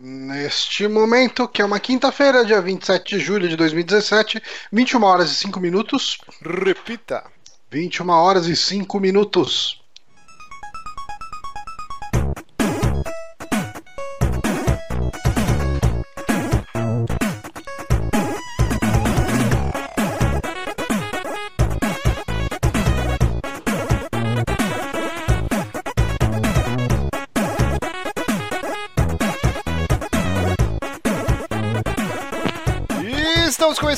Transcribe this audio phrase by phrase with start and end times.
[0.00, 4.40] Neste momento, que é uma quinta-feira, dia 27 de julho de 2017,
[4.72, 6.18] 21 horas e 5 minutos.
[6.40, 7.24] Repita.
[7.68, 9.77] 21 horas e 5 minutos.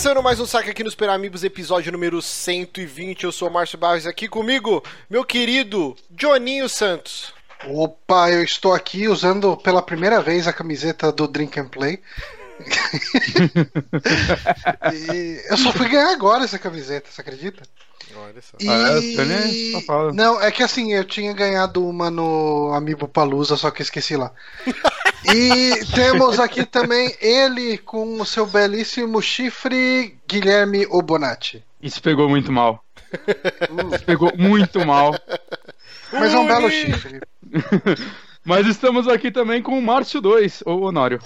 [0.00, 3.24] Começando mais um saque aqui nos Peramigos, episódio número 120.
[3.24, 7.34] Eu sou o Márcio Barros, aqui comigo, meu querido Joninho Santos.
[7.66, 12.00] Opa, eu estou aqui usando pela primeira vez a camiseta do Drink and Play.
[14.92, 17.62] E eu só fui ganhar agora essa camiseta, você acredita?
[18.16, 18.56] Olha só.
[18.60, 18.68] E...
[19.88, 20.12] Ah.
[20.12, 24.16] Não, é que assim, eu tinha ganhado uma no Amiibo Palusa, só que eu esqueci
[24.16, 24.32] lá.
[25.32, 31.64] E temos aqui também ele com o seu belíssimo chifre, Guilherme Obonati.
[31.80, 32.84] Isso pegou muito mal.
[33.94, 35.14] Isso pegou muito mal.
[36.12, 37.20] Mas é um belo chifre.
[38.44, 41.20] Mas estamos aqui também com o Márcio 2, ou Honório.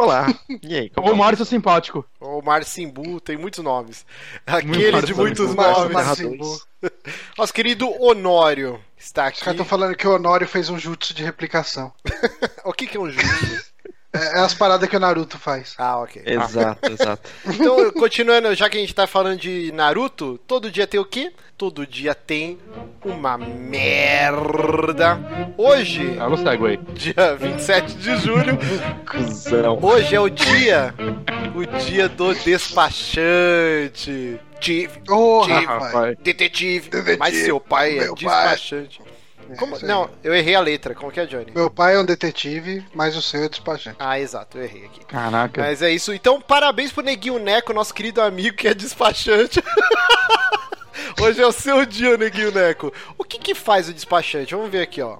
[0.00, 0.26] Olá.
[0.62, 2.06] E aí, como Ou o Márcio simpático.
[2.18, 4.06] O Marcimbu tem muitos nomes.
[4.46, 5.92] Aquele de muitos Márcio nomes.
[5.92, 6.60] Marcimbu.
[7.36, 9.40] Nosso querido Honório está Os aqui.
[9.40, 11.92] caras estão falando que o Honório fez um jutsu de replicação.
[12.64, 13.69] O que, que é um jutsu?
[14.12, 15.74] É, é as paradas que o Naruto faz.
[15.78, 16.22] ah, ok.
[16.26, 17.30] Exato, exato.
[17.46, 21.32] Então, continuando, já que a gente tá falando de Naruto, todo dia tem o quê?
[21.56, 22.58] Todo dia tem
[23.04, 25.18] uma merda.
[25.58, 26.78] Hoje, Ah, o Segway.
[26.94, 28.58] dia 27 de julho,
[29.08, 29.78] Cusão.
[29.82, 30.94] hoje é o dia,
[31.54, 34.40] o dia do despachante.
[34.58, 35.64] Tive, Ô, Tive.
[35.66, 36.16] rapaz.
[36.20, 39.00] detetive, Detetive, mas seu pai é despachante.
[39.56, 39.90] Como- isso aí.
[39.90, 40.94] Não, eu errei a letra.
[40.94, 41.52] Como que é, Johnny?
[41.54, 43.96] Meu pai é um detetive, mas o seu é despachante.
[43.98, 45.04] Ah, exato, eu errei aqui.
[45.04, 45.60] Caraca.
[45.62, 46.12] Mas é isso.
[46.12, 49.62] Então, parabéns pro Neguinho Neco, nosso querido amigo que é despachante.
[51.20, 52.92] Hoje é o seu dia, Neguinho Neco.
[53.18, 54.54] O que que faz o despachante?
[54.54, 55.18] Vamos ver aqui, ó.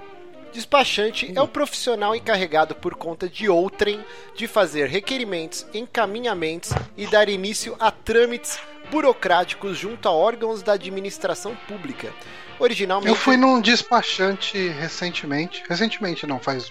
[0.53, 7.29] Despachante é o profissional encarregado por conta de outrem de fazer requerimentos, encaminhamentos e dar
[7.29, 8.59] início a trâmites
[8.91, 12.13] burocráticos junto a órgãos da administração pública.
[12.61, 15.65] Originalmente Eu fui num despachante recentemente.
[15.69, 16.71] Recentemente, não, faz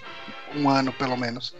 [0.56, 1.54] um ano pelo menos.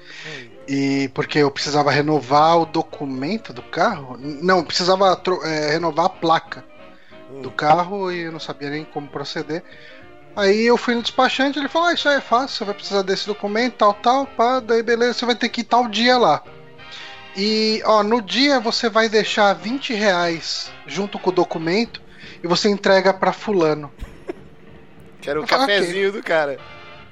[0.66, 4.16] E porque eu precisava renovar o documento do carro.
[4.18, 6.64] Não, precisava é, renovar a placa
[7.32, 7.42] Hum.
[7.42, 9.62] do carro e eu não sabia nem como proceder.
[10.34, 13.02] Aí eu fui no despachante, ele falou: ah, Isso aí é fácil, você vai precisar
[13.02, 16.42] desse documento, tal, tal, pá, daí beleza, você vai ter que ir tal dia lá.
[17.36, 22.02] E, ó, no dia você vai deixar 20 reais junto com o documento
[22.42, 23.92] e você entrega pra Fulano.
[25.20, 25.58] Quero o Ah, ok.
[25.58, 26.58] cafezinho do cara.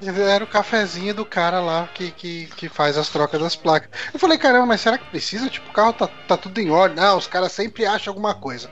[0.00, 3.90] Era o cafezinho do cara lá que, que, que faz as trocas das placas.
[4.14, 5.50] Eu falei, caramba, mas será que precisa?
[5.50, 6.96] Tipo, o carro tá, tá tudo em ordem.
[7.02, 8.70] Não, os caras sempre acham alguma coisa.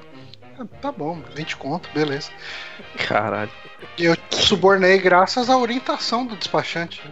[0.59, 2.31] Ah, Tá bom, 20 conto, beleza.
[3.09, 3.51] Caralho.
[3.99, 7.03] Eu subornei graças à orientação do despachante.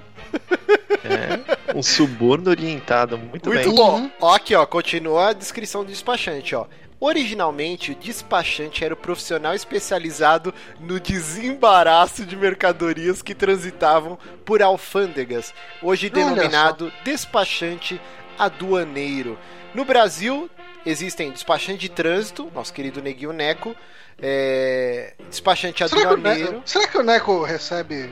[1.04, 1.74] É.
[1.76, 3.18] Um suborno orientado.
[3.18, 3.74] Muito, Muito bem.
[3.74, 4.00] bom.
[4.00, 4.10] Uhum.
[4.20, 6.66] Ó, aqui, ó, continua a descrição do despachante, ó.
[7.00, 15.52] Originalmente, o despachante era o profissional especializado no desembaraço de mercadorias que transitavam por alfândegas,
[15.82, 18.00] hoje Olha denominado despachante
[18.38, 19.38] aduaneiro.
[19.74, 20.48] No Brasil,
[20.86, 23.74] existem despachante de trânsito, nosso querido Neguinho Neco,
[24.20, 26.52] é, despachante Será que, o aduaneiro.
[26.52, 28.08] Neco, será que o Neco recebe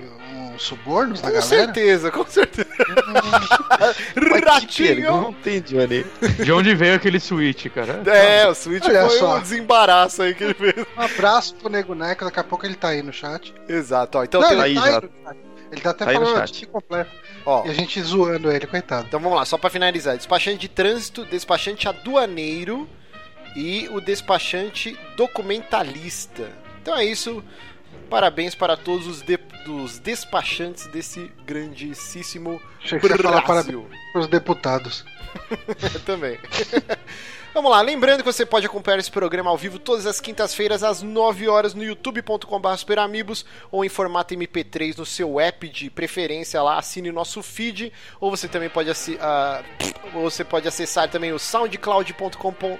[0.54, 1.46] uns subornos da Com galera?
[1.46, 2.68] certeza, com certeza.
[4.30, 4.96] Mas que Ratinho!
[4.96, 6.06] pergunta, hein, Johnny?
[6.44, 8.02] De onde veio aquele switch, cara?
[8.10, 9.36] É, o Switch Olha foi só.
[9.36, 10.74] um desembaraço aí que ele fez.
[10.96, 13.54] Um abraço pro Nego Neco, daqui a pouco ele tá aí no chat.
[13.68, 14.24] Exato, ó.
[14.24, 14.98] Então, Não, tem- ele aí tá já.
[15.30, 15.36] aí.
[15.72, 16.52] Ele tá até Tá falando chat.
[16.60, 17.10] de completo.
[17.46, 19.06] Ó, E a gente zoando ele, coitado.
[19.08, 20.16] então vamos lá, só pra finalizar.
[20.16, 22.88] Despachante de trânsito, despachante aduaneiro
[23.56, 26.50] e o despachante documentalista.
[26.80, 27.42] Então é isso.
[28.08, 33.80] Parabéns para todos os, de- dos despachantes desse grandíssimo Achei que você falar Brasil.
[33.82, 35.04] parabéns pros deputados.
[35.94, 36.38] Eu também.
[37.54, 41.02] Vamos lá, lembrando que você pode acompanhar esse programa ao vivo todas as quintas-feiras às
[41.02, 46.78] 9 horas no youtube.com.br superamigos ou em formato MP3 no seu app de preferência lá,
[46.78, 49.18] assine o nosso feed, ou você também pode assi-
[50.14, 52.78] ou você pode acessar também o soundcloud.com.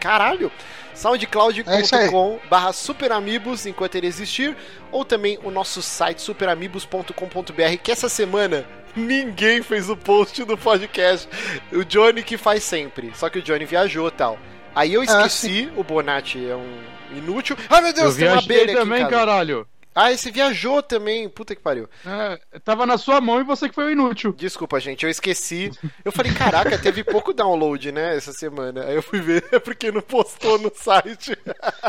[0.00, 0.50] Caralho!
[0.92, 4.56] É soundcloud.com barra superamigos enquanto ele existir,
[4.90, 8.66] ou também o nosso site superamigos.com.br, que essa semana
[8.96, 11.28] ninguém fez o post do podcast.
[11.72, 14.38] O Johnny que faz sempre, só que o Johnny viajou e tal.
[14.74, 17.56] Aí eu Ah, esqueci, o Bonatti é um inútil.
[17.70, 19.10] Ai meu Eu Deus, tem uma abelha aqui em também, casa.
[19.10, 19.66] caralho.
[19.94, 21.28] Ah, esse viajou também.
[21.28, 21.88] Puta que pariu.
[22.04, 24.32] É, tava na sua mão e você que foi o inútil.
[24.32, 25.70] Desculpa, gente, eu esqueci.
[26.04, 28.84] Eu falei, caraca, teve pouco download, né, essa semana.
[28.84, 31.36] Aí eu fui ver, é porque não postou no site.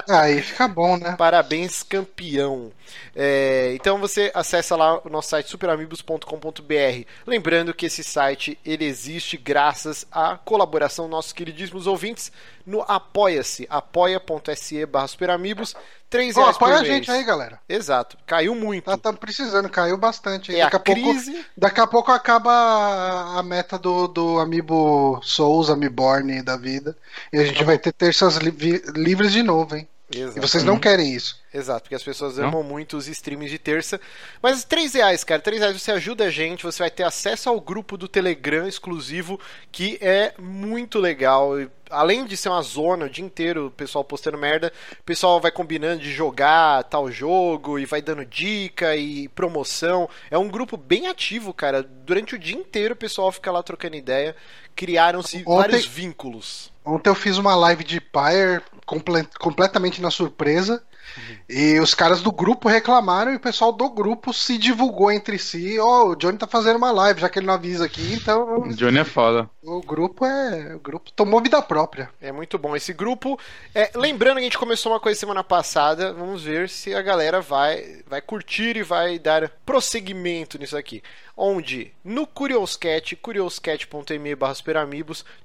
[0.08, 1.16] Aí fica bom, né?
[1.18, 2.72] Parabéns, campeão.
[3.16, 7.08] É, então você acessa lá o nosso site superamigos.com.br.
[7.26, 12.32] Lembrando que esse site ele existe graças à colaboração dos nossos queridíssimos ouvintes
[12.66, 15.76] no Apoia-se, apoia.se barra superamigos,
[16.10, 16.94] 3 Ó, reais apoia por a mês.
[16.94, 17.60] gente aí, galera.
[17.68, 18.86] Exato, caiu muito.
[18.86, 20.56] Tá, tá precisando, caiu bastante.
[20.56, 21.46] É a daqui, a pouco, crise.
[21.58, 26.96] daqui a pouco acaba a, a meta do, do Amiibo Souls, Amiiborn da vida.
[27.34, 29.88] E a gente vai ter terças li- livres de novo, hein?
[30.14, 30.38] Exato.
[30.38, 31.40] E vocês não querem isso.
[31.52, 32.50] Exato, porque as pessoas Não?
[32.50, 34.00] amam muito os streams de terça.
[34.42, 37.60] Mas 3 reais, cara, 3 reais você ajuda a gente, você vai ter acesso ao
[37.60, 39.40] grupo do Telegram exclusivo,
[39.72, 41.60] que é muito legal.
[41.60, 45.40] E, Além de ser uma zona o dia inteiro, o pessoal postando merda, o pessoal
[45.40, 50.10] vai combinando de jogar tal jogo e vai dando dica e promoção.
[50.32, 51.84] É um grupo bem ativo, cara.
[51.84, 54.36] Durante o dia inteiro o pessoal fica lá trocando ideia.
[54.76, 56.74] Criaram-se vários vínculos.
[56.86, 60.84] Ontem eu fiz uma live de Pyre comple- completamente na surpresa.
[61.48, 65.80] E os caras do grupo reclamaram e o pessoal do grupo se divulgou entre si.
[65.80, 68.74] Ó, o Johnny tá fazendo uma live, já que ele não avisa aqui, então O
[68.76, 69.48] Johnny é foda.
[69.64, 70.76] o grupo é.
[70.76, 72.10] O grupo tomou vida própria.
[72.20, 73.40] É muito bom esse grupo.
[73.74, 76.12] É, lembrando que a gente começou uma coisa semana passada.
[76.12, 81.04] Vamos ver se a galera vai, vai curtir e vai dar prosseguimento nisso aqui.
[81.38, 81.92] Onde?
[82.04, 84.56] No Curioscat, curioscat.me barra.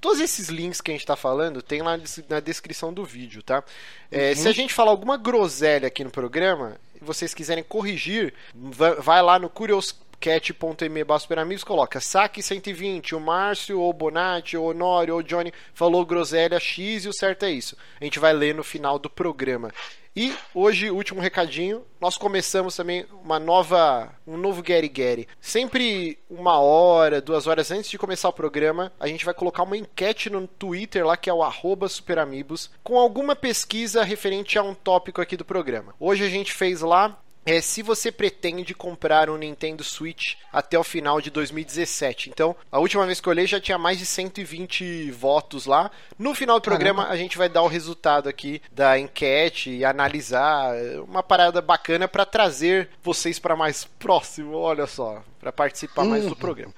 [0.00, 1.98] Todos esses links que a gente tá falando tem lá
[2.28, 3.64] na descrição do vídeo, tá?
[4.10, 8.94] É, Se a gente falar alguma groselha aqui no programa, e vocês quiserem corrigir, va-
[9.00, 14.66] vai lá no curioscat.me barra superamigos, coloca saque 120, o Márcio, ou o Bonatti, ou
[14.66, 17.76] o Honório, ou o Johnny falou groselha X e o certo é isso.
[18.00, 19.72] A gente vai ler no final do programa.
[20.14, 25.28] E hoje, último recadinho, nós começamos também uma nova, um novo Gary Gary.
[25.40, 29.76] Sempre uma hora, duas horas antes de começar o programa, a gente vai colocar uma
[29.76, 31.44] enquete no Twitter lá, que é o
[31.92, 35.94] superamigos, com alguma pesquisa referente a um tópico aqui do programa.
[36.00, 40.84] Hoje a gente fez lá é se você pretende comprar um Nintendo Switch até o
[40.84, 42.30] final de 2017.
[42.30, 45.90] Então, a última vez que eu olhei já tinha mais de 120 votos lá.
[46.18, 50.76] No final do programa a gente vai dar o resultado aqui da enquete e analisar
[50.76, 56.24] é, uma parada bacana para trazer vocês para mais próximo, olha só, para participar mais
[56.24, 56.74] do programa.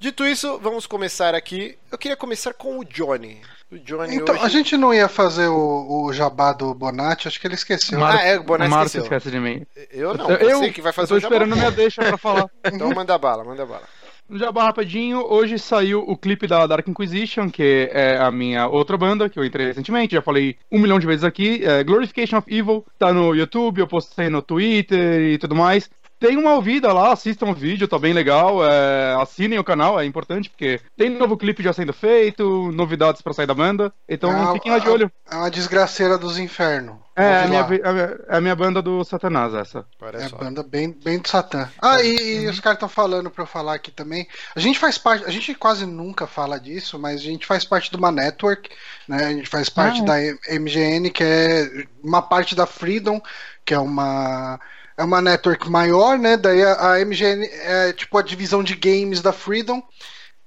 [0.00, 1.76] Dito isso, vamos começar aqui.
[1.90, 3.38] Eu queria começar com o Johnny.
[3.70, 4.44] O Johnny Então, hoje...
[4.44, 7.98] a gente não ia fazer o, o jabá do Bonatti, acho que ele esqueceu.
[7.98, 9.02] Mar- Ah, é, o Bonatti Márcio esqueceu.
[9.18, 9.66] esquece de mim.
[9.90, 11.34] Eu não, eu, você que vai fazer eu o tô jabá.
[11.36, 12.48] esperando minha deixa pra falar.
[12.72, 13.82] Então manda bala, manda bala.
[14.30, 18.94] Um Jabá rapidinho, hoje saiu o clipe da Dark Inquisition, que é a minha outra
[18.98, 21.64] banda, que eu entrei recentemente, já falei um milhão de vezes aqui.
[21.64, 25.88] É Glorification of Evil, tá no YouTube, eu postei no Twitter e tudo mais.
[26.18, 28.64] Tem uma ouvida lá, assistam o vídeo, tá bem legal.
[28.64, 33.32] é, assinem o canal, é importante, porque tem novo clipe já sendo feito, novidades pra
[33.32, 33.92] sair da banda.
[34.08, 35.10] Então Ah, fiquem lá de olho.
[35.30, 36.96] É uma desgraceira dos infernos.
[37.14, 39.84] É, é a minha, é a minha- é a minha banda do Satanás, essa.
[40.00, 40.36] Olha É só.
[40.36, 41.68] banda bem, bem do Satã.
[41.80, 44.26] Ah, e, e os caras estão falando pra eu falar aqui também.
[44.54, 47.90] A gente faz parte, a gente quase nunca fala disso, mas a gente faz parte
[47.90, 48.70] de uma network,
[49.08, 49.24] né?
[49.26, 50.32] A gente faz parte Ah, é.
[50.32, 53.20] da MGN, que é uma parte da Freedom,
[53.64, 54.60] que é uma
[54.98, 56.36] é uma network maior, né?
[56.36, 59.80] Daí a, a MGN é tipo a divisão de games da Freedom.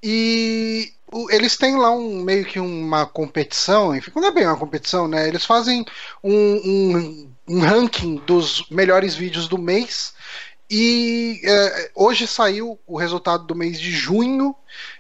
[0.03, 0.91] E
[1.29, 5.27] eles têm lá um meio que uma competição, enfim, não é bem uma competição, né?
[5.27, 5.85] Eles fazem
[6.21, 10.13] um, um, um ranking dos melhores vídeos do mês.
[10.69, 14.55] E é, hoje saiu o resultado do mês de junho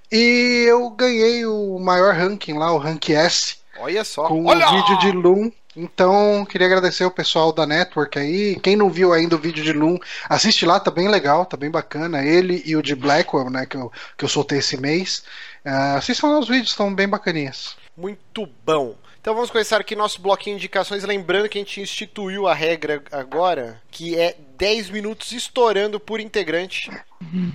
[0.09, 4.27] e eu ganhei o maior ranking lá, o Rank S, Olha só.
[4.27, 5.51] com o vídeo de Loom.
[5.75, 8.59] Então, queria agradecer o pessoal da Network aí.
[8.59, 9.97] Quem não viu ainda o vídeo de Loom,
[10.29, 12.25] assiste lá, tá bem legal, tá bem bacana.
[12.25, 15.23] Ele e o de Blackwell, né, que eu, que eu soltei esse mês.
[15.63, 17.75] Ah, assistam lá os vídeos, estão bem bacaninhas.
[17.95, 18.95] Muito bom.
[19.21, 21.03] Então vamos começar aqui nosso bloquinho de indicações.
[21.03, 26.89] Lembrando que a gente instituiu a regra agora, que é 10 minutos estourando por integrante.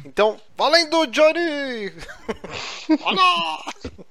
[0.05, 1.93] Então, valendo, Johnny!
[3.03, 4.03] Olha!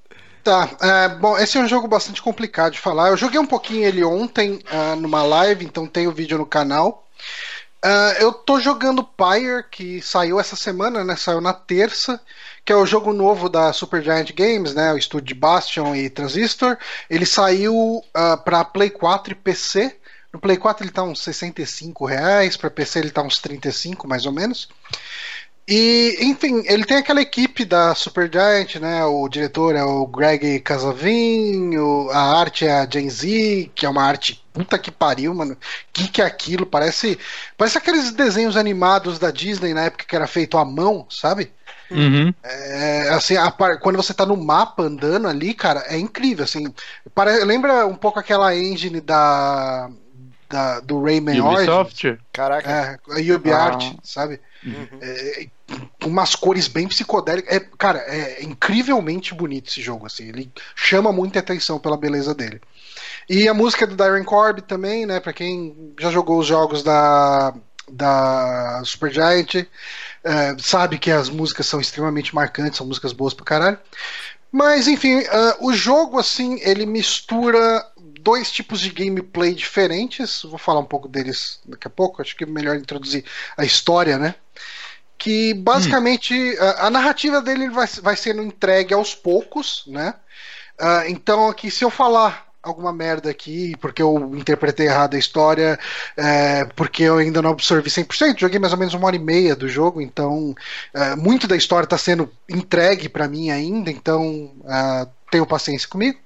[0.45, 3.09] Tá, é, bom, esse é um jogo bastante complicado de falar.
[3.09, 7.03] Eu joguei um pouquinho ele ontem ah, numa live, então tem o vídeo no canal.
[7.81, 11.15] Ah, eu tô jogando Pyre, que saiu essa semana, né?
[11.15, 12.21] Saiu na terça,
[12.63, 14.93] que é o jogo novo da Supergiant Games, né?
[14.93, 16.77] O estúdio de Bastion e Transistor.
[17.09, 19.95] Ele saiu ah, para Play 4 e PC.
[20.31, 24.27] No Play 4 ele tá uns 65 reais, para PC ele tá uns 35 mais
[24.27, 24.69] ou menos.
[25.67, 29.03] E, enfim, ele tem aquela equipe da Supergiant, né?
[29.05, 33.89] O diretor é o Greg Casavin, o- a arte é a Gen Z, que é
[33.89, 35.53] uma arte puta que pariu, mano.
[35.53, 35.57] O
[35.91, 36.67] que, que é aquilo?
[36.67, 37.17] Parece,
[37.57, 41.51] parece aqueles desenhos animados da Disney na época que era feito à mão, sabe?
[41.89, 42.31] Uhum.
[42.43, 46.72] É, assim, a quando você tá no mapa andando ali, cara, é incrível, assim.
[47.13, 49.89] Pare- lembra um pouco aquela engine da,
[50.50, 51.67] da- do Rayman Origins?
[51.69, 52.17] Ubisoft?
[52.31, 52.69] Caraca.
[52.69, 54.00] É, a UbiArt, Ah.
[54.03, 54.39] sabe?
[54.63, 54.88] Uhum.
[55.01, 55.48] É,
[56.03, 57.55] umas cores bem psicodélicas.
[57.55, 60.27] É, cara, é incrivelmente bonito esse jogo, assim.
[60.27, 62.62] Ele chama muita atenção pela beleza dele.
[63.29, 65.19] E a música do Darren Corb também, né?
[65.19, 67.53] Pra quem já jogou os jogos da,
[67.91, 69.55] da Supergiant,
[70.24, 73.79] é, sabe que as músicas são extremamente marcantes, são músicas boas pra caralho.
[74.51, 77.86] Mas, enfim, ah, o jogo, assim, ele mistura
[78.22, 80.43] dois tipos de gameplay diferentes.
[80.43, 82.22] Vou falar um pouco deles daqui a pouco.
[82.22, 83.25] Acho que é melhor introduzir
[83.57, 84.36] a história, né?
[85.17, 90.13] Que basicamente a, a narrativa dele vai, vai sendo entregue aos poucos, né?
[90.79, 95.79] Ah, então, aqui, se eu falar alguma merda aqui, porque eu interpretei errado a história,
[96.17, 99.55] é, porque eu ainda não absorvi 100%, joguei mais ou menos uma hora e meia
[99.55, 100.55] do jogo, então
[100.93, 106.17] é, muito da história está sendo entregue para mim ainda, então é, tenham paciência comigo.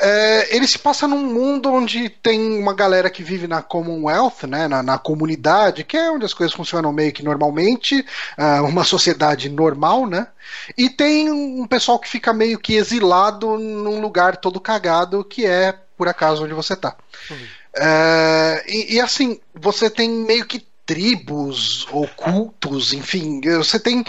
[0.00, 4.68] É, ele se passa num mundo onde tem uma galera que vive na Commonwealth, né,
[4.68, 8.04] na, na comunidade, que é onde as coisas funcionam meio que normalmente,
[8.38, 10.28] ah, uma sociedade normal, né?
[10.76, 15.74] E tem um pessoal que fica meio que exilado num lugar todo cagado, que é,
[15.96, 16.96] por acaso, onde você tá.
[17.76, 24.02] É, e, e, assim, você tem meio que tribos ou cultos, enfim, você tem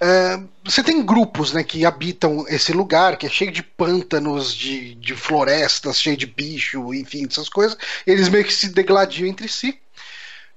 [0.00, 4.94] é, você tem grupos né, que habitam esse lugar, que é cheio de pântanos, de,
[4.94, 7.76] de florestas, cheio de bicho, enfim, essas coisas.
[8.06, 9.78] Eles meio que se degladiam entre si.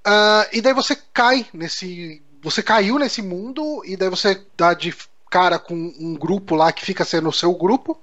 [0.07, 2.23] Uh, e daí você cai nesse.
[2.41, 4.95] Você caiu nesse mundo, e daí você dá de
[5.29, 8.01] cara com um grupo lá que fica sendo o seu grupo.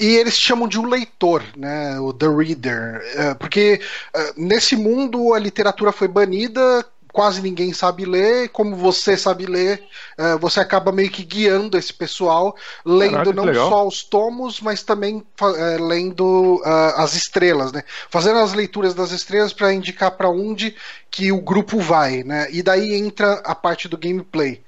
[0.00, 3.78] E eles chamam de o leitor, né, o The Reader, uh, porque
[4.16, 9.82] uh, nesse mundo a literatura foi banida, quase ninguém sabe ler, como você sabe ler,
[10.18, 13.68] uh, você acaba meio que guiando esse pessoal, lendo Caraca, não legal.
[13.68, 15.22] só os tomos, mas também
[15.78, 16.62] lendo
[16.96, 20.74] as estrelas, né, fazendo as leituras das estrelas para indicar para onde
[21.10, 24.62] que o grupo vai, né, e daí entra a parte do gameplay.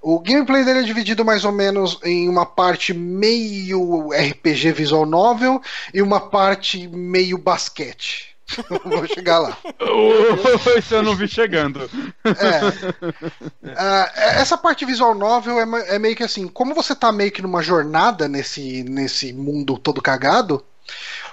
[0.00, 5.60] O gameplay dele é dividido mais ou menos em uma parte meio RPG visual novel
[5.92, 8.36] e uma parte meio basquete.
[8.84, 9.58] Vou chegar lá.
[10.78, 11.90] Isso eu não vi chegando.
[12.24, 13.04] É.
[13.62, 17.42] Uh, essa parte visual novel é, é, meio que assim, como você tá meio que
[17.42, 20.64] numa jornada nesse, nesse mundo todo cagado,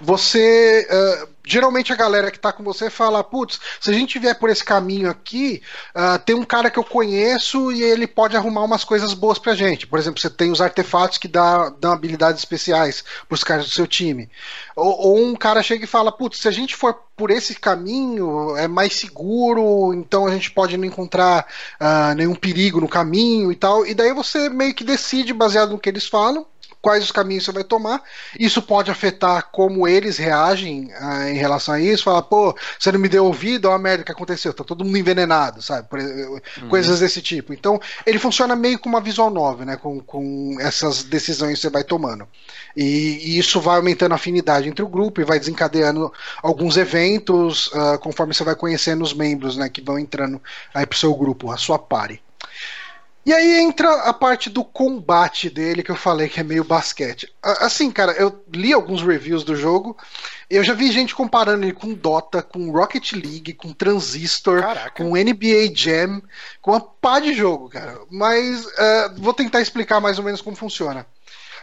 [0.02, 0.88] você.
[0.90, 4.50] Uh, geralmente a galera que tá com você fala: putz, se a gente vier por
[4.50, 5.62] esse caminho aqui,
[5.96, 9.56] uh, tem um cara que eu conheço e ele pode arrumar umas coisas boas pra
[9.56, 9.88] gente.
[9.88, 13.88] Por exemplo, você tem os artefatos que dá, dão habilidades especiais pros caras do seu
[13.88, 14.30] time.
[14.76, 18.58] Ou, ou um cara chega e fala: putz, se a gente for por esse caminho,
[18.58, 21.48] é mais seguro, então a gente pode não encontrar
[21.80, 23.86] uh, nenhum perigo no caminho e tal.
[23.86, 26.46] E daí você meio que decide, baseado no que eles falam
[26.86, 28.04] quais os caminhos você vai tomar.
[28.40, 32.04] Isso pode afetar como eles reagem ah, em relação a isso.
[32.04, 34.96] Falar, pô, você não me deu ouvido, olha a merda que aconteceu, tá todo mundo
[34.96, 35.88] envenenado, sabe?
[35.92, 36.70] Uhum.
[36.70, 37.56] Coisas desse tipo.
[37.56, 39.78] Então, ele funciona meio como uma visual novel, né?
[39.78, 42.28] Com, com essas decisões que você vai tomando.
[42.78, 46.14] E, e, isso vai aumentando a afinidade entre o grupo e vai desencadeando
[46.44, 49.70] alguns eventos uh, conforme você vai conhecendo os membros, né?
[49.70, 50.40] Que vão entrando
[50.72, 52.22] aí pro seu grupo, a sua party.
[53.26, 57.34] E aí entra a parte do combate dele que eu falei que é meio basquete.
[57.42, 59.98] Assim, cara, eu li alguns reviews do jogo.
[60.48, 64.92] Eu já vi gente comparando ele com Dota, com Rocket League, com Transistor, Caraca.
[64.92, 66.22] com NBA Jam,
[66.62, 68.00] com uma pá de jogo, cara.
[68.12, 71.08] Mas uh, vou tentar explicar mais ou menos como funciona.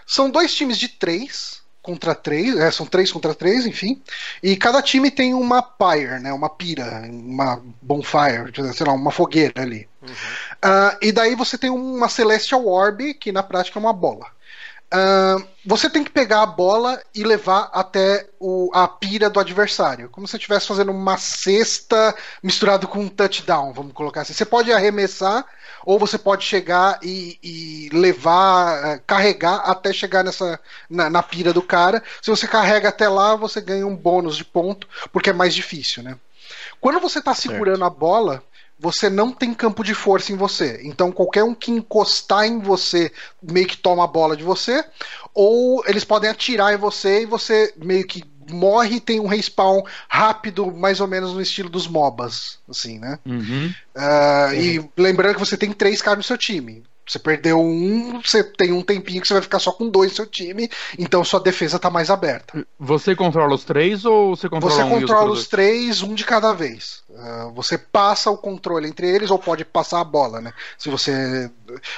[0.05, 4.01] São dois times de três contra três, é, são três contra três, enfim.
[4.43, 6.33] E cada time tem uma pyre, né?
[6.33, 9.89] Uma pira, uma bonfire, sei lá, uma fogueira ali.
[10.01, 10.09] Uhum.
[10.09, 14.27] Uh, e daí você tem uma Celestial Orb, que na prática é uma bola.
[14.93, 20.11] Uh, você tem que pegar a bola e levar até o, a pira do adversário.
[20.11, 24.35] Como se você estivesse fazendo uma cesta misturado com um touchdown, vamos colocar assim.
[24.35, 25.47] Você pode arremessar,
[25.87, 31.55] ou você pode chegar e, e levar, uh, carregar até chegar nessa na, na, pira
[31.55, 32.03] do cara.
[32.21, 36.03] Se você carrega até lá, você ganha um bônus de ponto, porque é mais difícil,
[36.03, 36.19] né?
[36.81, 38.45] Quando você está segurando a bola,
[38.83, 40.81] você não tem campo de força em você.
[40.83, 44.85] Então qualquer um que encostar em você meio que toma a bola de você,
[45.33, 50.73] ou eles podem atirar em você e você meio que morre tem um respawn rápido,
[50.73, 53.21] mais ou menos no estilo dos MOBAs, assim, né?
[53.25, 53.73] Uhum.
[53.97, 56.83] Uh, e lembrando que você tem três caras no seu time.
[57.07, 60.17] Você perdeu um, você tem um tempinho que você vai ficar só com dois no
[60.17, 62.65] seu time, então sua defesa tá mais aberta.
[62.79, 66.25] Você controla os três ou você controla Você um controla outros os três, um de
[66.25, 67.03] cada vez.
[67.11, 70.53] Uh, você passa o controle entre eles ou pode passar a bola, né?
[70.79, 71.51] Se você.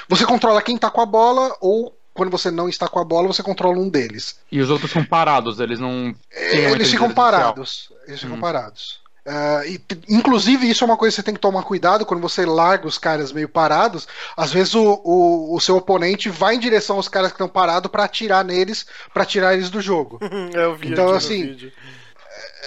[0.09, 1.95] Você controla quem tá com a bola ou.
[2.13, 4.39] Quando você não está com a bola, você controla um deles.
[4.49, 6.15] E os outros são parados, eles não.
[6.31, 7.91] Eles ficam inteligência parados.
[8.07, 8.39] Eles ficam Hum.
[8.39, 9.04] parados.
[9.27, 12.45] Ah, e, inclusive, isso é uma coisa que você tem que tomar cuidado quando você
[12.45, 14.07] larga os caras meio parados.
[14.37, 17.89] Às vezes o, o, o seu oponente vai em direção aos caras que estão parados
[17.89, 20.19] pra atirar neles, pra tirar eles do jogo.
[20.53, 21.71] Eu vi Então, assim.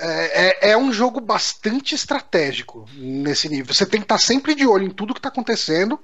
[0.00, 3.74] É, é- é um jogo bastante estratégico nesse nível.
[3.74, 5.98] Você tem que estar sempre de olho em tudo que está acontecendo.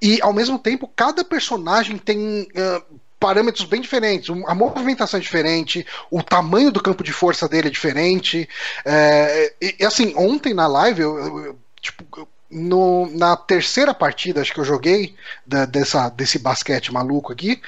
[0.00, 2.48] E, ao mesmo tempo, cada personagem tem.
[2.56, 2.82] ah,
[3.24, 7.70] Parâmetros bem diferentes, a movimentação é diferente, o tamanho do campo de força dele é
[7.70, 8.46] diferente.
[8.84, 14.52] É, e, assim, ontem na live, eu, eu- eu, tipo, no- na terceira partida, acho
[14.52, 15.14] que eu joguei
[15.46, 17.62] da- dessa, desse basquete maluco aqui,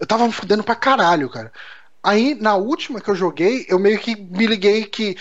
[0.00, 1.52] eu tava me fudendo pra caralho, cara.
[2.02, 5.14] Aí, na última que eu joguei, eu meio que me liguei que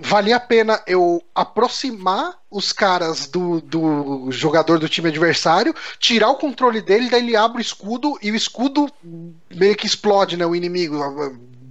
[0.00, 6.36] valia a pena eu aproximar os caras do, do jogador do time adversário, tirar o
[6.36, 8.90] controle dele, daí ele abre o escudo e o escudo
[9.54, 10.46] meio que explode, né?
[10.46, 10.98] O inimigo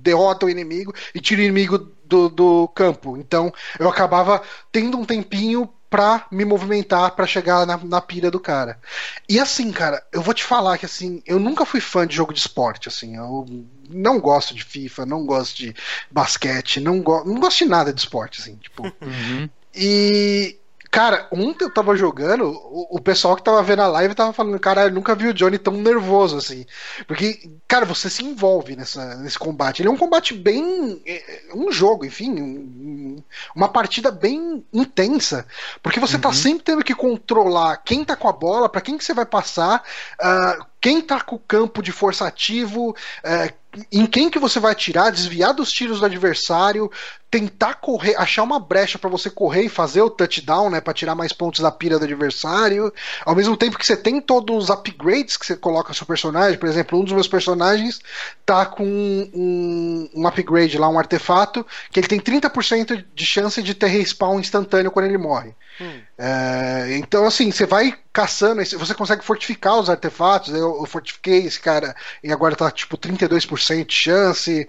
[0.07, 3.17] derrota o inimigo e tira o inimigo do, do campo.
[3.17, 4.41] Então eu acabava
[4.72, 8.79] tendo um tempinho pra me movimentar pra chegar na, na pira do cara.
[9.27, 12.34] E assim, cara, eu vou te falar que assim, eu nunca fui fã de jogo
[12.34, 13.46] de esporte, assim, eu
[13.89, 15.75] não gosto de FIFA, não gosto de
[16.12, 18.84] basquete, não, go não gosto de nada de esporte, assim, tipo.
[19.01, 19.50] Uhum.
[19.79, 20.58] E,
[20.91, 24.60] cara, ontem eu tava jogando, o, o pessoal que tava vendo a live tava falando,
[24.60, 26.65] cara, eu nunca vi o Johnny tão nervoso assim.
[27.08, 29.82] Porque, cara, você se envolve nessa, nesse combate.
[29.82, 31.01] Ele é um combate bem.
[31.06, 33.24] é, um jogo, enfim, um-
[33.56, 35.46] uma partida bem intensa.
[35.82, 39.03] Porque você tá sempre tendo que controlar quem tá com a bola, pra quem que
[39.03, 39.84] você vai passar,
[40.20, 43.53] ah, quem tá com o campo de força ativo, eh,
[43.91, 46.91] em quem que você vai atirar, desviar dos tiros do adversário,
[47.29, 51.13] tentar correr, achar uma brecha pra você correr e fazer o touchdown, né, para tirar
[51.13, 52.91] mais pontos da pira do adversário.
[53.25, 56.57] Ao mesmo tempo que você tem todos os upgrades que você coloca no seu personagem,
[56.57, 58.00] por exemplo, um dos meus personagens
[58.46, 63.74] tá com um, um upgrade lá, um artefato, que ele tem 30% de chance de
[63.74, 65.53] ter respawn instantâneo quando ele morre.
[65.81, 66.00] Hum.
[66.20, 70.53] É, então, assim, você vai caçando, você consegue fortificar os artefatos.
[70.53, 74.68] Eu, eu fortifiquei esse cara e agora tá tipo 32% de chance.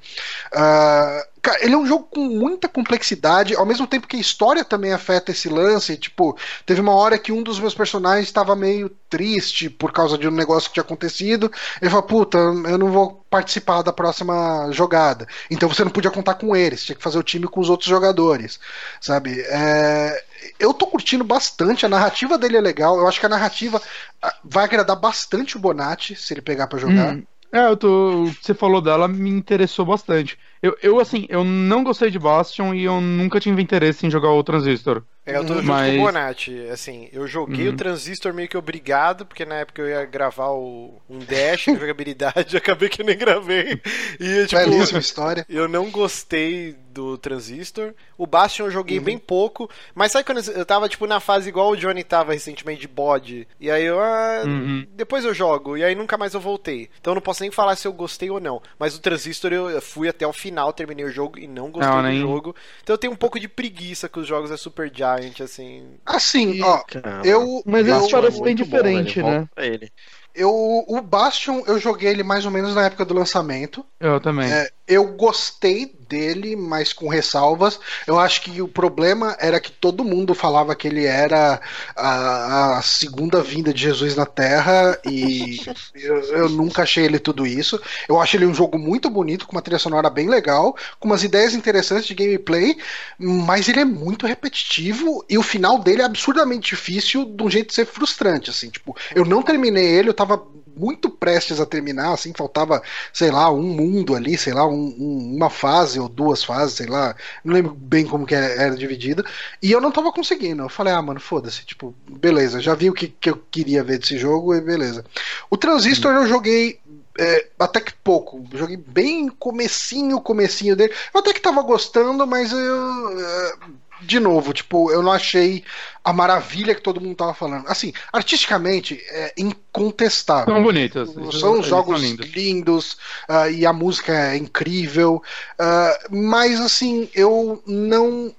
[0.55, 4.65] Ah, cara, ele é um jogo com muita complexidade, ao mesmo tempo que a história
[4.65, 5.97] também afeta esse lance.
[5.97, 10.29] Tipo, teve uma hora que um dos meus personagens estava meio triste por causa de
[10.29, 11.51] um negócio que tinha acontecido.
[11.81, 15.27] Ele falou: Puta, eu não vou participar da próxima jogada.
[15.51, 17.89] Então você não podia contar com eles, tinha que fazer o time com os outros
[17.89, 18.59] jogadores,
[19.01, 19.41] sabe?
[19.49, 20.25] É,
[20.59, 22.99] eu tô curtindo bastante, a narrativa dele é legal.
[22.99, 23.81] Eu acho que a narrativa
[24.23, 27.15] ah, vai agradar bastante o Bonatti se ele pegar pra jogar.
[27.15, 28.25] Hum, É, eu tô.
[28.25, 30.39] o que Você falou dela me interessou bastante.
[30.63, 34.31] Eu, eu, assim, eu não gostei de Bastion e eu nunca tive interesse em jogar
[34.33, 35.03] o Transistor.
[35.25, 36.69] É, eu tô junto Mas- com o Bonatti.
[36.71, 37.75] Assim, eu joguei Uhum.
[37.75, 41.75] o Transistor meio que obrigado, porque na época eu ia gravar o, um dash de
[41.79, 43.81] jogabilidade, acabei que eu nem gravei.
[44.21, 45.47] E, tipo, Belíssima história.
[45.49, 47.95] eu não gostei do Transistor.
[48.17, 48.73] O Bastion eu Uhum.
[48.73, 52.33] joguei bem pouco, mas sabe quando eu tava, tipo, na fase igual o Johnny tava
[52.33, 53.47] recentemente de bode?
[53.61, 54.85] E aí eu, ah, Uhum.
[54.91, 56.91] depois eu jogo, e aí nunca mais eu voltei.
[57.01, 58.61] Então eu não posso nem falar se eu gostei ou não.
[58.79, 62.03] Mas o Transistor eu fui até o final, terminei o jogo e não gostei Não,
[62.03, 62.55] do nem- jogo.
[62.83, 65.87] Então eu tenho um pouco de preguiça com os jogos da Super Giant, assim.
[66.05, 66.83] Assim, ó,
[67.25, 67.63] eu.
[67.65, 69.21] Mas esse parece bem bom, diferente.
[69.21, 69.49] Volta né?
[69.55, 69.93] pra ele.
[70.35, 70.51] eu,
[70.87, 73.85] o Bastion eu joguei ele mais ou menos na época do lançamento.
[73.99, 74.51] Eu também.
[74.51, 77.79] É, eu gostei dele, mas com ressalvas.
[78.07, 81.61] Eu acho que o problema era que todo mundo falava que ele era
[81.95, 85.61] a, a segunda vinda de Jesus na Terra e
[85.95, 87.81] eu, eu nunca achei ele tudo isso.
[88.09, 91.23] Eu acho ele um jogo muito bonito, com uma trilha sonora bem legal, com umas
[91.23, 92.77] ideias interessantes de gameplay,
[93.19, 97.69] mas ele é muito repetitivo e o final dele é absurdamente difícil, de um jeito
[97.69, 100.43] de ser frustrante, assim, tipo, eu não terminei ele, eu tava
[100.79, 105.35] muito prestes a terminar, assim, faltava, sei lá, um mundo ali, sei lá, um- um-
[105.37, 107.15] uma fase ou duas fases, sei lá,
[107.45, 109.25] não lembro bem como que era, era dividida,
[109.63, 110.63] e eu não tava conseguindo.
[110.63, 113.99] Eu falei, ah, mano, foda-se, tipo, beleza, já vi o que, que eu queria ver
[113.99, 115.05] desse jogo e beleza.
[115.51, 116.81] O Transistor eu joguei
[117.21, 120.95] é, até que pouco, joguei bem comecinho, comecinho dele.
[121.13, 123.19] Eu até que tava gostando, mas eu.
[123.21, 123.55] é,
[124.01, 125.65] de novo, tipo, eu não achei
[126.05, 127.67] a maravilha que todo mundo tava falando.
[127.69, 130.55] Assim, artisticamente, é incontestável.
[130.55, 131.11] São bonitas.
[131.39, 132.27] São jogos lindos.
[132.31, 132.97] lindos
[133.29, 135.23] ah, e a música é incrível,
[135.59, 138.35] ah, mas assim, eu não.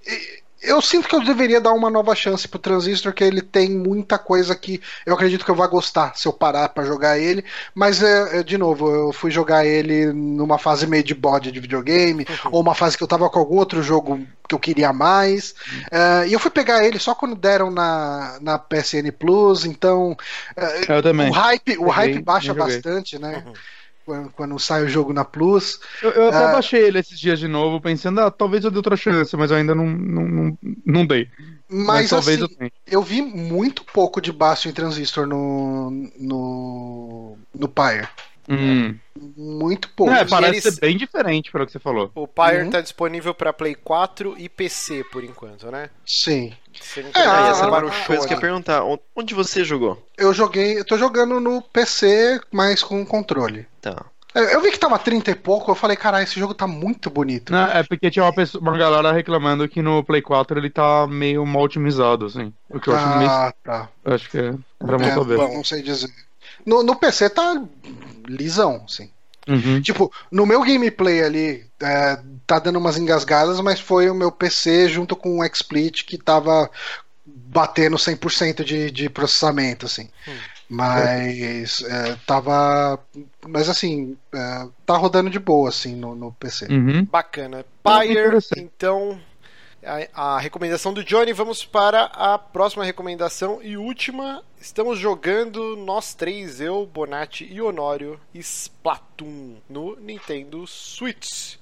[0.62, 4.18] Eu sinto que eu deveria dar uma nova chance pro Transistor, que ele tem muita
[4.18, 7.44] coisa que eu acredito que eu vá gostar se eu parar pra jogar ele.
[7.74, 11.60] Mas, é, é, de novo, eu fui jogar ele numa fase meio de bode de
[11.60, 15.54] videogame, ou uma fase que eu tava com algum outro jogo que eu queria mais.
[15.92, 20.18] Ah, e eu fui pegar ele só quando deram na, na PSN Plus, então.
[20.58, 21.30] ah, Eu também.
[21.30, 23.44] o hype, o Joguei, hype baixa bastante, né?
[24.10, 25.80] Quando, quando sai o jogo na Plus.
[26.02, 26.52] Eu, eu até Ah.
[26.52, 29.58] baixei ele esses dias de novo, pensando, ah, talvez eu dê outra chance, mas eu
[29.58, 31.30] ainda não, não, não, não dei.
[31.70, 35.92] Mas, Mas, assim, eu eu vi muito pouco de baixo em transistor no.
[36.20, 37.38] no.
[37.54, 38.08] no Pyre.
[38.50, 38.96] Hum.
[39.38, 40.12] Muito pouco.
[40.12, 42.12] É, parece eles- ser bem diferente pelo que você falou.
[42.16, 42.70] O Pyre Uhum.
[42.70, 45.90] tá disponível pra Play 4 e PC por enquanto, né?
[46.06, 46.54] Sim.
[46.80, 48.34] Você não É, tem ah, Ah, e essa ah, para o ah, show, coisa que
[48.34, 50.04] eu ia perguntar, on- onde você jogou?
[50.18, 50.80] Eu joguei.
[50.80, 53.68] Eu tô jogando no PC, mas com controle.
[53.82, 54.06] Tá.
[54.34, 57.10] Eu eu vi que tava 30 e pouco, eu falei, caralho, esse jogo tá muito
[57.10, 57.52] bonito.
[57.52, 61.08] Não, é porque tinha uma, pessoa, uma galera reclamando que no Play 4 ele tá
[61.08, 62.54] meio mal otimizado, assim.
[62.70, 63.30] O que eu acho meio.
[63.30, 63.90] ah, tá.
[64.06, 64.54] eu Acho que é.
[64.82, 65.36] Era bom É, saber.
[65.38, 66.10] bom, não sei dizer.
[66.66, 67.62] No, no PC tá
[68.28, 69.10] lisão, sim.
[69.48, 69.82] Uhum.
[69.82, 74.90] Tipo, no meu gameplay ali, é, tá dando umas engasgadas, mas foi o meu PC
[74.90, 76.70] junto com o XSplit que tava
[77.26, 80.10] batendo 100% de, de processamento, assim.
[80.28, 80.38] Hum.
[80.70, 83.00] Mas é, tava.
[83.48, 86.68] Mas assim, é, tá rodando de boa, assim, no, no PC.
[86.70, 87.06] Uhum.
[87.06, 87.66] Bacana.
[87.84, 88.62] Pyre, interessante.
[88.62, 89.20] então.
[90.14, 94.44] A, a recomendação do Johnny, vamos para a próxima recomendação e última.
[94.62, 101.56] Estamos jogando nós três, eu, Bonatti e Honório, Splatoon no Nintendo Switch.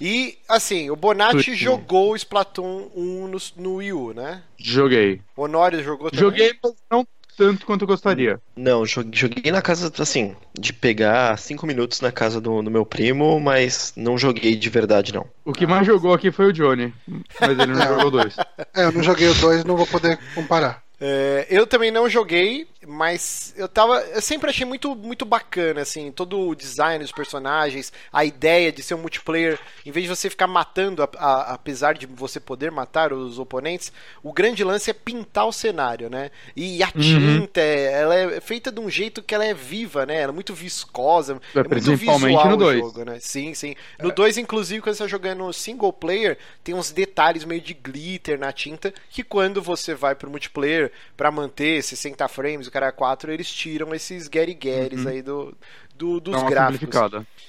[0.00, 4.42] E, assim, o Bonatti jogou Splatoon 1 no, no Wii U, né?
[4.56, 5.20] Joguei.
[5.36, 6.24] O Honório jogou também?
[6.24, 7.06] Joguei, mas não
[7.40, 8.38] tanto quanto eu gostaria.
[8.54, 12.84] Não, joguei, joguei na casa, assim, de pegar cinco minutos na casa do, do meu
[12.84, 15.26] primo, mas não joguei de verdade, não.
[15.42, 16.92] O que mais jogou aqui foi o Johnny.
[17.40, 18.36] Mas ele não jogou dois.
[18.76, 20.82] É, eu não joguei o 2, não vou poder comparar.
[21.00, 24.00] É, eu também não joguei, mas eu tava.
[24.00, 28.82] Eu sempre achei muito, muito bacana, assim, todo o design dos personagens, a ideia de
[28.82, 32.70] ser um multiplayer, em vez de você ficar matando, a- a- apesar de você poder
[32.70, 36.30] matar os oponentes, o grande lance é pintar o cenário, né?
[36.56, 37.44] E a Uhum.
[37.44, 40.20] tinta, é- ela é feita de um jeito que ela é viva, né?
[40.22, 42.78] Ela é muito viscosa, É, é, muito principalmente visual no dois.
[42.78, 43.18] jogo, né?
[43.20, 43.74] Sim, sim.
[44.00, 48.38] No 2, inclusive, quando você tá jogando single player, tem uns detalhes meio de glitter
[48.38, 53.30] na tinta que quando você vai pro multiplayer pra manter 60 frames, o cara 4,
[53.32, 55.54] eles tiram esses guerigueres aí do,
[55.96, 56.96] do- dos gráficos.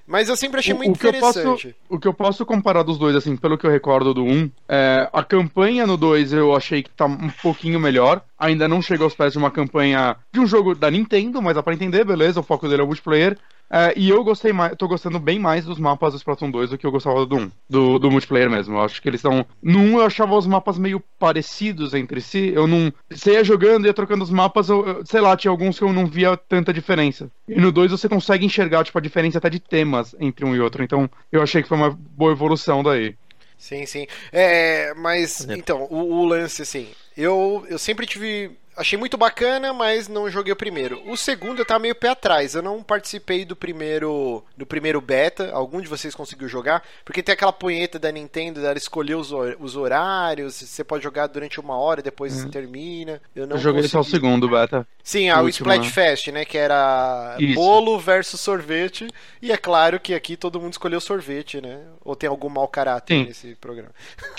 [0.05, 1.75] Mas eu sempre achei O- muito o que eu posso- interessante.
[1.87, 5.09] O que eu posso comparar dos dois, assim, pelo que eu recordo do 1, é,
[5.13, 8.21] a campanha no 2 eu achei que tá um pouquinho melhor.
[8.41, 11.61] Ainda não chega aos pés de uma campanha de um jogo da Nintendo, mas dá
[11.61, 13.37] pra entender, beleza, o foco dele é o multiplayer.
[13.73, 16.77] É, e eu gostei mais, tô gostando bem mais dos mapas do Splatoon 2 do
[16.77, 18.75] que eu gostava do 1, do, do multiplayer mesmo.
[18.75, 19.45] Eu acho que eles estão.
[19.61, 22.51] No 1 eu achava os mapas meio parecidos entre si.
[22.53, 22.91] Eu não.
[23.09, 25.93] Você ia jogando, ia trocando os mapas, eu, eu- sei lá, tinha alguns que eu
[25.93, 27.29] não via tanta diferença.
[27.47, 30.59] E no 2 você consegue enxergar, tipo, a diferença até de temas entre um e
[30.59, 30.83] outro.
[30.83, 33.15] Então eu achei que foi uma boa evolução daí.
[33.57, 34.07] Sim, sim.
[34.33, 35.53] É, mas, É.
[35.55, 36.87] então, o, o lance, assim,
[37.21, 38.57] eu, eu sempre tive.
[38.81, 41.01] Achei muito bacana, mas não joguei o primeiro.
[41.05, 42.55] O segundo eu tava meio pé atrás.
[42.55, 45.51] Eu não participei do primeiro do primeiro beta.
[45.53, 46.83] Algum de vocês conseguiu jogar?
[47.05, 50.55] Porque tem aquela punheta da Nintendo, dela escolher os, hor- os horários.
[50.55, 53.21] Você pode jogar durante uma hora e depois termina.
[53.35, 54.17] Eu não eu joguei só o consegui.
[54.17, 54.87] segundo beta.
[55.03, 56.43] Sim, ah, o o Splatfest, né?
[56.45, 57.55] Que era Isso.
[57.55, 59.07] bolo versus sorvete.
[59.41, 61.79] E é claro que aqui todo mundo escolheu sorvete, né?
[62.03, 63.25] Ou tem algum mau caráter Sim.
[63.25, 63.89] nesse programa.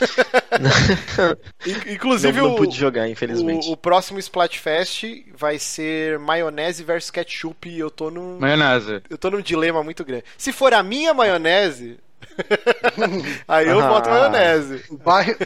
[1.67, 3.69] In- Inclusive, não, não pude jogar, infelizmente.
[3.69, 5.05] o, o próximo Splatfest
[5.37, 7.69] vai ser maionese versus ketchup.
[7.69, 8.39] E eu tô num.
[8.39, 9.03] Maionese.
[9.11, 10.25] Eu tô num dilema muito grande.
[10.39, 11.99] Se for a minha maionese.
[13.47, 13.89] aí eu Ah.
[13.89, 14.85] boto maionese.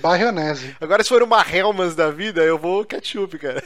[0.00, 0.76] Barrionese.
[0.80, 3.62] Agora, se for uma Helmans da vida, eu vou ketchup, cara.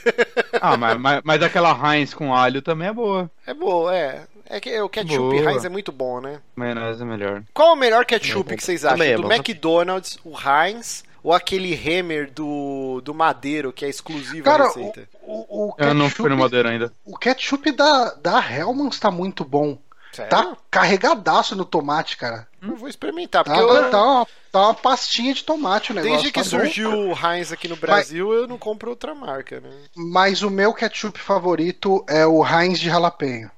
[0.61, 3.31] Ah, mas, mas, mas aquela Heinz com alho também é boa.
[3.47, 4.23] É boa, é.
[4.49, 5.53] É que o ketchup Boa.
[5.53, 6.41] Heinz é muito bom, né?
[6.57, 7.43] Maionese é melhor.
[7.53, 8.97] Qual é o melhor ketchup É que vocês acham?
[8.99, 9.33] Também é do bom.
[9.33, 15.09] McDonald's, o Heinz ou aquele Hammer do, do Madeiro, que é exclusivo Cara, receita?
[15.23, 16.93] o, o, o Eu não fui no ketchup, Madeira ainda.
[17.05, 19.79] o ketchup da, da Hellmann's tá muito bom.
[20.13, 20.29] Sério?
[20.31, 22.49] Tá carregadaço no tomate, cara.
[22.61, 26.11] Eu vou experimentar, Tá, porque eu, tá, uma, tá uma pastinha de tomate o negócio.
[26.17, 26.51] desde que tá bom.
[26.51, 29.71] surgiu o Heinz aqui no Brasil, eu não compro outra marca, né?
[29.97, 33.51] Mas o meu ketchup favorito é o Heinz de jalapeno.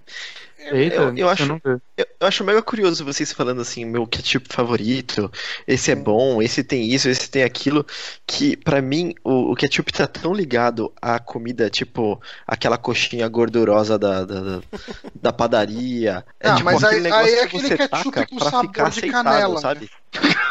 [0.70, 1.60] Eita, eu- eu acho- não.
[1.64, 1.80] Eu,
[2.20, 5.30] eu acho mega curioso vocês falando assim, meu ketchup favorito,
[5.66, 7.84] esse é bom, esse tem isso, esse tem aquilo,
[8.26, 13.98] que pra mim o, o ketchup tá tão ligado à comida, tipo aquela coxinha gordurosa
[13.98, 14.62] da, da, da-
[15.20, 16.24] da padaria.
[16.40, 19.90] É Ah, tipo mas aí- aí é que aquele ketchup com sabor de canela, sabe?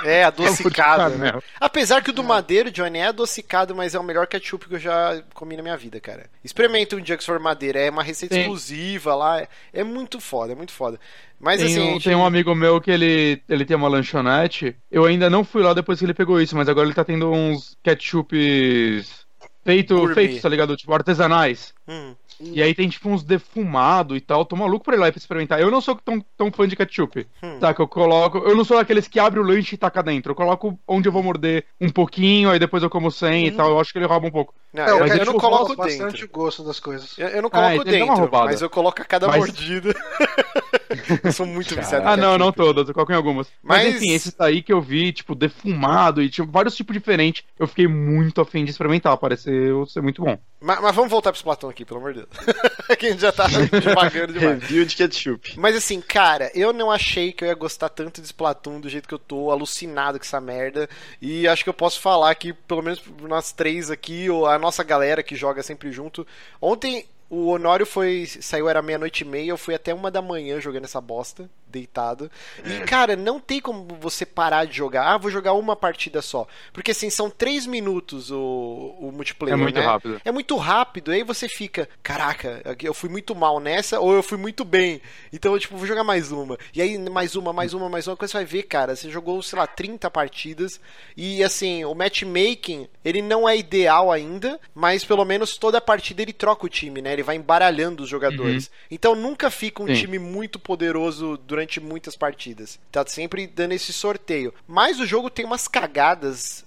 [0.03, 1.09] É, adocicado.
[1.17, 1.27] né?
[1.27, 1.43] Canela.
[1.59, 4.79] Apesar que o do Madeiro, Johnny, é adocicado, mas é o melhor ketchup que eu
[4.79, 6.25] já comi na minha vida, cara.
[6.43, 9.41] Experimenta um dia que for Madeira, é uma receita Tem- exclusiva lá.
[9.41, 10.99] é- É muito foda, é muito foda.
[11.39, 11.79] Mas Tem, assim.
[11.81, 14.75] um, gente- tem um amigo meu que ele, ele tem uma lanchonete.
[14.91, 17.31] Eu ainda não fui lá depois que ele pegou isso, mas agora ele tá tendo
[17.31, 19.25] uns ketchups
[19.63, 20.13] feito, Gourmet.
[20.15, 20.75] feitos, tá ligado?
[20.75, 21.73] Tipo, artesanais.
[21.87, 22.15] Hum.
[22.41, 24.45] E aí tem tipo uns defumados e tal.
[24.45, 25.59] Tô maluco pra ir lá e pra experimentar.
[25.59, 27.27] Eu não sou tão, tão fã de ketchup.
[27.43, 27.59] Hum.
[27.59, 27.81] Saca?
[27.81, 28.39] Eu coloco.
[28.39, 30.31] Eu não sou daqueles que abre o lanche e taca dentro.
[30.31, 33.69] Eu coloco onde eu vou morder um pouquinho, aí depois eu como sem e tal.
[33.69, 34.53] Eu acho que ele rouba um pouco.
[34.73, 36.05] Não, É, eu, eu mas não coloco faz dentro.
[36.07, 37.17] bastante gosto das coisas.
[37.17, 38.45] Eu, eu não Ah, coloco uma dentro, roubada.
[38.45, 39.93] mas eu coloco a cada Mas- mordida.
[41.23, 43.47] eu sou muito viciado Ah, não, não todas, eu coloco em algumas.
[43.61, 47.43] Mas, Mas- enfim, esses aí que eu vi, tipo, defumado e tinha vários tipos diferentes,
[47.59, 50.37] eu fiquei muito afim de experimentar, pareceu ser muito bom.
[50.59, 52.29] Mas, mas vamos voltar pro Splatoon aqui, pelo amor de Deus.
[52.97, 54.61] que a gente já tá devagando demais.
[54.61, 55.59] Review de ketchup.
[55.59, 59.07] Mas assim, cara, eu não achei que eu ia gostar tanto de Splatoon do jeito
[59.07, 60.87] que eu tô, alucinado com essa merda.
[61.21, 64.83] E acho que eu posso falar que, pelo menos nós três aqui, ou a nossa
[64.83, 66.25] galera que joga sempre junto.
[66.61, 68.25] Ontem o Honório foi.
[68.27, 72.29] saiu, era meia-noite e meia, eu fui até uma da manhã jogando essa bosta, deitado.
[72.63, 72.69] É.
[72.69, 75.07] E, cara, não tem como você parar de jogar.
[75.07, 76.47] Ah, vou jogar uma partida só.
[76.71, 79.57] Porque assim, são três minutos o, o multiplayer.
[79.57, 79.85] É muito né?
[79.85, 80.21] rápido.
[80.23, 84.37] É muito rápido, aí você fica, caraca, eu fui muito mal nessa ou eu fui
[84.37, 85.01] muito bem.
[85.31, 86.57] Então eu tipo, vou jogar mais uma.
[86.73, 89.41] E aí mais uma, mais uma, mais uma, quando você vai ver, cara, você jogou,
[89.41, 90.79] sei lá, 30 partidas
[91.15, 96.33] e assim, o matchmaking, ele não é ideal ainda, mas pelo menos toda partida ele
[96.33, 97.13] troca o time, né?
[97.13, 98.69] Ele vai embaralhando os jogadores.
[98.89, 99.93] Então nunca fica um Sim.
[99.93, 102.79] time muito poderoso durante muitas partidas.
[102.91, 104.53] Tá sempre dando esse sorteio.
[104.67, 106.65] Mas o jogo tem umas cagadas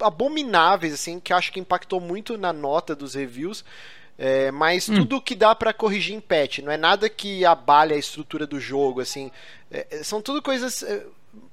[0.00, 3.64] abomináveis, assim, que eu acho que impactou muito na nota dos reviews.
[4.18, 7.98] É, mas tudo que dá pra corrigir em patch, não é nada que abale a
[7.98, 9.30] estrutura do jogo, assim.
[9.70, 11.04] É, é, são tudo coisas é,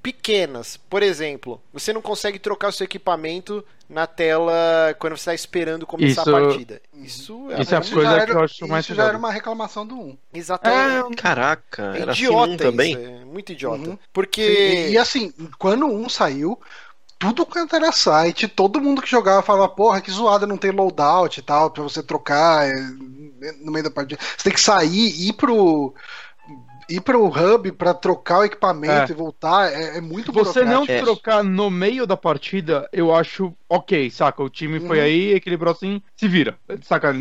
[0.02, 0.78] pequenas.
[0.90, 4.54] Por exemplo, você não consegue trocar o seu equipamento na tela
[5.00, 6.82] quando você está esperando começar Isso- a partida.
[6.94, 9.18] Isso é, Isso é a coisa já que era- eu acho mais Isso já era
[9.18, 10.18] uma reclamação do 1.
[10.34, 11.16] exatamente.
[11.18, 12.92] Caraca, É era assim idiota um também.
[12.92, 13.90] isso, é muito idiota.
[13.90, 13.98] Uhum.
[14.14, 14.42] Porque.
[14.42, 16.60] E, e assim, quando o 1 saiu,
[17.18, 21.40] tudo quanto era site, todo mundo que jogava falava, porra, que zoada, não tem loadout
[21.40, 22.74] e tal, pra você trocar é,
[23.62, 24.22] no meio da partida.
[24.38, 25.94] Você tem que sair, ir pro.
[26.90, 29.14] Ir pro hub pra trocar o equipamento É.
[29.14, 30.84] e voltar é, é muito Você não.
[30.88, 31.00] É.
[31.02, 34.42] trocar no meio da partida, eu acho ok, saca?
[34.42, 35.04] O time foi Uhum.
[35.04, 36.58] aí, equilibrou assim, se vira.
[36.82, 37.14] Saca?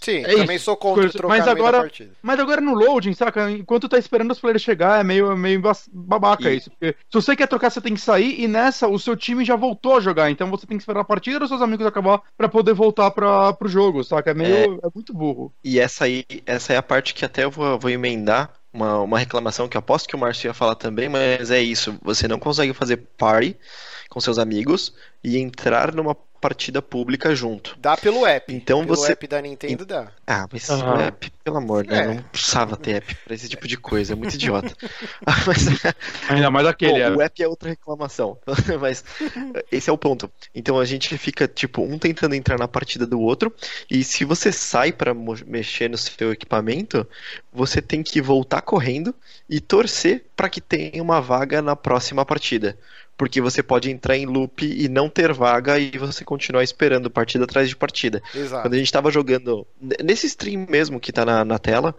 [0.00, 0.64] Sim, É também isso.
[0.64, 2.10] sou contra Coisa- trocar mas no meio da agora- partida.
[2.20, 3.48] Mas agora no loading, saca?
[3.52, 6.70] Enquanto tá esperando os players chegar, é meio, meio babaca E- isso.
[6.70, 9.54] Porque se você quer trocar, você tem que sair, e nessa o seu time já
[9.54, 10.28] voltou a jogar.
[10.28, 13.52] Então você tem que esperar a partida dos seus amigos acabar pra poder voltar pra,
[13.52, 14.32] pro jogo, saca?
[14.32, 14.80] É meio.
[14.82, 15.52] É, muito burro.
[15.62, 19.18] E essa aí, essa é a parte que até eu vou, vou emendar uma, uma
[19.18, 21.98] reclamação que eu aposto que o Márcio ia falar também, mas é isso.
[22.02, 23.56] Você não consegue fazer party
[24.08, 27.76] com seus amigos e entrar numa partida pública junto.
[27.78, 28.52] Dá pelo app.
[28.52, 30.08] Então pelo você- app da Nintendo dá.
[30.26, 30.96] Ah, mas Aham.
[30.96, 31.98] o app, pelo amor, né?
[32.00, 32.06] É.
[32.08, 34.74] Não precisava ter app pra esse tipo de coisa, é muito idiota.
[35.46, 35.66] mas,
[36.28, 36.92] Ainda mais aquele.
[36.94, 37.10] Bom, é.
[37.16, 38.36] o app é outra reclamação,
[38.80, 39.04] mas
[39.70, 40.28] esse é o ponto.
[40.52, 43.54] Então a gente fica, tipo, um tentando entrar na partida do outro,
[43.88, 47.06] e se você sai pra mo- mexer no seu equipamento,
[47.52, 49.14] você tem que voltar correndo
[49.48, 52.76] e torcer pra que tenha uma vaga na próxima partida.
[53.22, 57.44] Porque você pode entrar em loop e não ter vaga e você continuar esperando partida
[57.44, 58.20] atrás de partida.
[58.34, 58.62] Exato.
[58.62, 59.64] Quando a gente tava jogando.
[60.02, 61.94] Nesse stream mesmo que tá na, na tela,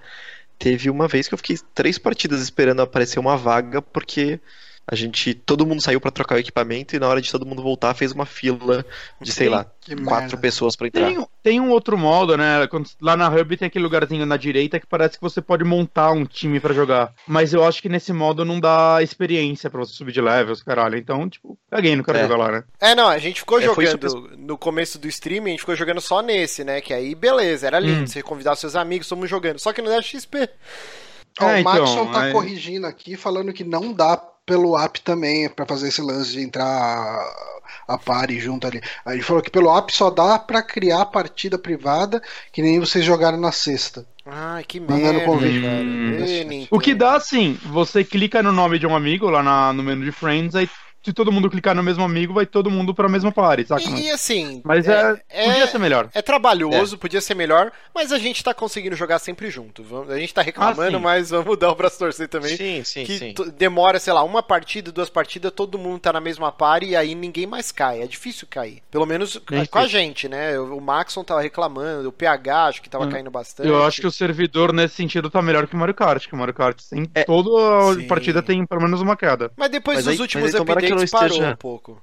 [0.60, 4.38] teve uma vez que eu fiquei três partidas esperando aparecer uma vaga, porque
[4.88, 5.34] a gente.
[5.34, 8.12] Todo mundo saiu pra trocar o equipamento e na hora de todo mundo voltar fez
[8.12, 8.86] uma fila
[9.22, 10.38] de, sei lá, Que quatro merda.
[10.38, 11.06] pessoas pra entrar.
[11.08, 12.68] Tem, um- tem um outro modo, né?
[12.68, 16.12] Quando- lá na Hub tem aquele lugarzinho na direita que parece que você pode montar
[16.12, 17.14] um time pra jogar.
[17.28, 20.98] Mas eu acho que nesse modo não dá experiência pra você subir de levels, caralho.
[20.98, 22.22] Então, tipo, caguei, não quero É.
[22.24, 22.64] jogar lá, né?
[22.80, 26.02] É, não, a gente ficou É, jogando no começo do stream, a gente ficou jogando
[26.02, 26.82] só nesse, né?
[26.82, 28.02] Que aí, beleza, era lindo.
[28.04, 28.08] Hum.
[28.08, 29.60] Você convidar seus amigos, estamos jogando.
[29.60, 30.38] Só que não dá XP.
[30.38, 35.66] É, o então, Maxon tá corrigindo aqui, falando que não dá pelo app também pra
[35.66, 37.20] fazer esse lance de entrar
[37.88, 38.82] a, party junto ali.
[39.06, 43.06] Aí ele falou que pelo app só dá pra criar partida privada, que nem vocês
[43.06, 44.06] jogaram na sexta.
[44.26, 45.66] Ai, que Mandando merda, convite.
[45.66, 46.68] Hum.
[46.72, 50.06] O que dá, assim, você clica no nome de um amigo lá na- no menu
[50.06, 50.70] de Friends, aí
[51.04, 53.82] se todo mundo clicar no mesmo amigo, vai todo mundo pra mesma party, saca?
[53.84, 54.62] E, e assim.
[54.64, 56.10] Mas é, podia ser melhor.
[56.14, 59.84] É trabalhoso, podia ser melhor, mas a gente tá conseguindo jogar sempre junto.
[59.84, 62.56] Vamos- A gente tá reclamando, Ah, mas vamos dar o braço torcer também.
[62.56, 63.34] Sim, sim, que sim.
[63.58, 67.16] demora, sei lá, uma partida, duas partidas, todo mundo tá na mesma party e aí
[67.16, 68.02] ninguém mais cai.
[68.02, 68.82] É difícil cair.
[68.92, 69.40] Pelo menos
[69.70, 70.58] com a gente, né?
[70.60, 73.10] O Maxon tava reclamando, o PH acho que tava Hum.
[73.10, 73.68] caindo bastante.
[73.68, 76.38] Eu acho que o servidor nesse sentido tá melhor que o Mario Kart, que o
[76.38, 77.24] Mario Kart tem É.
[77.24, 78.08] toda Sim.
[78.08, 79.52] partida tem pelo menos uma queda.
[79.58, 82.02] Mas depois Mas dos aí- últimos tomara que não parou esteja- um pouco.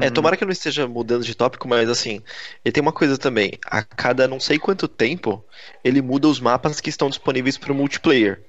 [0.00, 0.10] É, Hum.
[0.12, 2.22] tomara que eu não esteja mudando de tópico, mas assim,
[2.64, 3.52] ele tem uma coisa também.
[3.66, 5.44] A cada não sei quanto tempo,
[5.84, 8.42] ele muda os mapas que estão disponíveis para o multiplayer.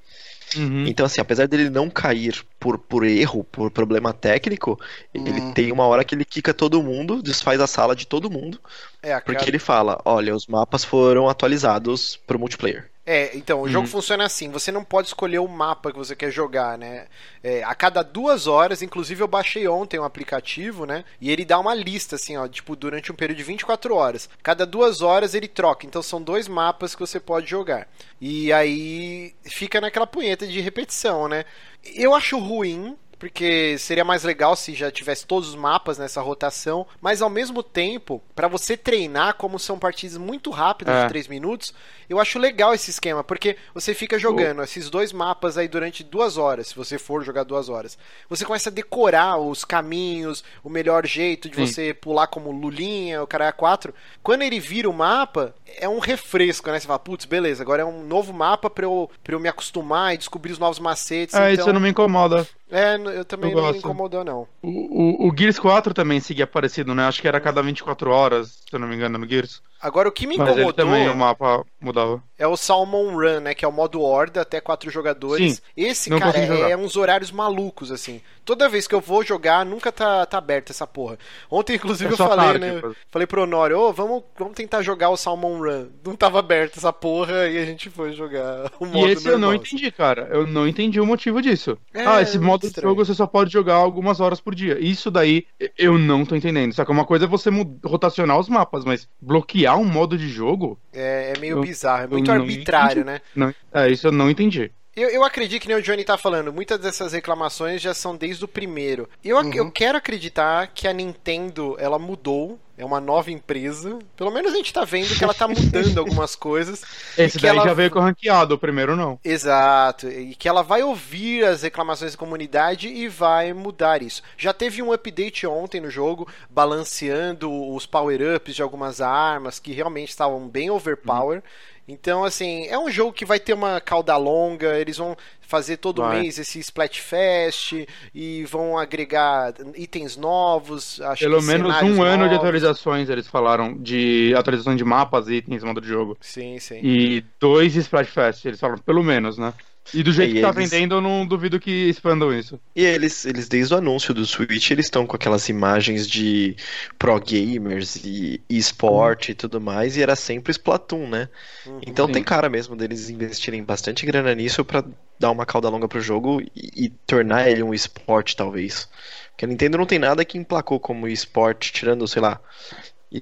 [0.56, 0.86] Uhum.
[0.88, 4.80] Então, assim, apesar dele não cair por, por erro, por problema técnico,
[5.14, 5.54] ele Hum.
[5.54, 8.60] tem uma hora que ele quica todo mundo, desfaz a sala de todo mundo,
[9.04, 12.90] É, a porque cada- ele fala: olha, os mapas foram atualizados pro multiplayer.
[13.08, 13.92] É, então, o jogo Uhum.
[13.92, 17.06] funciona assim, você não pode escolher o mapa que você quer jogar, né?
[17.44, 21.06] É, a cada duas horas, inclusive eu baixei ontem um aplicativo, né?
[21.22, 24.28] E ele dá uma lista, assim, ó, tipo, durante um período de 24 horas.
[24.42, 27.88] Cada duas horas ele troca, então são dois mapas que você pode jogar.
[28.20, 31.46] E aí fica naquela punheta de repetição, né?
[31.94, 36.86] Eu acho ruim, porque seria mais legal se já tivesse todos os mapas nessa rotação,
[37.02, 41.04] mas ao mesmo tempo, pra você treinar, como são partidas muito rápidas É.
[41.04, 41.74] de 3 minutos,
[42.10, 46.38] eu acho legal esse esquema, porque você fica jogando esses dois mapas aí durante duas
[46.38, 47.98] horas, se você for jogar duas horas.
[48.30, 51.66] Você começa a decorar os caminhos, o melhor jeito de Sim.
[51.68, 53.94] você pular como Lulinha, o cara 4.
[54.22, 56.80] Quando ele vira o mapa, é um refresco, né?
[56.80, 60.14] Você fala, putz, beleza, agora é um novo mapa pra eu, pra eu me acostumar
[60.14, 61.36] e descobrir os novos macetes.
[61.36, 61.66] É, então...
[61.66, 62.48] isso não me incomoda.
[62.70, 63.86] É, eu também Eu não me gosto.
[63.86, 64.48] incomodou, não.
[64.62, 67.06] O, o, o Gears 4 também seguia parecido, né?
[67.06, 69.62] Acho que era a cada 24 horas, se eu não me engano, no Gears.
[69.86, 72.20] Agora, o que me incomodou também, o mapa mudava.
[72.40, 73.54] é o Salmon Run, né?
[73.54, 75.58] Que é o modo horda, até quatro jogadores.
[75.58, 78.20] Sim, Esse, cara, é, é uns horários malucos, assim.
[78.44, 81.18] Toda vez que eu vou jogar, nunca tá, tá aberta essa porra.
[81.50, 82.82] Ontem, inclusive, É eu falei, tarde, né?
[83.12, 85.88] Falei pro Honório, ô, vamos, vamos tentar jogar o Salmon Run.
[86.04, 89.34] Não tava aberta essa porra e a gente foi jogar o modo E esse eu
[89.34, 89.56] não normal.
[89.56, 90.28] entendi, cara.
[90.32, 91.78] Eu não entendi o motivo disso.
[91.94, 92.90] É, ah, esse modo de estranho.
[92.90, 94.78] jogo você só pode jogar algumas horas por dia.
[94.80, 95.46] Isso daí
[95.78, 96.74] eu não tô entendendo.
[96.74, 97.50] Só que uma coisa é você
[97.84, 100.80] rotacionar os mapas, mas bloquear um modo de jogo?
[100.94, 103.06] É, é meio Eu- bizarro, é muito arbitrário, entendi.
[103.06, 103.22] né?
[103.36, 104.72] Não, é, isso eu não entendi.
[104.96, 108.46] Eu, eu acredito que nem o Johnny tá falando, muitas dessas reclamações já são desde
[108.46, 109.10] o primeiro.
[109.24, 109.54] Eu, Uhum.
[109.54, 114.00] eu quero acreditar que a Nintendo, ela mudou, é uma nova empresa.
[114.18, 116.84] Pelo menos a gente tá vendo que ela tá mudando algumas coisas.
[117.18, 119.20] Esse daí ela- já veio com ranqueado, o primeiro não.
[119.24, 124.22] Exato, e que ela vai ouvir as reclamações da comunidade e vai mudar isso.
[124.38, 130.10] Já teve um update ontem no jogo, balanceando os power-ups de algumas armas que realmente
[130.10, 131.42] estavam bem overpower.
[131.88, 136.02] Então, assim, é um jogo que vai ter uma cauda longa, eles vão fazer todo
[136.02, 136.22] Vai.
[136.22, 142.38] mês esse Splatfest e vão agregar itens novos, acho Pelo menos um ano de novos.
[142.38, 146.18] atualizações, eles falaram, de atualização de mapas, itens, modo de jogo.
[146.20, 146.80] Sim, sim.
[146.82, 149.54] E dois Splatfest, eles falam, pelo menos, né?
[149.94, 152.60] E do jeito E que tá eles- vendendo, eu não duvido que expandam isso.
[152.76, 156.56] E eles, eles desde o anúncio do Switch, eles estão com aquelas imagens de
[156.98, 161.30] pro gamers e esporte e tudo mais, e era sempre Splatoon, né?
[161.66, 161.80] Uhum.
[161.86, 162.14] Então Sim.
[162.14, 164.84] tem cara mesmo deles investirem bastante grana nisso pra
[165.20, 168.90] dar uma cauda longa pro jogo e, e tornar ele um esporte, talvez.
[169.32, 172.40] Porque a Nintendo não tem nada que emplacou como esporte, tirando, sei lá,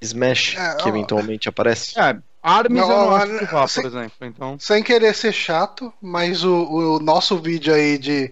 [0.02, 2.00] Smash, É, que ó, eventualmente aparece.
[2.00, 4.60] É, Arms Não, eu não acho que vá, sem- por exemplo, então...
[4.60, 6.54] Sem querer ser chato, mas o,
[6.98, 8.30] o nosso vídeo aí de,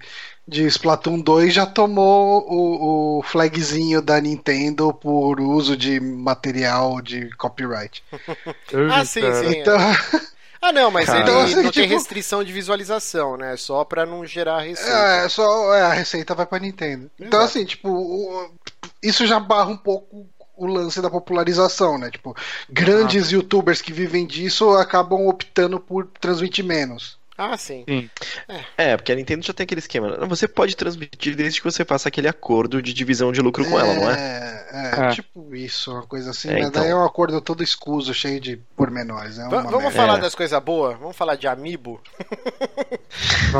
[0.47, 7.30] de Splatoon 2 já tomou o, o flagzinho da Nintendo por uso de material de
[7.38, 8.04] copyright.
[8.93, 9.60] Ah, sim, sim.
[9.60, 9.78] Então,
[10.62, 11.19] Ah, não, mas Cara.
[11.19, 13.58] ele Então, assim, não tem tipo- restrição de visualização, né?
[13.58, 14.91] Só pra não gerar receita.
[14.91, 17.10] é, só é, a receita vai pra Nintendo.
[17.19, 17.45] Então, Exato.
[17.58, 18.52] assim, tipo, o-
[19.02, 20.30] isso já barra um pouco
[20.63, 22.10] o lance da popularização, né?
[22.12, 22.36] Tipo,
[22.69, 27.19] grandes youtubers que vivem disso acabam optando por transmitir menos.
[27.38, 27.84] Ah, sim.
[27.88, 28.08] Sim.
[28.78, 30.10] É, porque a Nintendo já tem aquele esquema.
[30.15, 30.28] né?
[30.28, 33.93] Você pode transmitir desde que você faça aquele acordo de divisão de lucro com ela,
[33.95, 34.67] não é?
[34.71, 35.10] É, É.
[35.12, 36.50] tipo isso, uma coisa assim.
[36.50, 36.84] É, mas então.
[36.84, 39.39] daí é um acordo todo escuso, cheio de pormenores.
[39.39, 39.91] É uma vamos merda.
[39.91, 40.21] falar É.
[40.21, 41.00] das coisas boas?
[41.00, 42.00] Vamos falar de Amiibo?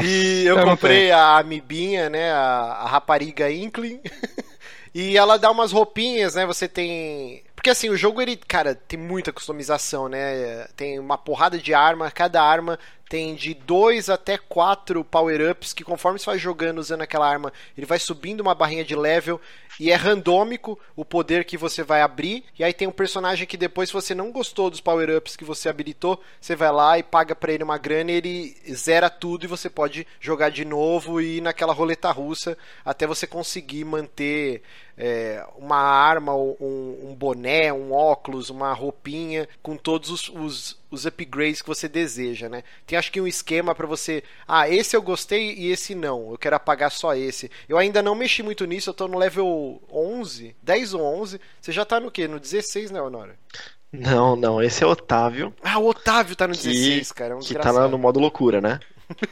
[0.04, 2.32] E eu comprei a Amibinha, né?
[2.32, 2.38] A,
[2.84, 4.00] a rapariga Inkling.
[4.94, 6.46] e ela dá umas roupinhas, né?
[6.46, 7.44] Você tem.
[7.56, 10.66] Porque assim, o jogo ele, cara, tem muita customização, né?
[10.76, 12.78] Tem uma porrada de arma, cada arma
[13.12, 17.86] tem de 2 até 4 power-ups que conforme você vai jogando usando aquela arma, ele
[17.86, 19.40] vai subindo uma barrinha de level
[19.82, 22.44] e é randômico o poder que você vai abrir.
[22.60, 25.68] E aí tem um personagem que depois, se você não gostou dos power-ups que você
[25.68, 29.48] habilitou, você vai lá e paga pra ele uma grana e ele zera tudo e
[29.48, 34.62] você pode jogar de novo e ir naquela roleta russa até você conseguir manter
[35.04, 41.08] é, uma arma, um, um, boné, um óculos, uma roupinha com todos os, os, os,
[41.08, 42.64] upgrades que você deseja, né?
[42.86, 46.38] Tem acho que um esquema para você, ah, esse eu gostei e esse não, eu
[46.38, 47.50] quero apagar só esse.
[47.68, 51.42] Eu ainda não mexi muito nisso, eu tô no level 11, 10 ou 11.
[51.60, 52.28] Você já tá no quê?
[52.28, 53.36] No 16, né, Honora?
[53.92, 55.52] Não, não, esse é o Otávio.
[55.64, 57.34] Ah, o Otávio tá no que, 16, cara.
[57.34, 58.80] É um que tá no modo loucura, né?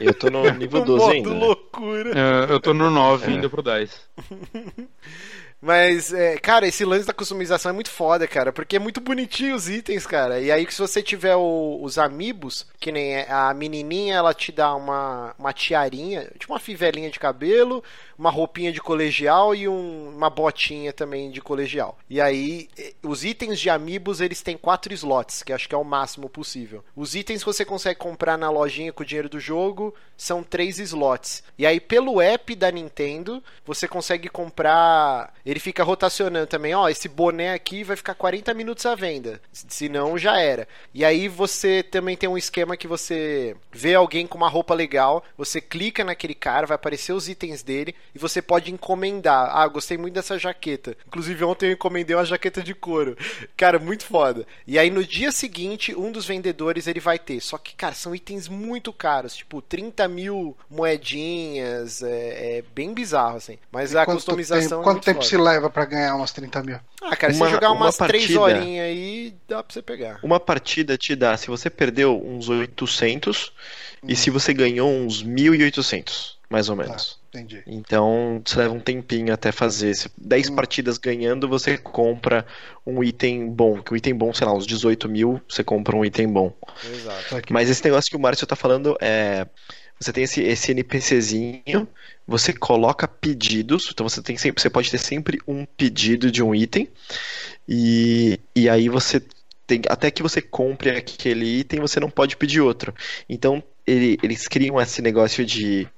[0.00, 1.30] Eu tô no nível 12 modo ainda.
[1.30, 2.10] loucura.
[2.10, 3.34] É, eu tô no 9, é.
[3.36, 4.00] indo pro 10.
[5.60, 9.54] Mas, é, cara, esse lance da customização é muito foda, cara, porque é muito bonitinho
[9.54, 10.40] os itens, cara.
[10.40, 14.74] E aí, se você tiver o, os amigos, que nem a menininha, ela te dá
[14.74, 17.84] uma, uma tiarinha, tipo uma fivelinha de cabelo,
[18.20, 21.98] uma roupinha de colegial e um, uma botinha também de colegial.
[22.08, 22.68] E aí,
[23.02, 26.84] os itens de amigos, eles têm quatro slots, que acho que é o máximo possível.
[26.94, 30.78] Os itens que você consegue comprar na lojinha com o dinheiro do jogo são três
[30.78, 31.42] slots.
[31.58, 35.32] E aí, pelo app da Nintendo, você consegue comprar.
[35.50, 39.40] Ele fica rotacionando também, ó, esse boné aqui vai ficar 40 minutos à venda.
[39.52, 40.68] Senão já era.
[40.94, 45.24] E aí você também tem um esquema que você vê alguém com uma roupa legal,
[45.36, 49.50] você clica naquele cara, vai aparecer os itens dele e você pode encomendar.
[49.52, 50.96] Ah, gostei muito dessa jaqueta.
[51.08, 53.18] Inclusive, ontem eu encomendei uma jaqueta de couro.
[53.56, 54.46] Cara, muito foda.
[54.68, 57.40] E aí, no dia seguinte, um dos vendedores ele vai ter.
[57.40, 59.34] Só que, cara, são itens muito caros.
[59.34, 62.04] Tipo, 30 mil moedinhas.
[62.04, 63.58] É, é bem bizarro, assim.
[63.72, 64.78] Mas e a customização.
[64.78, 66.78] Tempo, é quanto tempo se leva para ganhar umas 30 mil?
[67.02, 70.20] Ah, cara, uma, se jogar umas uma 3 horinhas aí, dá pra você pegar.
[70.22, 73.52] Uma partida te dá, se você perdeu uns 800
[74.02, 74.06] hum.
[74.08, 77.14] e se você ganhou uns 1.800, mais ou menos.
[77.14, 77.20] Tá.
[77.30, 77.62] Entendi.
[77.64, 79.94] Então, você leva um tempinho até fazer.
[79.94, 80.56] Se 10 hum.
[80.56, 82.44] partidas ganhando, você compra
[82.84, 83.80] um item bom.
[83.80, 86.52] Que o item bom, sei lá, uns 18 mil, você compra um item bom.
[86.84, 87.40] Exato.
[87.50, 89.46] Mas esse negócio que o Márcio tá falando é.
[90.00, 91.86] Você tem esse, esse NPCzinho,
[92.30, 96.54] você coloca pedidos, então você tem sempre, você pode ter sempre um pedido de um
[96.54, 96.88] item,
[97.68, 99.20] e, e aí você
[99.66, 102.94] tem, até que você compre aquele item, você não pode pedir outro.
[103.28, 105.88] Então ele, eles criam esse negócio de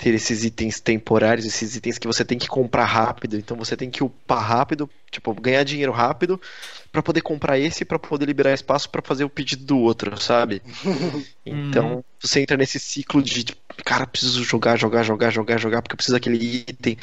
[0.00, 3.36] ter esses itens temporários, esses itens que você tem que comprar rápido.
[3.36, 6.40] Então você tem que upar rápido, tipo, ganhar dinheiro rápido
[6.90, 10.62] para poder comprar esse para poder liberar espaço para fazer o pedido do outro, sabe?
[11.44, 12.04] então uhum.
[12.18, 13.44] você entra nesse ciclo de,
[13.84, 16.36] cara, preciso jogar, jogar, jogar, jogar, jogar porque eu preciso daquele
[16.68, 16.96] item.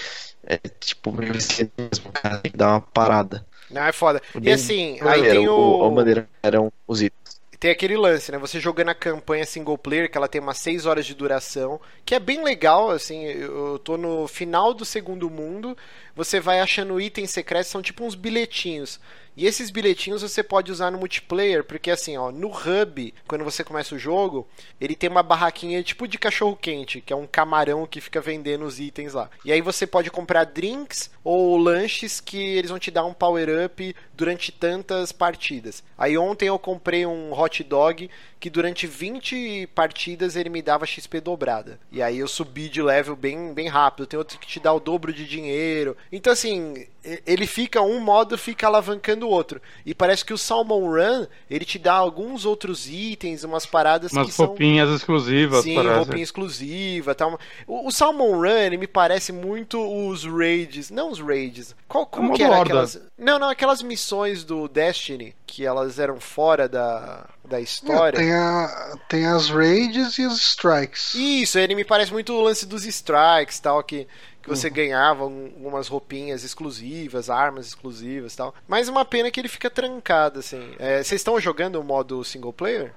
[0.45, 3.45] É tipo, mesmo, cara, tem que dar uma parada.
[3.69, 4.21] Não, é foda.
[4.41, 5.83] E assim, aí tem o.
[5.83, 8.37] A maneira eram os itens tem aquele lance, né?
[8.37, 12.13] Você jogando a campanha single player, que ela tem umas 6 horas de duração, que
[12.13, 15.75] é bem legal, assim, eu tô no final do segundo mundo,
[16.17, 18.99] você vai achando itens secretos, são tipo uns bilhetinhos.
[19.37, 23.63] E esses bilhetinhos você pode usar no multiplayer, porque assim, ó, no hub, quando você
[23.63, 24.47] começa o jogo,
[24.81, 28.65] ele tem uma barraquinha tipo de cachorro quente, que é um camarão que fica vendendo
[28.65, 29.29] os itens lá.
[29.45, 33.63] E aí você pode comprar drinks ou lanches que eles vão te dar um power
[33.63, 35.83] up durante tantas partidas.
[35.95, 38.09] Aí ontem eu comprei um hot dog
[38.39, 41.79] que durante 20 partidas ele me dava XP dobrada.
[41.91, 44.07] E aí eu subi de level bem, bem rápido.
[44.07, 45.97] Tem outro que te dá o dobro de dinheiro.
[46.11, 46.85] Então, assim,
[47.25, 49.61] ele fica um modo, fica alavancando o outro.
[49.85, 54.27] E parece que o Salmon Run, ele te dá alguns outros itens, umas paradas umas
[54.27, 54.47] que são.
[54.47, 55.95] roupinhas exclusivas, Sim, parece.
[55.95, 57.39] roupinha exclusiva tal.
[57.65, 60.89] O, o, Salmon Run, ele me parece muito os raids.
[60.89, 61.75] Não os raids.
[61.87, 62.99] Qual, como que era aquelas.
[63.17, 68.19] Não, não, aquelas missões do Destiny, que elas eram fora da da história.
[68.19, 71.15] tem, a, tem as raids e os strikes.
[71.15, 74.05] Isso, ele me parece muito o lance dos strikes tal, que,
[74.47, 74.73] que você uhum.
[74.73, 78.55] ganhava umas roupinhas exclusivas, armas exclusivas tal.
[78.67, 80.71] Mas uma pena que ele fica trancado, assim.
[80.79, 82.93] É, vocês estão jogando o modo single player?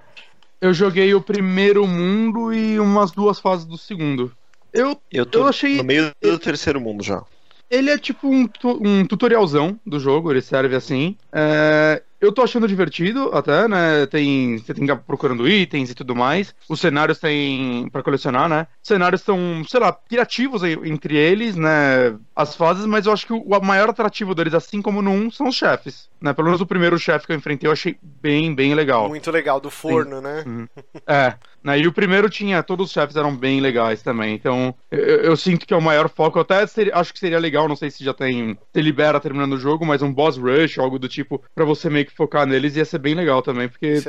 [0.61, 4.33] Eu joguei o primeiro mundo e umas duas fases do segundo.
[4.73, 5.77] Eu, eu, tô eu achei.
[5.77, 7.25] No meio do terceiro mundo já.
[7.69, 11.17] Ele é tipo um, um tutorialzão do jogo, ele serve assim.
[11.33, 14.07] É, eu tô achando divertido até, né?
[14.07, 16.55] Tem, você tem que ir procurando itens e tudo mais.
[16.69, 18.67] Os cenários tem para colecionar, né?
[18.83, 22.15] Os cenários são, sei lá, criativos entre eles, né?
[22.37, 25.49] As fases, mas eu acho que o maior atrativo deles, assim como no 1, são
[25.49, 26.11] os chefes.
[26.21, 26.35] Né?
[26.35, 29.09] Pelo menos o primeiro chefe que eu enfrentei eu achei bem, bem legal.
[29.09, 30.23] Muito legal, do forno, Sim.
[30.23, 30.45] né?
[30.47, 30.69] Uhum.
[31.07, 31.35] É.
[31.63, 31.79] Né?
[31.81, 34.35] E o primeiro tinha, todos os chefes eram bem legais também.
[34.35, 36.39] Então, eu, eu sinto que é o maior foco.
[36.39, 38.59] Eu até seria, acho que seria legal, não sei se já tem.
[38.73, 42.07] Se libera terminando o jogo, mas um boss rush, algo do tipo, para você meio
[42.07, 44.03] que focar neles ia ser bem legal também, porque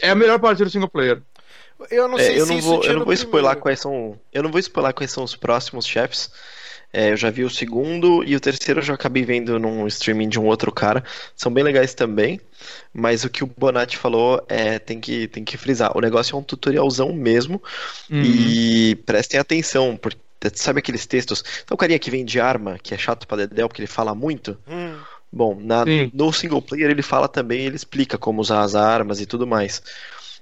[0.00, 1.22] é, é, a melhor parte do single player.
[1.90, 3.80] Eu não É, sei eu se não isso vou, tinha eu não vou spoiler quais
[3.80, 4.18] são.
[4.32, 6.30] Eu não vou spoiler quais são os próximos chefes.
[6.90, 10.28] É, eu já vi o segundo e o terceiro eu já acabei vendo num streaming
[10.28, 11.04] de um outro cara.
[11.36, 12.40] São bem legais também.
[12.92, 15.96] Mas o que o Bonatti falou é tem que, tem que frisar.
[15.96, 17.62] O negócio é um tutorialzão mesmo.
[18.10, 18.22] Uhum.
[18.24, 20.18] E prestem atenção, porque
[20.54, 21.44] sabe aqueles textos.
[21.62, 24.56] Então o carinha que vende arma, que é chato pra Dedel, porque ele fala muito.
[24.66, 24.98] Hum,
[25.32, 29.26] Bom, na- no single player ele fala também, ele explica como usar as armas e
[29.26, 29.82] tudo mais.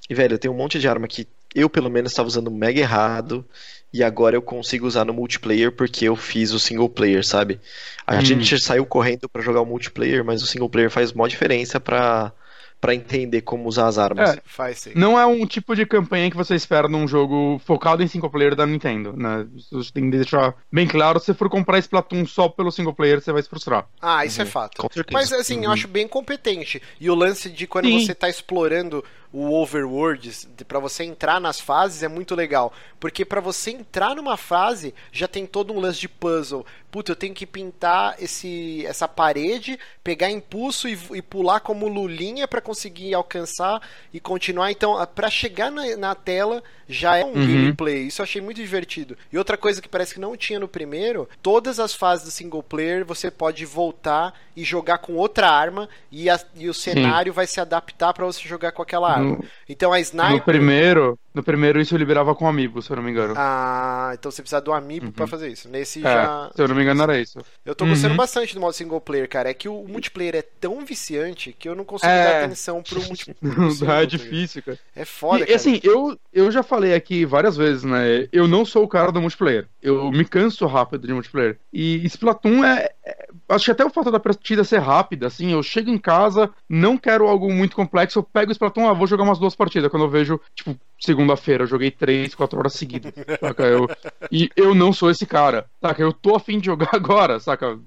[0.09, 3.45] E, velho, tem um monte de arma que eu, pelo menos, estava usando mega errado.
[3.93, 7.61] E agora eu consigo usar no multiplayer porque eu fiz o single player, sabe?
[8.07, 8.21] A Hum.
[8.21, 12.33] gente saiu correndo pra jogar o multiplayer, mas o single player faz mó diferença pra,
[12.81, 14.31] pra entender como usar as armas.
[14.37, 14.93] É, faz sim.
[14.95, 18.55] Não é um tipo de campanha que você espera num jogo focado em single player
[18.55, 19.47] da Nintendo, né?
[19.57, 21.19] Isso tem que deixar bem claro.
[21.19, 23.87] Se for comprar Splatoon só pelo single player, você vai se frustrar.
[24.01, 24.81] Ah, isso é fato.
[24.83, 25.19] Com certeza.
[25.19, 26.81] Mas assim, eu acho bem competente.
[27.01, 28.05] E o lance de quando Sim.
[28.05, 29.03] você tá explorando
[29.33, 34.15] o overworld, de- pra você entrar nas fases é muito legal, porque pra você entrar
[34.15, 36.65] numa fase já tem todo um lance de puzzle.
[36.97, 42.49] Puta, eu tenho que pintar esse essa parede, pegar impulso e, e pular como lulinha
[42.49, 43.83] pra conseguir alcançar
[44.15, 44.71] e continuar.
[44.71, 47.47] Então, a- pra chegar na, na tela já é um Uhum.
[47.47, 48.07] gameplay.
[48.07, 49.17] Isso eu achei muito divertido.
[49.33, 52.63] E outra coisa que parece que não tinha no primeiro, todas as fases do single
[52.63, 57.47] player você pode voltar e jogar com outra arma e, a- e o cenário vai
[57.47, 59.37] se adaptar pra você jogar com aquela arma.
[59.37, 60.43] No- Então a No sniper.
[60.45, 63.35] primeiro, no primeiro isso liberava com amiibo, se eu não me engano.
[63.37, 65.13] Ah, então você precisa do amiibo Uhum.
[65.13, 65.69] pra fazer isso.
[65.69, 66.51] Nesse É, já.
[66.55, 67.39] se eu não me engano era isso.
[67.65, 68.17] Eu tô gostando Uhum.
[68.17, 69.51] bastante do modo single player, cara.
[69.51, 72.25] É que o multiplayer é tão viciante que eu não consigo É.
[72.25, 73.37] dar atenção pro multiplayer.
[74.03, 74.79] é difícil, cara.
[74.95, 75.57] É foda, e, e cara.
[75.57, 78.29] assim, eu, eu já falei aqui várias vezes, né?
[78.33, 79.69] Eu não sou o cara do multiplayer.
[79.83, 81.59] Eu me canso rápido de multiplayer.
[81.73, 82.89] E Splatoon é.
[83.05, 86.51] é- acho que até o fato da partida ser rápida, assim, eu chego em casa,
[86.69, 89.91] não quero algo muito complexo, eu pego o Splatoon, ah, vou jogar umas duas partidas.
[89.91, 93.65] Quando eu vejo, tipo, segunda-feira, eu joguei três, quatro horas seguidas, saca?
[93.65, 93.89] Eu,
[94.31, 96.03] e eu não sou esse cara, saca?
[96.03, 97.79] Eu tô afim de jogar agora, saca?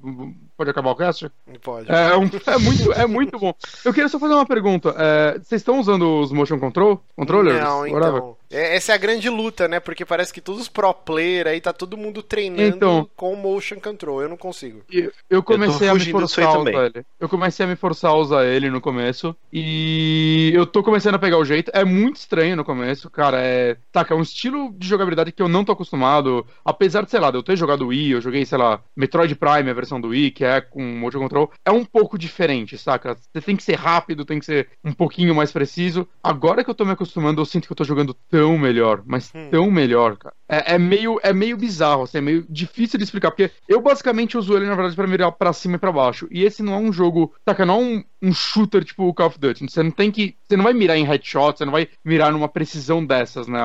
[0.58, 1.30] Pode acabar o cast?
[1.62, 1.90] Pode.
[1.90, 3.54] É, um- é muito, é muito bom.
[3.86, 4.94] Eu queria só fazer uma pergunta.
[4.98, 7.02] É, vocês estão usando os motion control?
[7.16, 7.62] Controllers?
[7.64, 8.18] Não, Whatever?
[8.18, 8.38] então.
[8.52, 9.80] É- essa é a grande luta, né?
[9.80, 13.10] Porque parece que todos os pro player aí tá todo mundo treinando Então.
[13.16, 14.22] com motion control.
[14.22, 14.82] Eu não consigo.
[14.92, 16.76] Eu, eu comecei a me forçar a também.
[16.76, 17.06] usar ele.
[17.20, 19.34] Eu comecei a me forçar a usar ele no começo.
[19.54, 21.72] E eu tô começando a pegar o jeito.
[21.74, 23.40] É muito estranho no começo, cara.
[23.40, 23.78] É.
[23.92, 26.44] Tá, que é um estilo de jogabilidade que eu não tô acostumado.
[26.66, 29.70] Apesar de, sei lá, de eu ter jogado Wii, eu joguei, sei lá, Metroid Prime,
[29.70, 31.52] a versão do Wii, que é com motion control.
[31.64, 33.16] É um pouco diferente, saca?
[33.16, 36.08] Você tem que ser rápido, tem que ser um pouquinho mais preciso.
[36.24, 39.32] Agora que eu tô me acostumando, eu sinto que eu tô jogando tão melhor, mas
[39.36, 39.50] Hum.
[39.52, 40.34] tão melhor, cara.
[40.48, 44.36] É, é meio, é meio bizarro, assim, é meio difícil de explicar, porque eu basicamente
[44.38, 46.28] uso ele, na verdade, pra mirar pra cima e pra baixo.
[46.32, 47.66] E esse não é um jogo, saca?
[47.66, 49.66] Não é um, um shooter tipo o Call of Duty.
[49.70, 50.36] Você não tem que.
[50.48, 53.60] Você não vai mirar em headshot, você não vai mirar numa precisão dessas, né?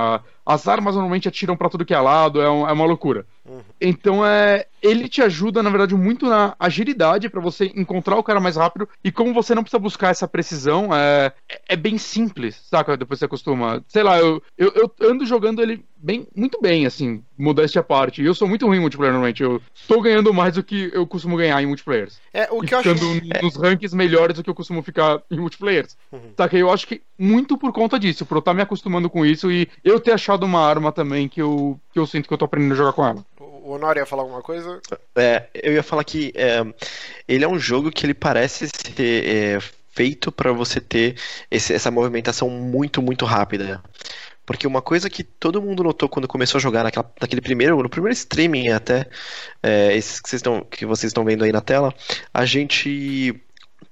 [0.46, 3.26] As armas normalmente atiram pra tudo que é lado, é, um- é uma loucura.
[3.47, 3.61] Uhum.
[3.80, 4.66] Então é.
[4.82, 8.86] Ele te ajuda, na verdade, muito na agilidade pra você encontrar o cara mais rápido.
[9.03, 12.95] E como você não precisa buscar essa precisão, é, é- é bem simples, saca?
[12.95, 13.82] Depois você acostuma.
[13.88, 18.20] Sei lá, eu, eu, eu ando jogando ele bem, muito bem, assim, modéstia à parte.
[18.20, 19.42] E eu sou muito ruim em multiplayer normalmente.
[19.42, 22.20] Eu tô ganhando mais do que eu costumo ganhar em multiplayers.
[22.34, 22.95] É, o que eu acho.
[22.95, 25.97] ficando nos rankings melhores do que eu costumo ficar em multiplayers.
[26.12, 26.32] Uhum.
[26.36, 26.59] Saca?
[26.59, 29.66] Eu acho que muito por conta disso, por eu estar me acostumando com isso e
[29.82, 32.74] eu ter achado uma arma também que eu, que eu sinto que eu tô aprendendo
[32.74, 33.24] a jogar com ela.
[33.64, 34.78] O Honor ia falar alguma coisa?
[35.16, 36.60] É, eu ia falar que é,
[37.26, 39.58] ele é um jogo que ele parece ser é,
[39.90, 41.16] feito pra você ter
[41.50, 43.82] esse- essa movimentação muito, muito rápida.
[44.44, 47.88] Porque uma coisa que todo mundo notou quando começou a jogar naquela, naquele primeiro, no
[47.88, 49.06] primeiro streaming até,
[49.62, 51.94] é, esses que vocês, estão, que vocês estão vendo aí na tela,
[52.32, 53.40] a gente.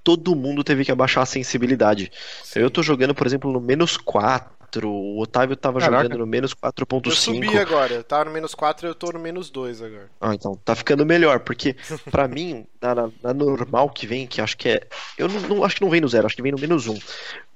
[0.05, 2.11] Todo mundo teve que abaixar a sensibilidade.
[2.57, 4.52] Eu tô jogando, por exemplo, no menos 4,
[4.85, 6.03] o Otávio tava Caraca.
[6.05, 7.11] jogando no menos Eu 4.5.
[7.13, 7.93] subi agora.
[7.95, 10.11] Eu tava no menos 4 eu tô no menos 2 agora.
[10.21, 11.77] Ah, então, tá ficando melhor, porque
[12.11, 14.81] pra mim, na, na- na normal que vem, que acho que é.
[15.19, 16.99] Eu não, não- acho que não vem no zero, acho que vem no menos um.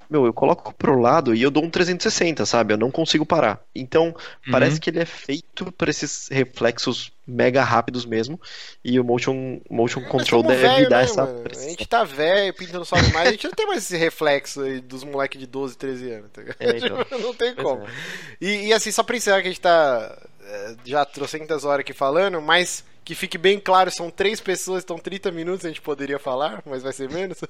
[0.09, 2.73] Meu, eu coloco pro lado e eu dou um 360, sabe?
[2.73, 3.59] Eu não consigo parar.
[3.75, 4.15] Então,
[4.49, 8.39] parece que ele é feito pra esses reflexos mega rápidos mesmo.
[8.83, 11.43] E o motion, motion control deve velho, dar né, essa mano?
[11.51, 14.61] A gente tá velho, pinta não sobe mais, a gente não tem mais esse reflexo
[14.61, 16.57] aí dos moleques de 12, 13 anos, tá ligado?
[16.61, 16.97] É, então.
[17.19, 17.85] não tem Pois como.
[17.85, 17.89] é.
[18.39, 21.91] E, e assim, só pra encerrar que a gente tá é, já trocentas horas aqui
[21.93, 26.19] falando, mas que fique bem claro, são três pessoas, estão 30 minutos, a gente poderia
[26.19, 27.39] falar, mas vai ser menos.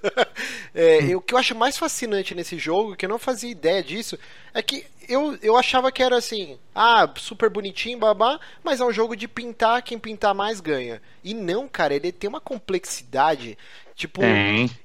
[0.75, 3.81] É, e o que eu acho mais fascinante nesse jogo, que eu não fazia ideia
[3.81, 4.19] disso,
[4.53, 8.91] é que eu, eu achava que era assim, ah, super bonitinho, babá, mas é um
[8.91, 11.01] jogo de pintar, quem pintar mais ganha.
[11.23, 13.57] E não, cara, ele tem uma complexidade,
[13.95, 14.21] tipo,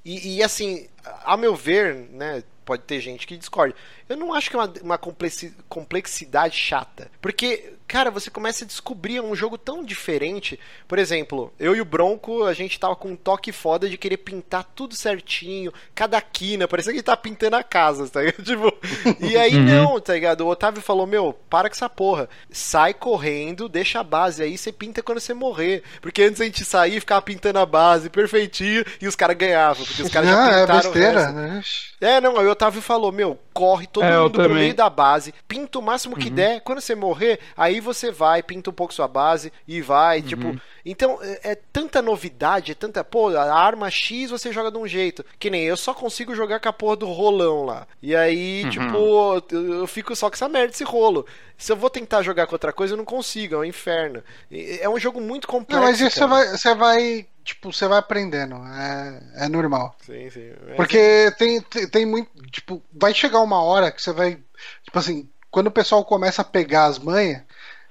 [0.03, 0.87] e, e, assim,
[1.23, 3.75] a meu ver, né, pode ter gente que discorde.
[4.09, 7.09] Eu não acho que é uma, uma complexi- complexidade chata.
[7.21, 10.59] Porque, cara, você começa a descobrir um jogo tão diferente.
[10.87, 14.17] Por exemplo, eu e o Bronco, a gente tava com um toque foda de querer
[14.17, 18.43] pintar tudo certinho, cada quina, parecia que ele tá pintando a casa, tá ligado?
[18.53, 18.73] Tipo,
[19.19, 20.41] e aí não, tá ligado?
[20.41, 22.29] O Otávio falou, meu, para com essa porra.
[22.51, 25.83] Sai correndo, deixa a base aí, você pinta quando você morrer.
[26.01, 30.01] Porque antes a gente e ficava pintando a base perfeitinho e os caras ganhavam, porque
[30.01, 31.61] os caras já Não, é pintaram o besteira, né?
[32.01, 35.33] É, não, aí o Otávio falou, meu, corre todo É, mundo pro meio da base,
[35.47, 39.07] pinta o máximo que der, quando você morrer, aí você vai, pinta um pouco sua
[39.07, 40.55] base e vai, tipo...
[40.85, 43.03] Então, é, é tanta novidade, é tanta...
[43.03, 46.59] Pô, a arma X você joga de um jeito, que nem eu só consigo jogar
[46.59, 47.87] com a porra do rolão lá.
[48.01, 51.25] E aí, tipo, eu, eu fico só com essa merda, esse rolo.
[51.57, 54.21] Se eu vou tentar jogar com outra coisa, eu não consigo, é um inferno.
[54.51, 57.99] É um jogo muito complexo, Não, mas isso você vai, você vai, tipo, você vai
[57.99, 59.95] aprendendo, é, é normal.
[60.05, 60.53] Sim, sim.
[60.67, 64.35] É, Porque tem, tem, tem muito, tipo, vai chegar uma hora que você vai,
[64.83, 67.41] tipo assim, quando o pessoal começa a pegar as manhas,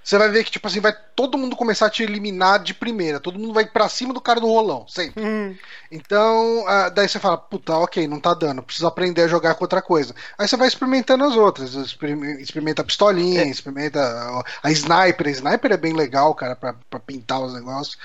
[0.02, 3.20] você vai ver que, tipo assim, vai todo mundo começar a te eliminar de primeira,
[3.20, 5.22] todo mundo vai pra cima do cara do rolão, sempre.
[5.22, 5.54] Hum.
[5.90, 9.80] Então, daí você fala, puta, ok, não tá dando, preciso aprender a jogar com outra
[9.82, 10.14] coisa.
[10.38, 15.30] Aí você vai experimentando as outras, experim- experimenta a pistolinha, experimenta a, a sniper, a
[15.30, 17.96] sniper é bem legal, cara, pra, pra pintar os negócios.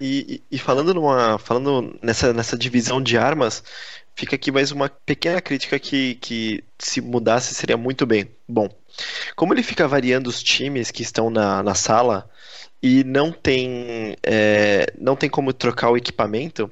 [0.00, 3.62] E, e- falando numa, falando nessa, nessa divisão de armas,
[4.14, 8.30] fica aqui mais uma pequena crítica que, que se mudasse seria muito bem.
[8.48, 8.68] Bom,
[9.36, 12.28] como ele fica variando os times que estão na, na sala
[12.82, 16.70] e não tem, é, não tem como trocar o equipamento,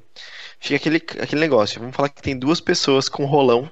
[0.61, 1.81] fica aquele, aquele negócio.
[1.81, 3.71] Vamos falar que tem duas pessoas com rolão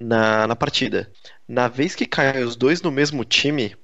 [0.00, 1.10] na, na partida.
[1.48, 3.76] Na vez que caem os dois no mesmo time,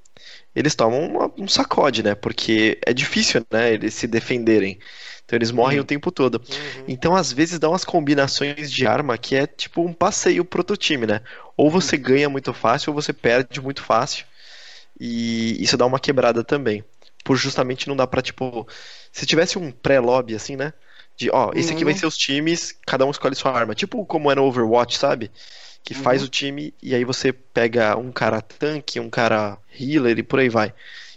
[0.58, 2.14] eles tomam uma- um sacode, né?
[2.14, 3.72] Porque é difícil, né?
[3.72, 4.78] Eles se defenderem.
[5.24, 6.36] Então eles morrem o tempo todo.
[6.36, 6.84] Uhum.
[6.88, 10.76] Então, às vezes, dá umas combinações de arma que é tipo um passeio pro outro
[10.76, 11.20] time, né?
[11.56, 14.24] Ou você ganha muito fácil, ou você perde muito fácil.
[15.00, 16.84] E isso dá uma quebrada também.
[17.24, 18.66] Por justamente não dá pra, tipo.
[19.12, 20.72] Se tivesse um pré-lobby, assim, né?
[21.16, 21.98] De, ó, esse aqui vai Uhum.
[21.98, 23.74] ser os times, cada um escolhe sua arma.
[23.74, 25.30] Tipo como é no Overwatch, sabe?
[25.88, 30.22] Que faz o time e aí você pega um cara tanque, um cara healer e
[30.22, 30.74] por aí vai.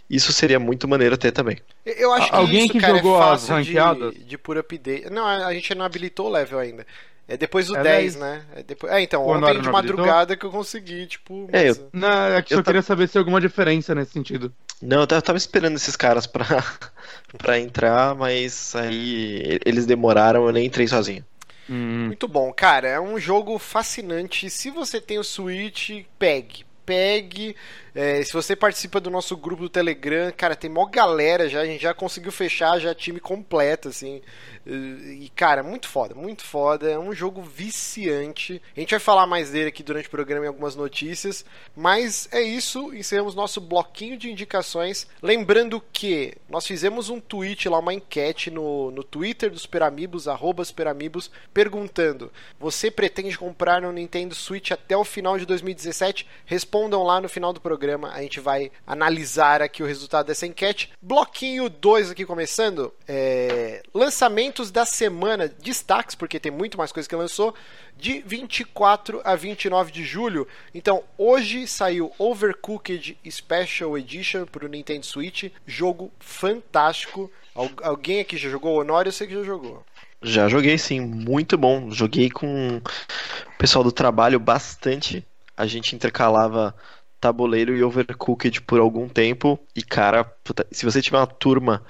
[0.08, 1.58] Isso seria muito maneiro ter também.
[1.84, 4.14] Eu acho que Alguém isso, que cara, jogou é as fácil de, ranqueadas?
[4.26, 5.10] de por update.
[5.10, 6.86] Não, a gente não habilitou o level ainda.
[7.28, 8.16] É depois do É 10, 10.
[8.16, 8.42] né?
[8.56, 8.92] É, depois...
[8.92, 11.48] é então, Quando ontem de madrugada que eu consegui, tipo.
[11.52, 14.12] É, mas- eu- Não, é que Eu só queria saber se tem alguma diferença nesse
[14.12, 14.52] sentido.
[14.80, 16.46] Não, eu tava esperando esses caras pra,
[17.36, 21.24] pra entrar, mas aí eles demoraram, eu nem entrei sozinho.
[21.68, 22.06] Hum.
[22.06, 22.88] Muito bom, cara.
[22.88, 24.50] É um jogo fascinante.
[24.50, 26.64] Se você tem o Switch, pegue.
[26.84, 27.56] Pegue.
[27.94, 31.60] É, se você participa do nosso grupo do Telegram, cara, tem mó galera já.
[31.60, 34.22] A gente já conseguiu fechar já time completo, assim.
[34.64, 36.90] E, cara, muito foda, muito foda.
[36.90, 38.62] É um jogo viciante.
[38.74, 41.44] A gente vai falar mais dele aqui durante o programa em algumas notícias.
[41.76, 42.94] Mas é isso.
[42.94, 45.06] Encerramos nosso bloquinho de indicações.
[45.20, 50.26] Lembrando que nós fizemos um tweet lá, uma enquete no, no Twitter do Super Amigos,
[50.26, 56.26] arroba Super Amigos, perguntando: Você pretende comprar um Nintendo Switch até o final de 2017?
[56.46, 57.81] Respondam lá no final do programa.
[58.12, 60.90] A gente vai analisar aqui o resultado dessa enquete.
[61.00, 62.92] Bloquinho 2 aqui começando.
[63.08, 67.54] É, lançamentos da semana, destaques, porque tem muito mais coisa que lançou,
[67.96, 70.46] de 24 a 29 de julho.
[70.74, 75.50] Então, hoje saiu Overcooked Special Edition para o Nintendo Switch.
[75.66, 77.30] Jogo fantástico.
[77.54, 78.80] Al- alguém aqui já jogou?
[78.80, 79.84] Honório, eu sei que já jogou.
[80.22, 81.90] Já joguei sim, muito bom.
[81.90, 85.26] Joguei com o pessoal do trabalho bastante.
[85.56, 86.74] A gente intercalava
[87.22, 89.56] tabuleiro e overcooked por algum tempo.
[89.76, 91.82] E cara, puta, se você tiver uma turma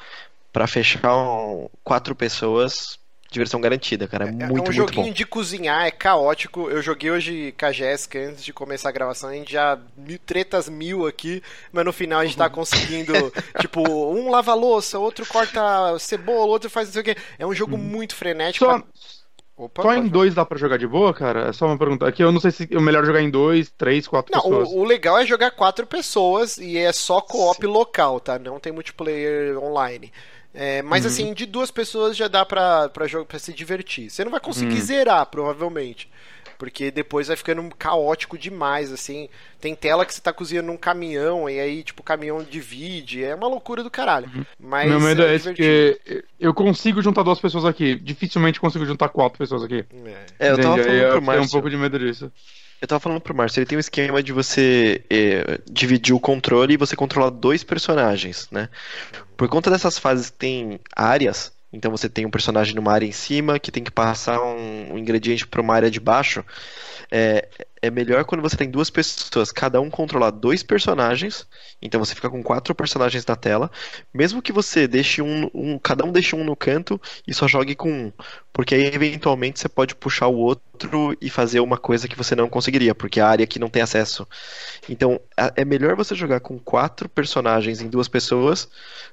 [0.53, 2.99] pra fechar um- quatro pessoas,
[3.31, 4.27] diversão garantida, cara.
[4.27, 5.13] É, É- muito, é um muito joguinho bom.
[5.13, 6.69] de cozinhar, é caótico.
[6.69, 9.31] Eu joguei hoje com a Jéssica antes de começar a gravação.
[9.31, 12.51] A gente já mil, tretas mil aqui, mas no final a gente tá
[13.09, 13.15] conseguindo,
[13.59, 17.17] tipo, um lava a louça, outro corta cebola, outro faz não sei o quê.
[17.39, 18.67] É um jogo muito frenético.
[18.67, 18.83] Só,
[19.65, 21.49] Opa, só em dois dá pra jogar de boa, cara?
[21.49, 22.07] É só uma pergunta.
[22.07, 24.69] Aqui eu não sei se é melhor jogar em dois, três, quatro Não, pessoas.
[24.71, 28.39] o, o legal é jogar quatro pessoas e é só co-op local, tá?
[28.39, 30.13] Não tem multiplayer online.
[30.55, 30.89] É, Uhum.
[30.89, 34.11] mas assim, de duas pessoas já dá pra, pra, jogo, pra se divertir.
[34.11, 34.81] Você não vai conseguir Uhum.
[34.83, 36.11] zerar, provavelmente.
[36.63, 39.29] Porque depois vai ficando caótico demais, assim.
[39.61, 43.25] Tem tela que você tá cozinhando num caminhão e aí, tipo, o caminhão divide.
[43.25, 44.31] É uma loucura do caralho.
[44.61, 44.91] Mas Uhum.
[44.91, 45.99] Meu medo é esse, divertido.
[46.05, 47.97] porque eu consigo juntar duas pessoas aqui.
[47.97, 49.85] Dificilmente consigo juntar quatro pessoas aqui.
[50.39, 50.47] É.
[50.49, 50.85] É, eu tava Entende?
[50.85, 51.51] Falando eu pro tenho um Márcio.
[51.51, 52.31] pouco de medo disso.
[52.81, 56.75] Eu tava falando pro Márcio, ele tem um esquema de você eh, dividir o controle
[56.75, 58.69] e você controlar dois personagens, né?
[59.37, 63.13] Por conta dessas fases que tem áreas, então você tem um personagem numa área em
[63.13, 66.45] cima que tem que passar um, um ingrediente pra uma área de baixo,
[67.11, 67.49] é,
[67.83, 71.47] é melhor quando você tem duas pessoas, cada um controlar dois personagens.
[71.81, 73.71] Então você fica com quatro personagens na tela.
[74.15, 77.75] Mesmo que você deixe um, um cada um deixe um no canto e só jogue
[77.75, 78.13] com um.
[78.53, 80.65] Porque aí, eventualmente, você pode puxar o outro
[81.21, 84.27] e fazer uma coisa que você não conseguiria, porque a área que não tem acesso.
[84.89, 88.69] Então, é melhor você jogar com quatro personagens em duas pessoas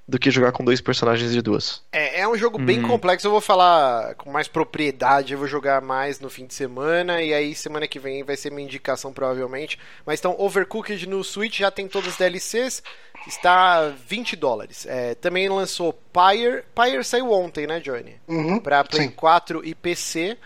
[0.07, 1.83] do que jogar com dois personagens de duas.
[1.91, 2.87] É, é um jogo bem uhum.
[2.87, 7.21] complexo, eu vou falar com mais propriedade, eu vou jogar mais no fim de semana,
[7.21, 9.77] e aí semana que vem vai ser minha indicação, provavelmente.
[10.05, 12.81] Mas então, Overcooked no Switch já tem todas as DLCs,
[13.27, 14.85] está 20 dólares.
[14.87, 18.15] É, também lançou Pyre, Pyre saiu ontem, né, Johnny?
[18.27, 19.11] Uhum, pra Play sim.
[19.11, 20.37] 4 e PC.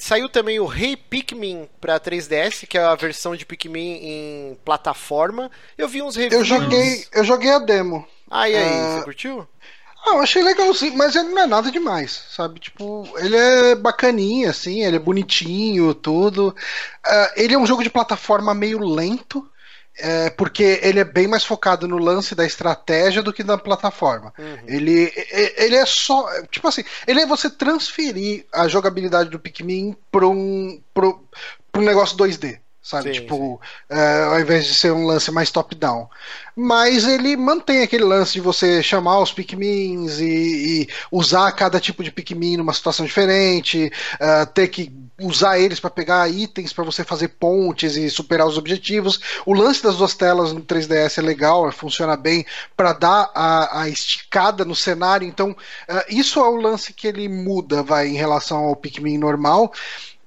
[0.00, 5.50] Saiu também o Hey Pikmin para 3DS, que é a versão de Pikmin em plataforma.
[5.76, 6.40] Eu vi uns reviews.
[6.40, 8.06] Eu joguei, eu joguei a demo.
[8.30, 8.94] Ah, e aí, uh...
[8.94, 9.48] você curtiu?
[10.06, 12.58] Ah, eu achei legalzinho, mas ele não é nada demais, sabe?
[12.58, 16.48] Tipo, ele é bacaninha, assim, ele é bonitinho, tudo.
[17.06, 19.46] Uh, ele é um jogo de plataforma meio lento,
[19.98, 24.32] é, porque ele é bem mais focado no lance da estratégia do que na plataforma.
[24.38, 24.58] Uhum.
[24.66, 25.12] Ele,
[25.56, 26.26] ele é só.
[26.50, 31.24] Tipo assim, ele é você transferir a jogabilidade do Pikmin para um, pro,
[31.70, 33.14] pro um negócio 2D sabe?
[33.14, 33.96] Sim, tipo, sim.
[33.96, 36.08] É, ao invés de ser um lance mais top-down.
[36.56, 40.24] Mas ele mantém aquele lance de você chamar os Pikmins e,
[40.82, 45.90] e usar cada tipo de Pikmin numa situação diferente, uh, ter que usar eles para
[45.90, 49.20] pegar itens para você fazer pontes e superar os objetivos.
[49.44, 52.44] O lance das duas telas no 3DS é legal, funciona bem
[52.76, 55.26] para dar a, a, esticada no cenário.
[55.26, 59.72] Então, uh, isso é o lance que ele muda, vai, em relação ao Pikmin normal.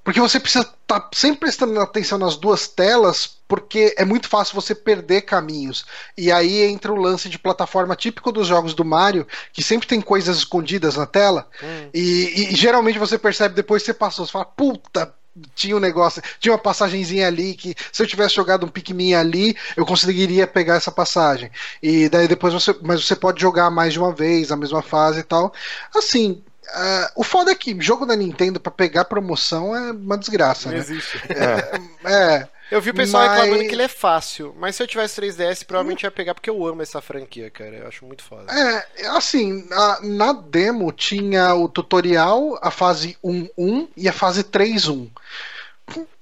[0.03, 4.53] Porque você precisa estar tá sempre prestando atenção nas duas telas, porque é muito fácil
[4.53, 5.85] você perder caminhos.
[6.17, 10.01] E aí entra o lance de plataforma típico dos jogos do Mario, que sempre tem
[10.01, 11.47] coisas escondidas na tela.
[11.63, 11.89] Hum.
[11.93, 15.13] E, e, geralmente você percebe depois que você passou, você fala, puta,
[15.55, 19.55] tinha um negócio, tinha uma passagenzinha ali que se eu tivesse jogado um Pikmin ali,
[19.75, 21.49] eu conseguiria pegar essa passagem.
[21.81, 25.21] E daí depois você, mas você pode jogar mais de uma vez a mesma fase
[25.21, 25.53] e tal.
[25.95, 30.69] Assim, Uh, o foda é que jogo da Nintendo para pegar promoção é uma desgraça,
[30.69, 30.81] Não né?
[30.81, 31.17] existe.
[31.29, 32.07] É,
[32.39, 33.33] é, eu vi o pessoal mas...
[33.33, 36.65] reclamando que ele é fácil, mas se eu tivesse 3DS, provavelmente ia pegar porque eu
[36.65, 37.75] amo essa franquia, cara.
[37.75, 38.51] Eu acho muito foda.
[38.51, 45.09] É, assim, a, na demo tinha o tutorial, a fase 1.1 e a fase 3.1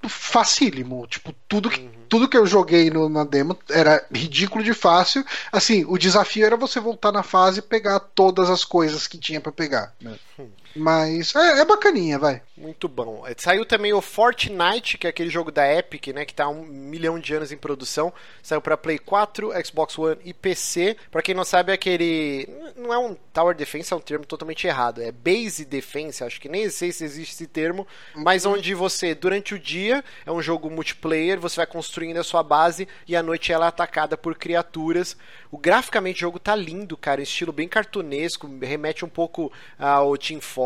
[0.08, 1.06] facílimo.
[1.06, 1.90] Tipo, tudo que, uhum.
[2.08, 5.24] tudo que eu joguei no, na demo era ridículo de fácil.
[5.50, 9.40] Assim, o desafio era você voltar na fase e pegar todas as coisas que tinha
[9.40, 9.94] para pegar.
[10.00, 10.16] Né?
[10.38, 10.48] Hum.
[10.74, 12.42] Mas é, é, bacaninha, vai.
[12.56, 13.26] Muito bom.
[13.26, 16.24] É, saiu também o Fortnite, que é aquele jogo da Epic, né?
[16.24, 18.12] Que tá há um milhão de anos em produção.
[18.42, 20.96] Saiu para Play 4, Xbox One e PC.
[21.10, 22.48] Para quem não sabe, é aquele.
[22.76, 25.02] Não é um Tower Defense, é um termo totalmente errado.
[25.02, 27.86] É Base Defense, acho que nem sei se existe esse termo.
[28.14, 28.54] Mas uhum.
[28.54, 32.88] onde você, durante o dia, é um jogo multiplayer, você vai construindo a sua base
[33.06, 35.16] e à noite ela é atacada por criaturas.
[35.50, 37.20] O graficamente o jogo tá lindo, cara.
[37.20, 40.61] Estilo bem cartunesco, remete um pouco ao Team Fortress,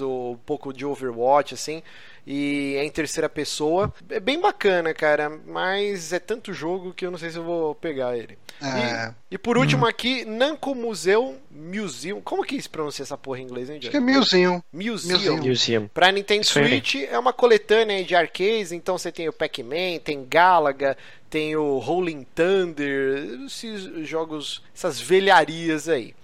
[0.00, 1.82] ou um pouco de Overwatch, assim
[2.26, 3.92] e é em terceira pessoa.
[4.10, 7.74] É bem bacana, cara, mas é tanto jogo que eu não sei se eu vou
[7.74, 8.36] pegar ele.
[8.60, 9.12] É.
[9.30, 9.88] E, e, por último hum.
[9.88, 12.20] aqui, Namco Museu Museum.
[12.20, 14.60] Como que se pronuncia essa porra em inglês, hein, Acho que é Museum.
[14.72, 15.36] Museum.
[15.36, 15.88] Museum.
[15.92, 20.96] Pra Nintendo Switch é uma coletânea de arcades, então você tem o Pac-Man, tem Galaga,
[21.30, 26.14] tem o Rolling Thunder, esses jogos, essas velharias aí.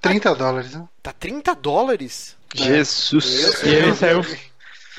[0.00, 0.88] 30 dólares, né?
[1.02, 2.36] Tá 30 dólares?
[2.54, 3.62] Jesus!
[3.62, 4.22] E ele saiu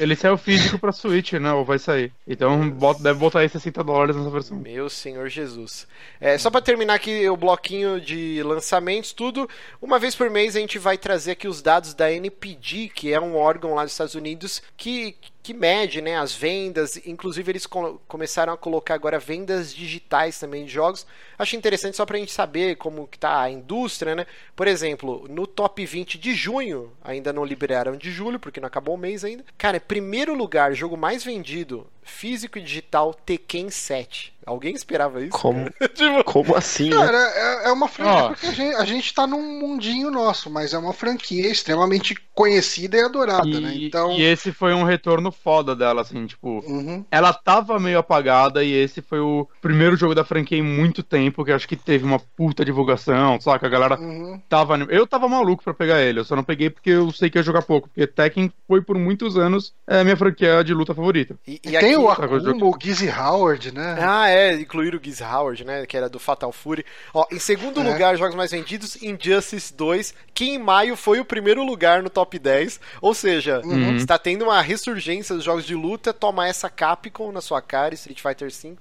[0.02, 1.54] ele saiu físico pra Switch, né?
[1.54, 2.12] Ou vai sair.
[2.28, 4.58] Então bota, deve botar aí 60 dólares nessa versão.
[4.58, 5.88] Meu senhor Jesus.
[6.20, 9.48] É, só para terminar aqui o bloquinho de lançamentos, tudo.
[9.80, 13.20] Uma vez por mês a gente vai trazer aqui os dados da NPD, que é
[13.20, 17.68] um órgão lá dos Estados Unidos que, que mede né, as vendas, inclusive eles
[18.08, 21.06] começaram a colocar agora vendas digitais também de jogos.
[21.38, 24.26] Acho interessante só para a gente saber como está a indústria, né?
[24.56, 28.96] Por exemplo, no top 20 de junho, ainda não liberaram de julho, porque não acabou
[28.96, 29.44] o mês ainda.
[29.58, 34.34] Cara, primeiro lugar, jogo mais vendido, físico e digital, Tekken 7.
[34.46, 35.38] Alguém esperava isso?
[35.38, 36.24] Como, tipo...
[36.24, 36.90] Como assim?
[36.90, 36.96] Né?
[36.96, 38.30] Cara, é, é uma franquia oh.
[38.30, 42.98] porque a gente, a gente tá num mundinho nosso, mas é uma franquia extremamente conhecida
[42.98, 43.74] e adorada, e, né?
[43.76, 44.12] Então...
[44.14, 47.06] E esse foi um retorno foda dela, assim, tipo, uhum.
[47.12, 51.46] ela tava meio apagada e esse foi o primeiro jogo da franquia em muito tempo,
[51.46, 53.68] que acho que teve uma puta divulgação, saca?
[53.68, 54.42] A galera uhum.
[54.50, 54.76] tava.
[54.90, 57.44] Eu tava maluco pra pegar ele, eu só não peguei porque eu sei que ia
[57.44, 61.36] jogar pouco, porque Tekken foi por muitos anos é, minha franquia de luta favorita.
[61.48, 61.86] E, e aqui...
[61.86, 63.98] tem o Akuma, o Gizzy Howard, né?
[64.00, 65.86] Ah, é incluir o Giz Howard, né?
[65.86, 66.86] Que era do Fatal Fury.
[67.14, 67.84] Ó, em segundo É.
[67.84, 72.38] lugar, jogos mais vendidos, Injustice 2, que em maio foi o primeiro lugar no top
[72.40, 72.80] 10.
[73.02, 73.96] Ou seja, Uhum.
[73.96, 76.14] está tendo uma ressurgência dos jogos de luta.
[76.14, 78.76] Toma essa Capcom na sua cara, Street Fighter V.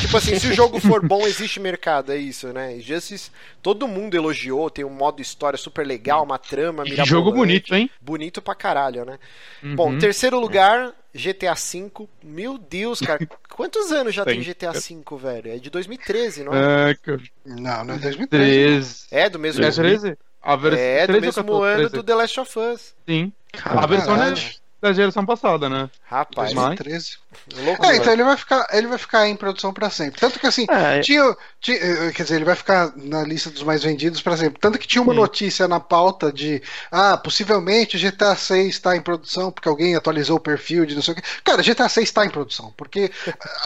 [0.00, 2.76] Tipo assim, se o jogo for bom, existe mercado, é isso, né?
[2.76, 3.30] Injustice,
[3.64, 7.90] todo mundo elogiou, tem um modo história super legal, uma trama, Que jogo bonito, hein?
[7.98, 9.18] Bonito pra caralho, né?
[9.62, 9.74] Uhum.
[9.74, 11.90] Bom, terceiro lugar, GTA V.
[12.22, 13.26] Meu Deus, cara.
[13.48, 14.52] Quantos anos já tem, Tem.
[14.52, 15.50] GTA V, velho?
[15.52, 16.90] É de 2013, não é?
[16.90, 18.26] É, cara, Não, não é 2013.
[18.28, 19.06] 13.
[19.10, 20.18] É do mesmo É 13?
[20.42, 21.66] A versão É do 13 ou mesmo 14?
[21.72, 21.94] ano 13?
[21.94, 22.94] do The Last of Us.
[23.08, 23.32] Sim.
[23.54, 23.88] A Caralho.
[23.88, 24.36] versão Caralho.
[24.36, 25.88] é da geração passada, né?
[26.04, 27.16] Rapaz, Mas- 2013.
[27.64, 27.88] loucura.
[27.92, 30.20] É, então ele vai ficar, ele vai ficar em produção pra sempre.
[30.20, 33.62] Tanto que assim, É, tinha, tinha- eh, quer dizer, ele vai ficar na lista dos
[33.62, 34.60] mais vendidos pra sempre.
[34.60, 35.20] Tanto que tinha uma Sim.
[35.20, 36.62] notícia na pauta de,
[36.92, 41.14] ah, possivelmente GTA 6 está em produção porque alguém atualizou o perfil de não sei
[41.14, 41.22] o que.
[41.42, 43.10] Cara, GTA 6 está em produção, porque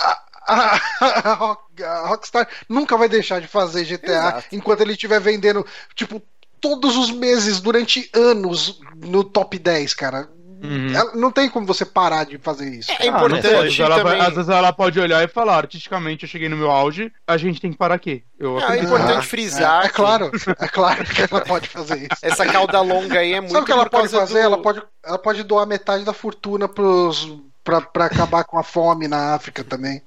[0.06, 4.44] a, a- a a Rockstar nunca vai deixar de fazer GTA Exato.
[4.52, 5.64] enquanto ele estiver vendendo,
[5.94, 6.20] tipo,
[6.60, 10.28] todos os meses, durante anos, no top 10, cara.
[10.62, 10.94] Uhum.
[10.94, 12.90] Ela- Não tem como você parar de fazer isso.
[12.92, 13.82] É Ah, não importante pode.
[13.82, 14.26] Ela vai- também.
[14.28, 17.60] às vezes ela pode olhar e falar, artisticamente eu cheguei no meu auge, a gente
[17.60, 18.24] tem que parar aqui.
[18.38, 18.86] Eu É acredito.
[18.86, 19.84] importante Ah, frisar.
[19.84, 22.08] É, é claro, é claro que ela pode fazer isso.
[22.22, 24.34] Essa cauda longa aí é muito Sabe o que ela pode fazer?
[24.34, 28.62] do- Ela, pode, ela pode doar metade da fortuna pros, pra, pra acabar com a
[28.62, 30.02] fome na África também.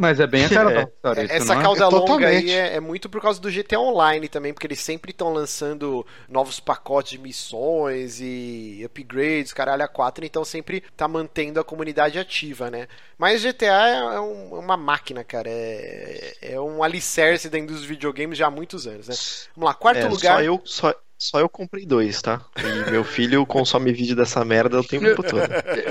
[0.00, 0.72] Mas é bem a cara É.
[0.72, 1.64] da Rockstar isso, Essa não é?
[1.64, 2.28] cauda É longa totalmente.
[2.28, 6.06] aí é, é muito por causa do GTA Online também, porque eles sempre estão lançando
[6.28, 12.18] novos pacotes de missões e upgrades, caralho, a 4, então sempre tá mantendo a comunidade
[12.18, 12.88] ativa, né?
[13.18, 18.38] Mas GTA é, é um- uma máquina, cara, é, é um alicerce dentro dos videogames
[18.38, 19.18] já há muitos anos, né?
[19.54, 20.40] Vamos lá, quarto é, lugar.
[20.40, 22.40] Só eu, só, só eu comprei dois, tá?
[22.56, 25.38] E meu filho consome vídeo dessa merda o tempo todo.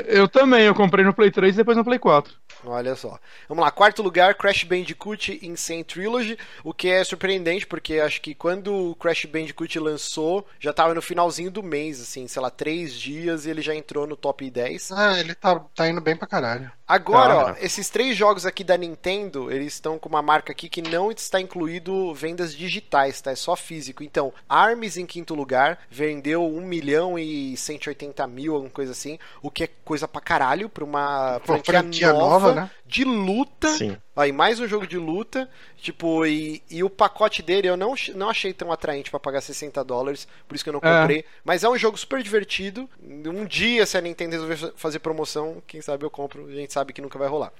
[0.07, 2.33] Eu também, eu comprei no Play 3 e depois no Play 4.
[2.65, 3.19] Olha só.
[3.47, 8.33] Vamos lá, quarto lugar, Crash Bandicoot Insane Trilogy, o que é surpreendente, porque acho que
[8.33, 12.93] quando o Crash Bandicoot lançou, já tava no finalzinho do mês, assim, sei lá, três
[12.93, 14.91] dias e ele já entrou no top 10.
[14.91, 16.71] Ah, ele tá, tá indo bem pra caralho.
[16.89, 17.57] Agora, ó, Cara.
[17.61, 21.39] esses três jogos aqui da Nintendo, eles estão com uma marca aqui que não está
[21.39, 23.29] incluído vendas digitais, tá?
[23.29, 24.03] É só físico.
[24.03, 29.51] Então, Arms em quinto lugar, vendeu 1 milhão e 180 mil, alguma coisa assim, o
[29.51, 32.71] que é coisa pra caralho pra uma Pô, franquia, franquia nova, nova, né?
[32.85, 33.67] de luta.
[33.69, 33.97] Sim.
[34.15, 38.29] Aí, mais um jogo de luta, tipo, e, e o pacote dele eu não, não
[38.29, 40.99] achei tão atraente pra pagar 60 dólares, por isso que eu não É.
[41.01, 41.25] comprei.
[41.43, 42.89] Mas é um jogo super divertido.
[43.01, 46.93] Um dia, se a Nintendo resolver fazer promoção, quem sabe eu compro, a gente sabe
[46.93, 47.51] que nunca vai rolar.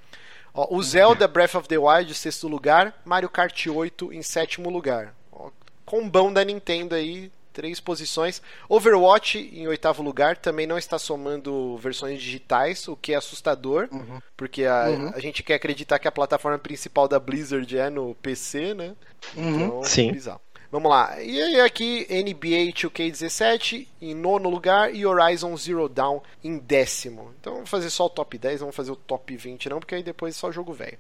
[0.54, 5.14] Ó, o Zelda Breath of the Wild, sexto lugar, Mario Kart 8 em sétimo lugar.
[5.32, 5.50] Ó,
[5.86, 8.42] combão da Nintendo aí, três posições.
[8.70, 13.90] Overwatch em oitavo lugar, também não está somando versões digitais, o que é assustador,
[14.38, 15.12] porque a, Uhum.
[15.14, 18.96] a gente quer acreditar que a plataforma principal da Blizzard é no PC, né?
[19.36, 19.66] Uhum.
[19.66, 20.14] Então, Sim.
[20.14, 20.40] bizarro.
[20.72, 21.22] Vamos lá.
[21.22, 27.34] E aí aqui, NBA 2K17 em nono lugar e Horizon Zero Dawn em décimo.
[27.40, 30.04] Então vamos fazer só o top 10, vamos fazer o top 20 não, porque aí
[30.04, 30.98] depois é só jogo velho.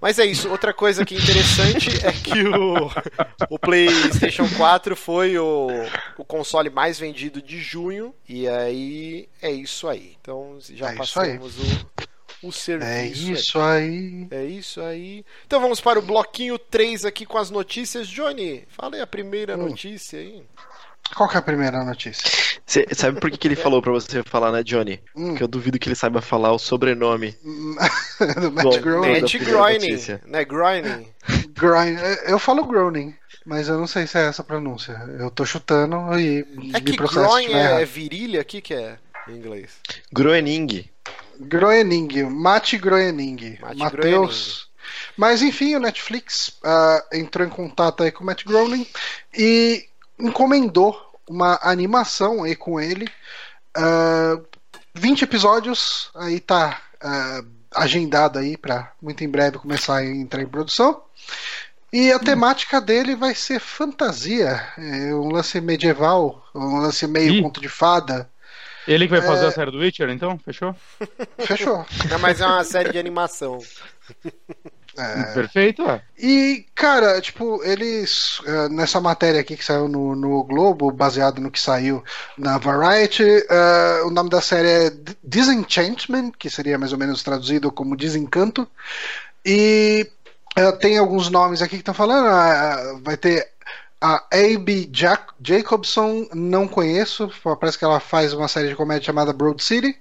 [0.00, 0.48] Mas é isso.
[0.48, 2.90] Outra coisa que é interessante é que o,
[3.50, 5.68] o PlayStation 4 foi o,
[6.16, 8.14] o console mais vendido de junho.
[8.26, 10.16] E aí é isso aí.
[10.20, 11.86] Então já É passamos o,
[12.42, 12.90] o serviço.
[12.90, 14.26] É isso aí.
[14.30, 15.24] É isso aí.
[15.46, 18.08] Então vamos para o bloquinho 3 aqui com as notícias.
[18.08, 19.68] Johnny, fala aí a primeira Hum.
[19.68, 20.42] notícia aí.
[21.14, 22.30] Qual que é a primeira notícia?
[22.64, 25.00] Cê, sabe por que, que ele falou pra você falar, né, Johnny?
[25.16, 25.34] Hum.
[25.34, 27.34] Que eu duvido que ele saiba falar o sobrenome.
[28.40, 29.20] Do Matt Groening.
[29.20, 30.44] Matt Groening, né?
[30.44, 31.06] Groening.
[31.52, 31.96] Groening.
[32.26, 33.14] Eu falo Groening,
[33.44, 34.92] mas eu não sei se é essa a pronúncia.
[35.18, 38.60] Eu tô chutando e É me que processo se groin tiver é, é virilha aqui
[38.60, 38.96] que é
[39.28, 39.70] em inglês.
[40.12, 40.88] Groening.
[41.40, 44.68] Groening, Matt Groening, Matheus.
[45.16, 48.86] Mas enfim, o Netflix ah, entrou em contato aí com o Matt Groening
[49.36, 49.86] e
[50.18, 53.08] encomendou uma animação aí com ele.
[53.76, 54.38] Ah,
[54.94, 57.42] 20 episódios, aí tá ah,
[57.74, 61.02] agendado aí para muito em breve começar a entrar em produção.
[61.92, 67.42] E a temática dele vai ser fantasia, é um lance medieval, um lance meio Ih.
[67.42, 68.29] conto de fada.
[68.86, 69.48] Ele que vai fazer É.
[69.48, 70.38] a série do Witcher, então?
[70.38, 70.74] Fechou?
[71.38, 71.84] Fechou.
[72.10, 73.58] Não, mas é uma série de animação.
[74.98, 76.02] É, Perfeito, é.
[76.18, 78.40] E, cara, tipo, eles.
[78.44, 82.02] eh, nessa matéria aqui que saiu no, no Globo, baseado no que saiu
[82.36, 87.70] na Variety, eh, o nome da série é Disenchantment, que seria mais ou menos traduzido
[87.70, 88.66] como Desencanto.
[89.46, 90.10] E
[90.56, 92.26] eh, tem alguns nomes aqui que estão falando.
[92.26, 93.48] ah, vai ter
[94.00, 94.88] a A.B.
[94.92, 97.30] Jac- Jacobson, não conheço,
[97.60, 99.96] parece que ela faz uma série de comédia chamada Broad City.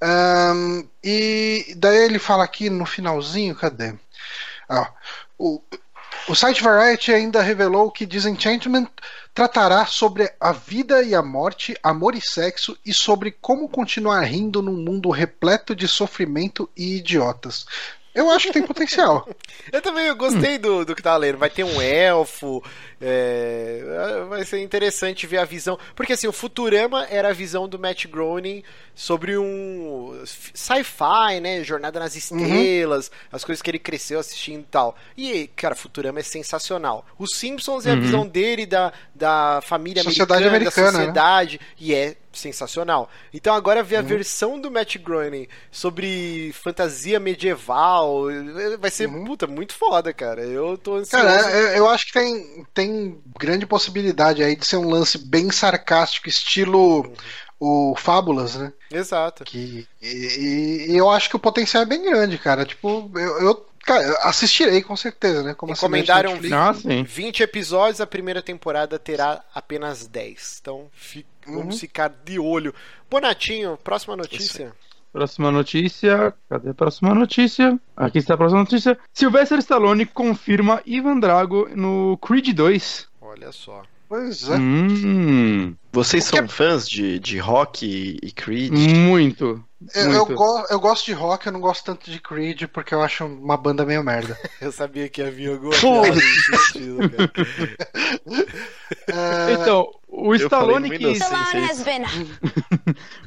[0.00, 3.94] Ahn, e daí ele fala aqui no finalzinho, cadê?
[4.68, 4.90] Ah,
[5.38, 5.62] o,
[6.28, 8.88] o site Variety ainda revelou que Disenchantment
[9.32, 14.62] tratará sobre a vida e a morte, amor e sexo e sobre como continuar rindo
[14.62, 17.66] num mundo repleto de sofrimento e idiotas.
[18.14, 19.28] Eu acho que tem potencial.
[19.72, 21.38] Eu também gostei do, do que tava lendo.
[21.38, 22.62] Vai ter um elfo.
[23.00, 25.78] é, vai ser interessante ver a visão.
[25.96, 28.62] Porque assim, o Futurama era a visão do Matt Groening
[28.94, 31.64] sobre um sci-fi, né?
[31.64, 34.96] Jornada nas estrelas, as coisas que ele cresceu assistindo e tal.
[35.16, 37.04] E, cara, Futurama é sensacional.
[37.18, 38.00] Os Simpsons é a Uhum.
[38.00, 41.04] visão dele da, da família Sociedade americana, americana, da né?
[41.04, 41.60] sociedade.
[41.78, 43.08] E é sensacional.
[43.32, 48.26] Então agora ver a versão do Matt Groening sobre fantasia medieval
[48.78, 50.42] vai ser, puta, muito foda, cara.
[50.42, 51.24] Eu tô ansioso.
[51.24, 55.50] Cara, é- eu acho que tem, tem grande possibilidade aí de ser um lance bem
[55.50, 57.12] sarcástico, estilo
[57.58, 58.72] o Fábulas, né?
[58.92, 59.44] Exato.
[59.44, 62.64] Que, e, e eu acho que o potencial é bem grande, cara.
[62.64, 65.54] Tipo, eu, eu cara, assistirei com certeza, né?
[65.54, 66.86] Como Encomendaram assinante Netflix.
[66.86, 67.02] Ah, sim.
[67.04, 70.58] 20 episódios, a primeira temporada terá apenas 10.
[70.60, 71.58] Então fi- Uhum.
[71.58, 72.74] vamos ficar de olho.
[73.10, 74.72] Bonatinho, próxima notícia.
[75.12, 76.34] Próxima notícia.
[76.48, 77.78] Cadê a próxima notícia?
[77.96, 78.98] Aqui está a próxima notícia.
[79.12, 83.06] Sylvester Stallone confirma Ivan Drago no Creed 2.
[83.20, 83.82] Olha só.
[84.08, 84.56] Pois é.
[84.56, 88.72] Hum, Vocês O que são fãs de, de rock e Creed?
[88.72, 89.62] muito.
[89.94, 93.02] Eu, eu, go- eu gosto de rock, eu não gosto tanto de Creed, porque eu
[93.02, 94.36] acho uma banda meio merda.
[94.60, 97.30] Eu sabia que havia alguma estilo, cara.
[99.08, 100.98] É, Então, o Eu Stallone que.
[100.98, 101.14] been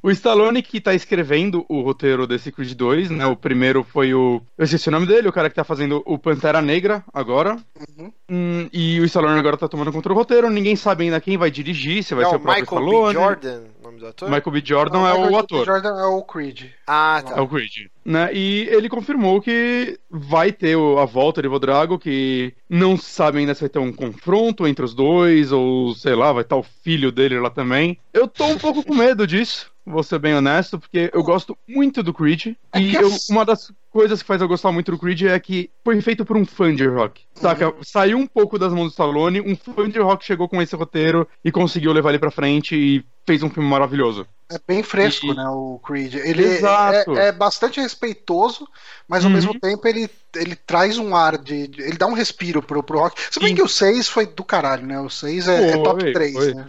[0.01, 3.25] O Stallone que tá escrevendo o roteiro desse Creed 2, né?
[3.27, 4.41] O primeiro foi o.
[4.57, 7.57] Eu esqueci o nome dele, o cara que tá fazendo o Pantera Negra agora.
[7.97, 8.11] Uhum.
[8.29, 10.49] Hum, e o Stallone agora tá tomando conta do roteiro.
[10.49, 13.13] Ninguém sabe ainda quem vai dirigir, se vai Não, ser o próprio Michael Stallone.
[13.13, 13.19] B.
[13.19, 14.29] Jordan, nome do ator?
[14.29, 14.61] Michael B.
[14.65, 15.37] Jordan não, é Michael o B.
[15.39, 15.65] ator.
[15.65, 16.61] Jordan é o Creed.
[16.85, 17.41] Ah, É tá.
[17.41, 17.87] o Creed.
[18.05, 18.29] Né?
[18.33, 23.53] E ele confirmou que vai ter a volta de Vodrago, que não se sabe ainda
[23.53, 27.11] se vai ter um confronto entre os dois, ou sei lá, vai estar o filho
[27.11, 27.97] dele lá também.
[28.13, 32.01] Eu tô um pouco com medo disso, vou ser bem honesto, porque eu gosto muito
[32.01, 32.55] do Creed.
[32.73, 35.71] É e eu- uma das coisas que faz eu gostar muito do Creed é que
[35.83, 37.23] foi feito por um fã de rock.
[37.33, 37.73] Saca?
[37.81, 41.27] Saiu um pouco das mãos do Stallone, um fã de rock chegou com esse roteiro
[41.43, 44.27] e conseguiu levar ele pra frente e fez um filme maravilhoso.
[44.49, 46.13] É bem fresco, E- né, o Creed.
[46.15, 47.17] Ele Exato.
[47.17, 48.65] É, é bastante respeitoso,
[49.07, 49.35] mas ao Uhum.
[49.35, 51.69] mesmo tempo ele, ele traz um ar de.
[51.77, 53.19] Ele dá um respiro pro, pro rock.
[53.29, 53.55] Se bem Sim.
[53.55, 54.99] que o 6 foi do caralho, né?
[55.01, 56.53] O 6 é, é Foi, top 3, foi.
[56.53, 56.65] né?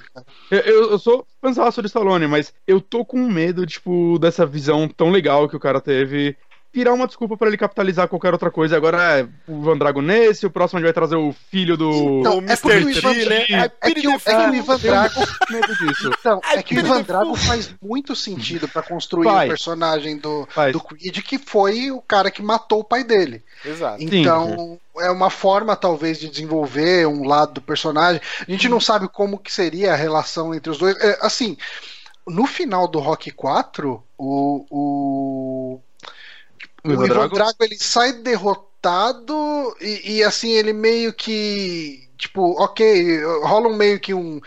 [0.50, 5.10] Eu, eu, sou fãzaço de Stallone, mas eu tô com medo, tipo, dessa visão tão
[5.10, 6.36] legal que o cara teve.
[6.78, 8.76] Virar uma desculpa pra ele capitalizar qualquer outra coisa.
[8.76, 12.20] Agora é o Van Drago nesse, o próximo a gente vai trazer o filho do.
[12.20, 12.60] Então, é Mr.
[12.62, 13.46] porque o Ivan- T, né?
[13.48, 14.54] É pity que, o- é que o.
[14.54, 15.20] Ivan Drago.
[15.50, 16.10] medo disso.
[16.20, 19.46] Então, é que o Ivan Drago faz muito sentido pra construir Faz.
[19.46, 20.72] o personagem do, Faz.
[20.72, 23.42] do Creed, que foi o cara que matou o pai dele.
[23.64, 23.96] Exato.
[24.00, 28.20] Então, é uma forma, talvez, de desenvolver um lado do personagem.
[28.46, 30.96] A gente não sabe como que seria a relação entre os dois.
[31.00, 31.56] É, assim,
[32.26, 34.64] no final do Rock 4, o.
[34.70, 35.80] O,
[36.84, 37.34] O Ivan Drago?
[37.34, 43.98] Drago ele sai derrotado e, e, assim ele meio que tipo ok rola um meio
[44.00, 44.40] que um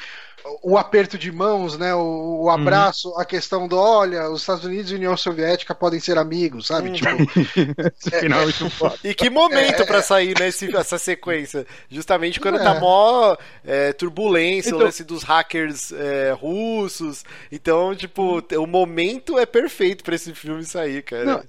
[0.64, 1.94] o aperto de mãos, né?
[1.96, 6.00] O, o abraço, a questão do olha, os Estados Unidos e a União Soviética podem
[6.00, 6.90] ser amigos, sabe?
[6.90, 6.96] Uhum.
[6.96, 7.10] Tipo,
[8.00, 8.96] Esse final é muito foda.
[9.04, 11.66] E que momento pra sair nesse, essa sequência?
[11.90, 12.64] Justamente quando É.
[12.64, 13.36] tá mó
[13.66, 17.24] é, turbulência, o Então- lance dos hackers é, russos.
[17.52, 21.26] Então, tipo, o momento é perfeito pra esse filme sair, cara.
[21.26, 21.44] Não,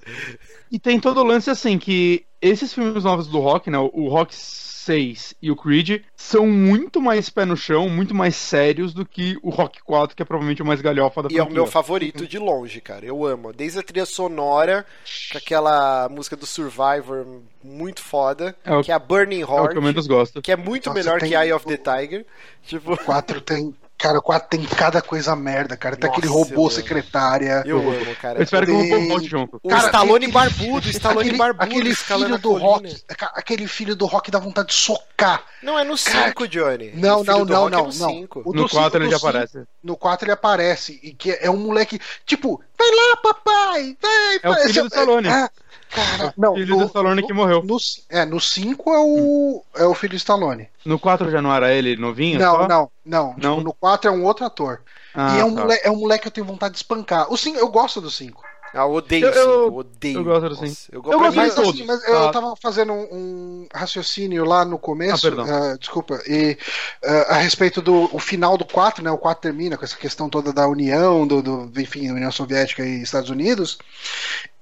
[0.70, 3.78] E tem todo o lance assim, que esses filmes novos do Rock, né?
[3.78, 4.34] O Rock
[4.82, 9.38] 6 e o Creed são muito mais pé no chão, muito mais sérios do que
[9.42, 11.54] o Rock 4, que é provavelmente o mais galhofa da E é o franquia.
[11.54, 13.04] meu favorito de longe, cara.
[13.06, 13.52] Eu amo.
[13.52, 14.84] Desde a trilha sonora,
[15.30, 17.26] com aquela música do Survivor
[17.62, 20.42] muito foda, É o- que é a Burning É o que eu Heart, menos gosto.
[20.42, 22.26] que é muito Nossa, melhor tem- que Eye of the Tiger.
[22.66, 23.74] Tipo, 4 tem.
[24.02, 25.94] Cara, o 4 tem cada coisa merda, cara.
[25.96, 27.62] Tem Nossa, aquele robô eu secretária.
[27.64, 28.40] eu amo, cara.
[28.40, 29.60] Eu espero que o Tem- robô volte junto.
[29.62, 33.02] O Cara, Stallone aquele- barbudo, o Stallone aquele, barbudo, aquele filho do rock,
[33.34, 35.44] aquele filho do rock dá vontade de socar.
[35.62, 36.90] Não, é no Cara, 5, Johnny.
[36.96, 38.10] Não, não, não, é não, no não.
[38.10, 38.40] 5.
[38.44, 39.62] O No do 4 cinco- ele já cinco- aparece.
[39.84, 44.40] No 4 ele aparece e que é um moleque, tipo, vai lá, papai, vai.
[44.42, 44.62] É o vai.
[44.66, 45.28] filho do Stallone.
[45.28, 45.48] Ah,
[45.92, 47.62] cara, não, Filho no, do Stallone que morreu.
[47.62, 47.76] no,
[48.08, 50.68] é, no 5 é o é o filho do Stallone.
[50.84, 52.38] No 4 já não era ele novinho?
[52.38, 52.68] Não, só?
[52.68, 53.56] não, não, Não?
[53.56, 54.80] Tipo, no 4 é um outro ator.
[55.14, 55.60] Ah, e é um, tá.
[55.60, 57.30] moleque, é um moleque que eu tenho vontade de espancar.
[57.32, 58.42] O cinco, eu gosto do 5.
[58.74, 60.18] Ah, eu odeio Eu- eu- eu odeio.
[60.18, 60.88] eu gosto do Nossa.
[60.90, 61.86] Eu, Eu gosto gosto pra Mas, assim, todos.
[61.86, 62.32] mas eu Ah.
[62.32, 65.44] tava fazendo um, um raciocínio lá no começo, Ah, perdão.
[65.54, 66.56] ah, desculpa, e
[67.04, 69.10] ah, a respeito do o final do 4, né?
[69.10, 73.02] O 4 termina com essa questão toda da União, do, do enfim, União Soviética e
[73.02, 73.78] Estados Unidos.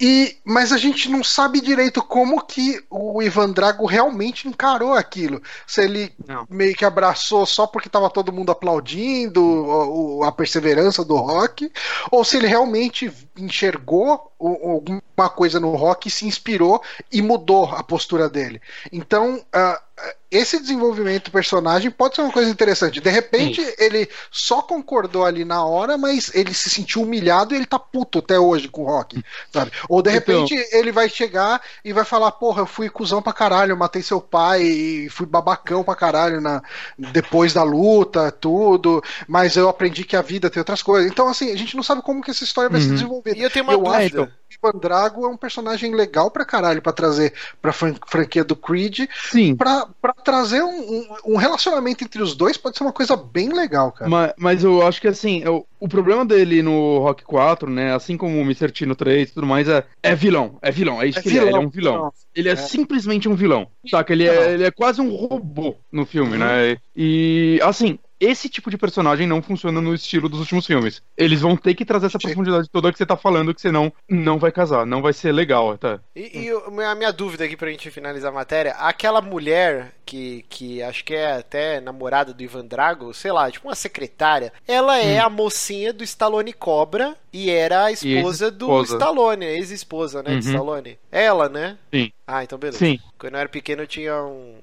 [0.02, 5.42] E, mas a gente não sabe direito como que o Ivan Drago realmente encarou aquilo.
[5.66, 6.46] Se ele Não.
[6.48, 11.70] meio que abraçou só porque tava todo mundo aplaudindo o- o- a perseverança do rock,
[12.10, 13.12] ou se ele realmente
[13.42, 18.60] enxergou alguma coisa no rock e se inspirou e mudou a postura dele.
[18.92, 19.82] Então, ah,
[20.30, 23.00] esse desenvolvimento do personagem pode ser uma coisa interessante.
[23.00, 27.66] De repente, ele só concordou ali na hora, mas ele se sentiu humilhado e ele
[27.66, 29.22] tá puto até hoje com o rock,
[29.52, 29.72] sabe?
[29.88, 33.32] Ou de Então- repente ele vai chegar e vai falar: Porra, eu fui cuzão pra
[33.32, 36.62] caralho, eu matei seu pai e fui babacão pra caralho na,
[36.98, 41.10] depois da luta, tudo, mas eu aprendi que a vida tem outras coisas.
[41.10, 42.94] Então, assim, a gente não sabe como que essa história vai se Uhum.
[42.94, 43.36] desenvolver.
[43.36, 44.32] E eu tenho uma eu acho dúvida.
[44.48, 48.44] que o Ivan Drago é um personagem legal pra caralho pra trazer pra fran- franquia
[48.44, 49.56] do Creed, Sim.
[49.56, 53.52] pra, pra trazer um, um- um relacionamento entre os dois pode ser uma coisa bem
[53.52, 54.08] legal, cara.
[54.10, 57.94] Mas, mas eu acho que assim, eu- o problema dele no Rock 4, né?
[57.94, 58.70] Assim como o Mr.
[58.70, 60.58] T no 3 e tudo mais, é, é vilão.
[60.62, 61.40] É vilão, é isso É que ele é.
[61.40, 61.94] Ele é vilão, um vilão.
[61.94, 62.12] vilão.
[62.34, 62.56] Ele é, É.
[62.56, 63.66] simplesmente um vilão.
[63.88, 64.12] Saca?
[64.12, 66.76] Ele é, ele é quase um robô no filme, né?
[66.94, 67.98] E assim.
[68.20, 71.02] Esse tipo de personagem não funciona no estilo dos últimos filmes.
[71.16, 74.38] Eles vão ter que trazer essa profundidade toda que você tá falando, que senão não
[74.38, 75.98] vai casar, não vai ser legal até.
[76.14, 80.82] E, e a minha dúvida aqui pra gente finalizar a matéria, aquela mulher que, que
[80.82, 85.22] acho que é até namorada do Ivan Drago, sei lá, tipo uma secretária, ela é
[85.22, 85.26] Hum.
[85.26, 88.94] a mocinha do Stallone Cobra e era a esposa do ex-esposa.
[88.96, 90.52] Stallone, a ex-esposa, né, de Uhum.
[90.52, 90.98] Stallone.
[91.12, 91.78] Ela, né?
[91.94, 92.12] Sim.
[92.32, 92.78] Ah, então beleza.
[92.78, 92.98] Sim.
[93.18, 94.58] Quando eu era pequeno eu tinha um,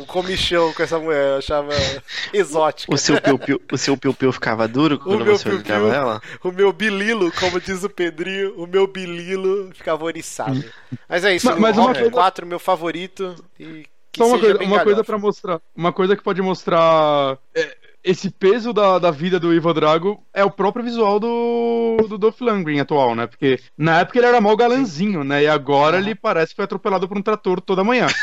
[0.00, 1.70] um comichão com essa mulher, eu achava
[2.34, 2.92] exótica.
[2.92, 5.74] O seu piu-piu, o seu piu-piu ficava duro quando meu você piu-piu.
[5.76, 6.22] olhava ela?
[6.42, 10.64] O meu bililo, como diz o Pedrinho, o meu bililo ficava oriçado.
[11.08, 13.34] Mas é isso, Mas- o mas uma Rock coisa- 4, meu favorito.
[13.60, 17.38] E que Só uma seja coisa, uma coisa para mostrar, uma coisa que pode mostrar
[17.54, 22.18] é, esse peso da, da vida do Ivan Drago é o próprio visual do, do
[22.18, 23.26] Dolph Lundgren atual, né?
[23.26, 25.42] Porque na época ele era mal galanzinho, né?
[25.44, 28.06] E agora ele parece que foi atropelado por um trator toda manhã.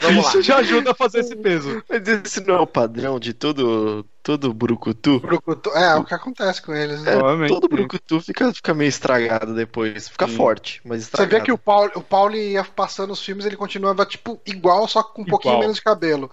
[0.00, 0.42] Vamos Isso lá.
[0.42, 1.82] já ajuda a fazer esse peso.
[1.88, 5.18] Mas esse não é o padrão de todo, todo brucutu?
[5.20, 7.12] Brucutu- É, o que acontece com eles, né?
[7.14, 10.08] É, todo brucutu fica, fica meio estragado depois.
[10.08, 10.36] Fica Sim.
[10.36, 11.38] forte, mas Você estragado.
[11.38, 15.02] vê que o Paulo, o Paulo ia passando os filmes, ele continuava, tipo, igual, só
[15.02, 15.60] com um pouquinho Igual.
[15.62, 16.30] menos de cabelo.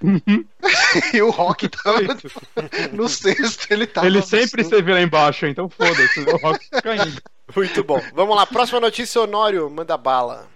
[1.12, 2.40] e o Rock tava tipo,
[2.92, 4.06] no sexto, ele tava.
[4.06, 6.20] Ele sempre esteve lá embaixo, então foda-se.
[6.20, 7.22] O Rock fica indo.
[7.54, 8.00] Muito bom.
[8.14, 10.46] Vamos lá, próxima notícia, Honório, manda bala.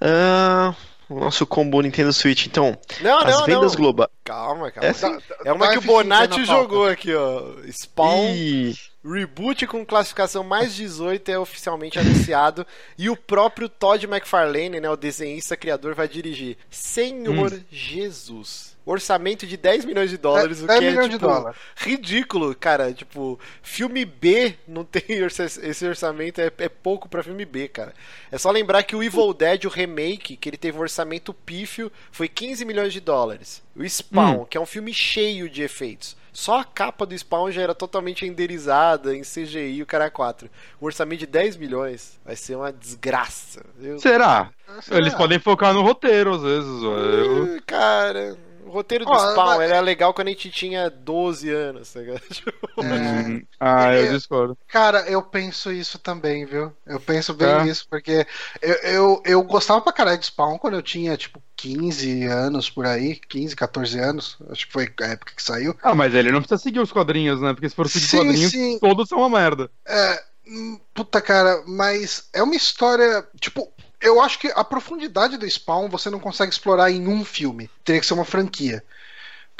[0.00, 0.74] Ah,
[1.08, 2.78] o nosso combo Nintendo Switch, então.
[3.00, 3.80] Não, as não, vendas não.
[3.80, 4.10] globais.
[4.24, 4.88] Calma, calma.
[4.88, 5.18] É sim.
[5.44, 7.42] É uma Dá que o F5 Bonatti jogou aqui, ó.
[7.70, 8.74] Spawn Ih,
[9.04, 12.66] Reboot com classificação mais 18 é oficialmente anunciado
[12.98, 16.56] e o próprio Todd McFarlane, né, o desenhista criador, vai dirigir.
[16.70, 17.60] Senhor Hum.
[17.70, 18.69] Jesus.
[18.90, 21.56] Orçamento de 10 milhões de dólares, o 10 que é milhões de tipo, dólares.
[21.76, 22.92] ridículo, cara.
[22.92, 25.02] Tipo, filme B não tem
[25.62, 27.94] esse orçamento, é, é pouco pra filme B, cara.
[28.32, 31.90] É só lembrar que o Evil Dead, o remake, que ele teve um orçamento pífio,
[32.10, 33.62] foi 15 milhões de dólares.
[33.76, 36.18] O Spawn, que é um filme cheio de efeitos.
[36.32, 40.48] Só a capa do Spawn já era totalmente renderizada em CGI, o cara 4.
[40.80, 43.64] Um orçamento de 10 milhões vai ser uma desgraça.
[43.80, 43.98] Eu...
[43.98, 44.50] Será?
[44.80, 44.98] Será?
[44.98, 46.82] Eles podem focar no roteiro, às vezes.
[46.82, 48.36] Eu- Uh, Cara,
[48.70, 52.00] o roteiro do Ó, Spawn mas- era legal quando a gente tinha 12 anos, tá
[52.00, 52.20] ligado?
[52.80, 52.82] É.
[52.82, 54.12] Hum, Ah, eu É.
[54.12, 54.56] discordo.
[54.66, 56.72] Cara, eu penso isso também, viu?
[56.86, 57.62] Eu penso bem É?
[57.64, 58.26] nisso, porque
[58.62, 62.86] eu, eu, eu gostava pra caralho de Spawn quando eu tinha, tipo, 15 anos por
[62.86, 65.76] aí, 15, 14 anos, acho que foi a época que saiu.
[65.82, 67.52] Ah, mas ele não precisa seguir os quadrinhos, né?
[67.52, 68.78] Porque se for seguir Sim, quadrinhos, sim.
[68.78, 69.70] todos são uma merda.
[69.86, 73.70] É, hum, puta cara, mas é uma história, tipo,
[74.00, 78.00] eu acho que a profundidade do Spawn você não consegue explorar em um filme, teria
[78.00, 78.82] que ser uma franquia.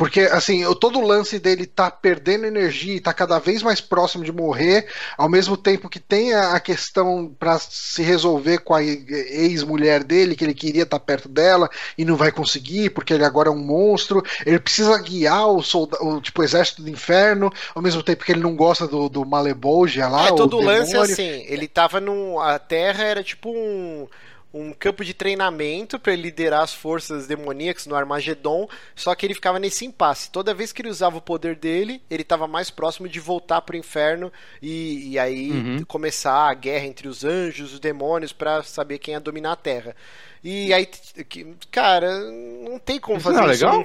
[0.00, 4.24] Porque, assim, todo o lance dele tá perdendo energia e tá cada vez mais próximo
[4.24, 10.02] de morrer, ao mesmo tempo que tem a questão pra se resolver com a ex-mulher
[10.02, 11.68] dele, que ele queria estar perto dela
[11.98, 14.22] e não vai conseguir, porque ele agora é um monstro.
[14.46, 18.56] Ele precisa guiar o, o tipo, exército do inferno, ao mesmo tempo que ele não
[18.56, 20.28] gosta do, do Malebolgia lá.
[20.28, 21.12] é, todo o o lance demônio.
[21.12, 22.40] assim, ele tava num.
[22.40, 24.08] A Terra era tipo um.
[24.52, 29.34] Um campo de treinamento para ele liderar as forças demoníacas no Armagedon, só que ele
[29.34, 30.30] ficava nesse impasse.
[30.30, 33.76] Toda vez que ele usava o poder dele, ele estava mais próximo de voltar pro
[33.76, 35.84] inferno e, e aí Uhum.
[35.84, 39.56] começar a guerra entre os anjos e os demônios para saber quem ia dominar a
[39.56, 39.94] Terra.
[40.42, 40.88] E aí,
[41.70, 43.84] cara, não tem como Isso fazer não é isso legal?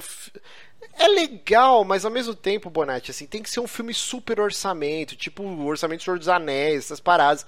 [0.98, 5.14] É legal, mas ao mesmo tempo, Bonatti, assim, tem que ser um filme super orçamento,
[5.14, 7.46] tipo o orçamento do Senhor dos Anéis, essas paradas.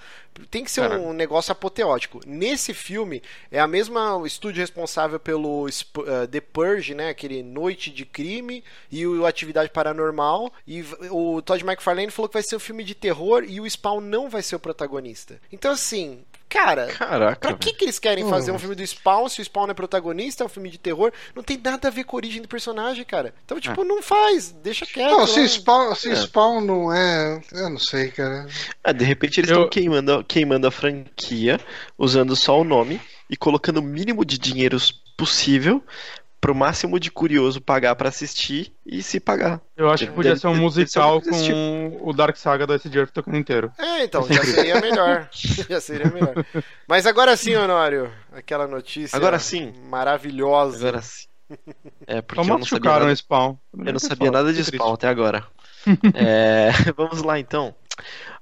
[0.50, 2.20] Tem que ser um negócio apoteótico.
[2.24, 3.20] Nesse filme,
[3.50, 7.08] é a mesma o estúdio responsável pelo eh, The Purge, né?
[7.08, 10.52] Aquele Noite de Crime e o Atividade Paranormal.
[10.64, 14.00] E o Todd McFarlane falou que vai ser um filme de terror e o Spawn
[14.00, 15.40] não vai ser o protagonista.
[15.50, 16.86] Então, assim, cara.
[16.88, 17.48] Caraca.
[17.48, 20.42] Pra que, que eles querem fazer um filme do Spawn se o Spawn é protagonista,
[20.42, 21.12] é um filme de terror?
[21.34, 23.34] Não tem nada a ver com a origem do personagem, cara.
[23.44, 25.10] Então, tipo, não faz, deixa quieto.
[25.10, 25.26] Não, lá.
[25.26, 26.16] se Spawn, se É.
[26.16, 27.40] Spawn não é.
[27.52, 28.46] Eu não sei, cara.
[28.82, 31.60] Ah, de repente eles Eu- estão queimando, queimando a franquia,
[31.96, 34.76] usando só o nome e colocando o mínimo de dinheiro
[35.16, 35.82] possível
[36.40, 39.60] pro máximo de curioso pagar pra assistir e se pagar.
[39.76, 43.06] Eu acho que podia Deve- ser um ser musical com o Dark Saga do SG
[43.06, 43.72] tocando inteiro.
[43.78, 45.28] É, então, já seria melhor.
[45.32, 46.44] já seria melhor.
[46.86, 49.72] Mas agora sim, Honório, aquela notícia Agora sim.
[49.88, 50.88] maravilhosa.
[50.88, 51.26] Agora sim.
[52.06, 53.56] É, porque Só eu não sabia nada, Spawn.
[53.86, 55.44] eu não sabia nada de Spawn até agora.
[56.14, 57.74] É, vamos lá então.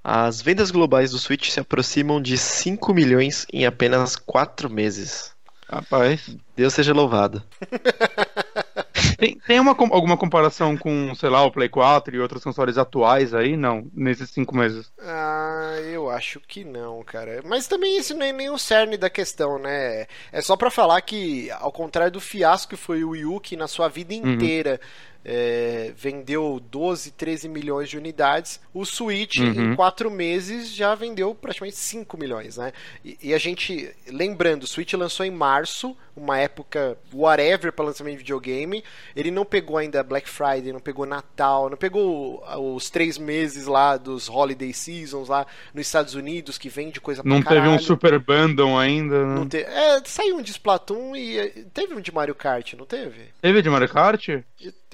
[0.03, 5.36] As vendas globais do Switch se aproximam de 5 milhões em apenas 4 meses.
[5.69, 6.37] Rapaz.
[6.55, 7.43] Deus seja louvado.
[9.17, 13.35] Tem, tem uma, alguma comparação com, sei lá, o Play 4 e outros consoles atuais
[13.35, 13.57] aí?
[13.57, 14.93] Não, nesses cinco meses.
[15.01, 17.41] Ah, eu acho que não, cara.
[17.45, 20.07] Mas também isso não é nem o cerne da questão, né?
[20.31, 23.57] É só pra falar que, ao contrário do fiasco que foi o Wii U, que
[23.57, 24.81] na sua vida inteira
[25.29, 29.73] é, vendeu 12, 13 milhões de unidades, o Switch Uhum.
[29.73, 32.73] em quatro meses já vendeu praticamente 5 milhões, né?
[33.05, 38.13] E, e a gente, lembrando, o Switch lançou em março, uma época whatever para lançamento
[38.13, 38.85] de videogame.
[39.15, 42.43] Ele não pegou ainda Black Friday, não pegou Natal, não pegou
[42.75, 45.45] os três meses lá dos Holiday Seasons lá
[45.75, 47.79] nos Estados Unidos, que vende coisa pra Não teve um.
[47.79, 49.35] Super Bundle ainda, né?
[49.35, 49.59] Não te...
[49.59, 53.27] É, saiu um de Splatoon e eh, teve um de Mario Kart, não teve?
[53.43, 54.29] Teve de Mario Kart?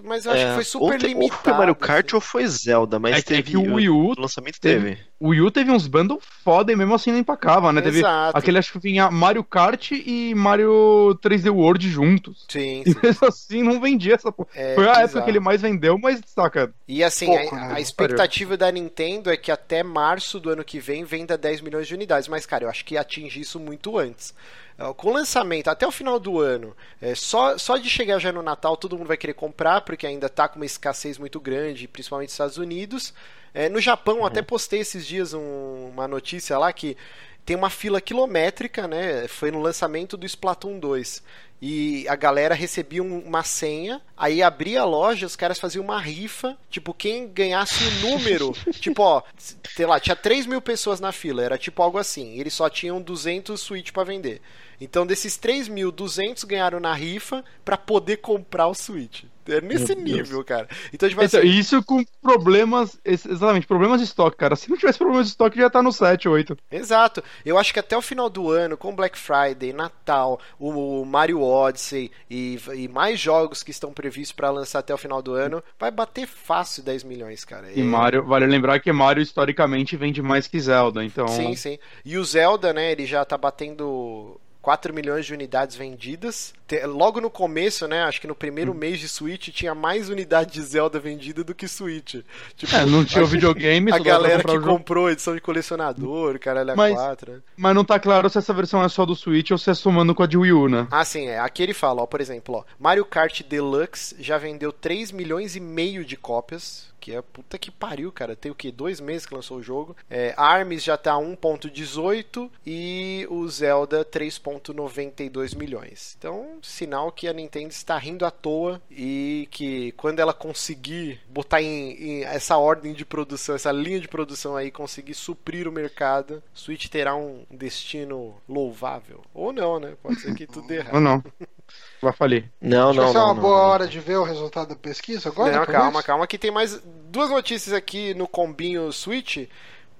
[0.02, 1.38] Mas eu acho É, que foi ou super te- limitado.
[1.38, 2.14] Ou foi Mario Kart assim.
[2.16, 5.06] ou foi Zelda, mas É é teve que o Wii U o lançamento teve- teve.
[5.22, 7.80] O Wii U teve uns bundles foda e mesmo assim não empacava, né?
[7.80, 8.36] Teve Exato.
[8.36, 12.44] aquele, acho que vinha Mario Kart e Mario 3D World juntos.
[12.48, 14.48] Sim, E mesmo assim não vendia essa porra.
[14.52, 15.24] É, Foi a época bizarro.
[15.24, 16.74] que ele mais vendeu, mas saca.
[16.88, 17.74] E assim, Pouco, a, né?
[17.74, 21.86] a expectativa da Nintendo é que até março do ano que vem venda 10 milhões
[21.86, 22.26] de unidades.
[22.26, 24.34] Mas, cara, eu acho que atinge isso muito antes.
[24.76, 28.32] Eh, Com o lançamento até o final do ano, eh, só, só de chegar já
[28.32, 31.86] no Natal todo mundo vai querer comprar, porque ainda tá com uma escassez muito grande,
[31.86, 33.14] principalmente nos Estados Unidos.
[33.54, 36.96] Eh, no Japão, eu até postei esses dias um- uma notícia lá que
[37.44, 39.26] tem uma fila quilométrica, né?
[39.28, 41.22] Foi no lançamento do Splatoon 2.
[41.64, 46.00] E a galera recebia um- uma senha, aí abria a loja, os caras faziam uma
[46.00, 51.12] rifa, tipo, quem ganhasse o número, tipo, ó, sei lá, tinha 3 mil pessoas na
[51.12, 54.40] fila, era tipo algo assim, e eles só tinham 200 Switch pra vender.
[54.80, 59.22] Então, desses 3 mil, 200 ganharam na rifa pra poder comprar o Switch.
[59.48, 60.28] É nesse Meu Deus.
[60.28, 60.68] nível, cara.
[60.92, 64.54] Então, tipo Então, assim, isso com problemas, ex- exatamente, problemas de estoque, cara.
[64.56, 66.56] Se não tivesse problemas de estoque, já tá no 7, 8.
[66.70, 67.22] Exato.
[67.44, 72.10] Eu acho que até o final do ano, com Black Friday, Natal, o Mario Odyssey
[72.30, 75.90] e, e mais jogos que estão previstos para lançar até o final do ano, vai
[75.90, 77.70] bater fácil 10 milhões, cara.
[77.72, 81.26] E É- Mario, vale lembrar que Mario historicamente vende mais que Zelda, então.
[81.28, 81.78] Sim, sim.
[82.04, 86.54] E o Zelda, né, ele já tá batendo 4 milhões de unidades vendidas.
[86.86, 88.36] Logo no começo, né, acho que no Hum.
[88.36, 92.14] primeiro mês de Switch tinha mais unidade de Zelda vendida do que Switch.
[92.56, 96.94] Tipo, É, não tinha o videogame, a galera que comprou edição de colecionador, caralho, Mas-
[96.94, 97.38] 4, né?
[97.56, 100.14] Mas não tá claro se essa versão é só do Switch ou se é somando
[100.14, 100.86] com a de Wii U, né?
[100.90, 101.38] Ah, sim, é.
[101.40, 105.60] Aqui ele fala, ó, por exemplo, ó, Mario Kart Deluxe já vendeu 3 milhões e
[105.60, 106.91] meio de cópias.
[107.02, 108.36] Que é puta que pariu, cara.
[108.36, 108.70] Tem o que?
[108.70, 109.96] Dois meses que lançou o jogo.
[110.08, 116.14] É, Arms já tá 1.18 e o Zelda 3.92 milhões.
[116.16, 121.60] Então, sinal que a Nintendo está rindo à toa e que quando ela conseguir botar
[121.60, 126.40] em, em essa ordem de produção, essa linha de produção aí, conseguir suprir o mercado,
[126.54, 129.24] Switch terá um destino louvável.
[129.34, 129.96] Ou não, né?
[130.00, 130.94] Pode ser que tudo dê errado.
[130.94, 131.24] Ou não?
[132.00, 132.50] Vai falir.
[132.60, 133.64] Não, Acho não, essa é uma não, boa não.
[133.68, 135.52] hora de ver o resultado da pesquisa agora?
[135.52, 135.78] Não, talvez?
[135.78, 139.48] calma, calma, que tem mais duas notícias aqui no combinho Switch,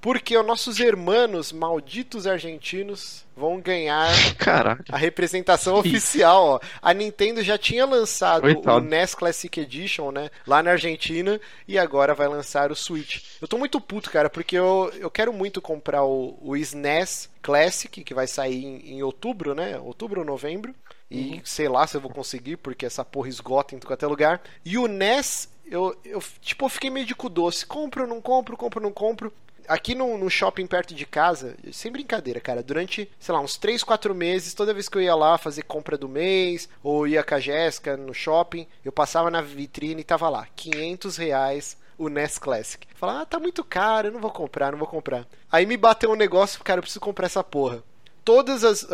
[0.01, 4.84] porque os nossos hermanos malditos argentinos vão ganhar Caraca.
[4.90, 6.60] a representação oficial, ó.
[6.82, 8.78] A Nintendo já tinha lançado Coitado.
[8.78, 13.22] o NES Classic Edition, né, lá na Argentina, e agora vai lançar o Switch.
[13.40, 18.02] Eu tô muito puto, cara, porque eu, eu quero muito comprar o, o SNES Classic,
[18.02, 20.74] que vai sair em, em outubro, né, outubro ou novembro,
[21.12, 24.40] e sei lá se eu vou conseguir, porque essa porra esgota em é lugar.
[24.64, 27.66] E o NES, eu, eu tipo, eu fiquei meio de cu doce.
[27.66, 29.32] Compro, não compro, compro, não compro.
[29.68, 33.84] Aqui no, no shopping perto de casa, sem brincadeira, cara, durante, sei lá, uns 3,
[33.84, 37.36] 4 meses, toda vez que eu ia lá fazer compra do mês, ou ia com
[37.36, 42.39] a Jéssica no shopping, eu passava na vitrine e tava lá, 500 reais o NES
[42.39, 42.86] Classic.
[42.94, 45.26] Falar, ah, tá muito caro, eu não vou comprar, não vou comprar.
[45.51, 47.84] Aí me bateu um negócio, cara, eu preciso comprar essa porra.
[48.24, 48.86] Todos uh,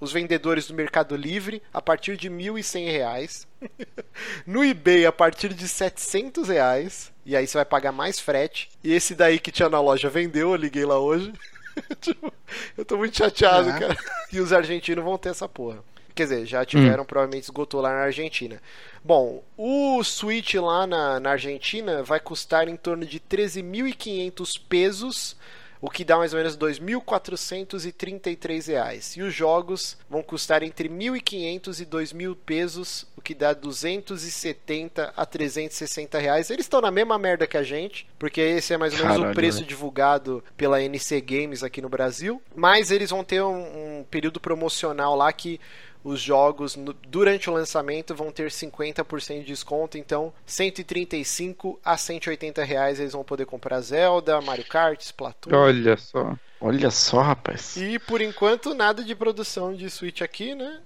[0.00, 3.46] os vendedores do Mercado Livre a partir de R$ 1.100.
[4.46, 7.12] no eBay a partir de 700 reais.
[7.24, 8.68] E aí você vai pagar mais frete.
[8.82, 11.32] E esse daí que tinha na loja vendeu, eu liguei lá hoje.
[12.00, 12.32] tipo,
[12.76, 13.78] eu tô muito chateado, é.
[13.78, 13.96] cara.
[14.32, 15.82] E os argentinos vão ter essa porra.
[16.14, 17.06] Quer dizer, já tiveram, hum.
[17.06, 18.60] provavelmente esgotou lá na Argentina.
[19.04, 25.36] Bom, o Switch lá na, na Argentina vai custar em torno de 13.500 pesos
[25.80, 29.16] o que dá mais ou menos R$ 2.433.
[29.16, 35.26] E os jogos vão custar entre 1.500 e 2.000 pesos, o que dá 270 a
[35.26, 36.50] 360 reais.
[36.50, 39.32] Eles estão na mesma merda que a gente, porque esse é mais ou menos Caralho,
[39.32, 39.66] o preço né?
[39.66, 42.42] divulgado pela NC Games aqui no Brasil.
[42.54, 45.60] Mas eles vão ter um, um período promocional lá que
[46.02, 52.64] os jogos no, durante o lançamento vão ter 50% de desconto, então 135 a 180
[52.64, 55.54] reais eles vão poder comprar Zelda, Mario Kart, Splatoon.
[55.54, 56.34] Olha só.
[56.60, 57.76] Olha só, rapaz.
[57.76, 60.80] E por enquanto nada de produção de Switch aqui, né?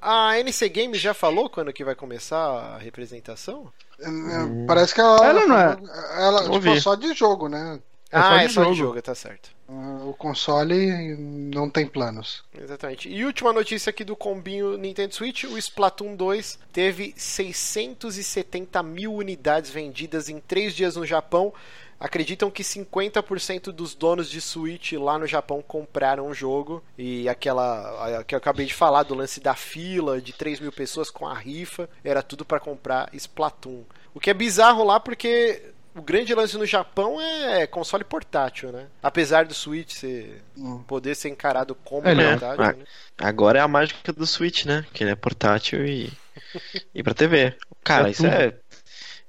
[0.00, 3.72] A NC Games já falou quando que vai começar a representação?
[4.00, 4.66] Hum.
[4.66, 5.76] Parece que ela, ela não é.
[6.16, 7.80] Ela, tipo, só de jogo, né?
[8.12, 9.50] É ah, só é só de jogo, tá certo.
[9.68, 12.42] Ah, o console não tem planos.
[12.52, 13.08] Exatamente.
[13.08, 19.70] E última notícia aqui do combinho Nintendo Switch: o Splatoon 2 teve 670 mil unidades
[19.70, 21.52] vendidas em 3 dias no Japão.
[22.00, 26.82] Acreditam que 50% dos donos de Switch lá no Japão compraram o jogo.
[26.96, 31.10] E aquela que eu acabei de falar do lance da fila de 3 mil pessoas
[31.10, 33.84] com a rifa, era tudo para comprar Splatoon.
[34.14, 35.62] O que é bizarro lá porque
[35.94, 38.86] o grande lance no Japão é console portátil, né?
[39.02, 40.82] Apesar do Switch ser, hum.
[40.86, 42.30] poder ser encarado como é, né?
[42.36, 42.78] portátil.
[42.78, 42.84] Né?
[43.18, 44.84] Agora é a mágica do Switch, né?
[44.92, 46.12] Que ele é portátil e,
[46.94, 47.56] e pra TV.
[47.82, 48.54] Cara, é isso é.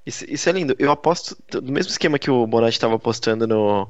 [0.04, 0.74] Isso, isso, é lindo.
[0.80, 3.88] Eu aposto, do mesmo esquema que o Bonatti estava apostando no,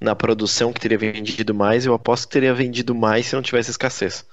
[0.00, 3.70] na produção que teria vendido mais, eu aposto que teria vendido mais se não tivesse
[3.70, 4.24] escassez.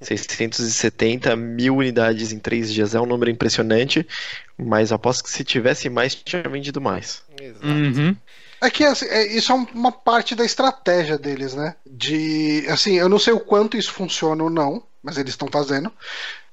[0.00, 4.06] 670 mil unidades em três dias é um número impressionante,
[4.56, 7.22] mas aposto que se tivesse mais, tinha vendido mais.
[7.40, 7.66] Exato.
[7.66, 8.16] Uhum.
[8.60, 11.76] É que assim, é, isso é uma parte da estratégia deles, né?
[11.86, 12.66] De.
[12.68, 15.92] Assim, eu não sei o quanto isso funciona ou não, mas eles estão fazendo.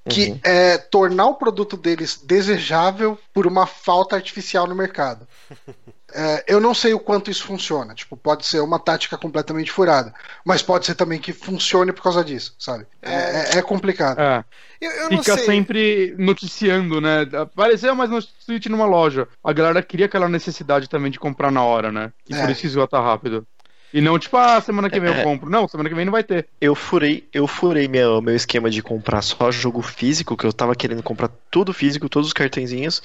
[0.08, 0.40] Que uhum.
[0.44, 5.28] é tornar o produto deles desejável por uma falta artificial no mercado.
[6.14, 7.94] É, eu não sei o quanto isso funciona.
[7.94, 10.14] Tipo, pode ser uma tática completamente furada.
[10.44, 12.86] Mas pode ser também que funcione por causa disso, sabe?
[13.02, 14.20] É, é, é complicado.
[14.20, 14.44] É.
[14.80, 17.28] Eu, eu Fica sempre noticiando, né?
[17.34, 19.28] Apareceu mais no Switch numa loja.
[19.44, 22.12] A galera cria aquela necessidade também de comprar na hora, né?
[22.30, 23.46] E por isso esgota rápido.
[23.94, 25.24] E não, tipo, ah, semana que vem eu é.
[25.24, 25.50] compro.
[25.50, 26.48] Não, semana que vem não vai ter.
[26.60, 30.76] Eu furei, eu furei meu, meu esquema de comprar só jogo físico, que eu tava
[30.76, 33.02] querendo comprar tudo físico, todos os cartõezinhos,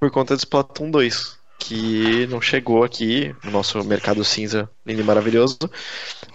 [0.00, 1.35] por conta do Splatoon 2
[1.66, 5.58] que não chegou aqui no nosso mercado cinza lindo e maravilhoso,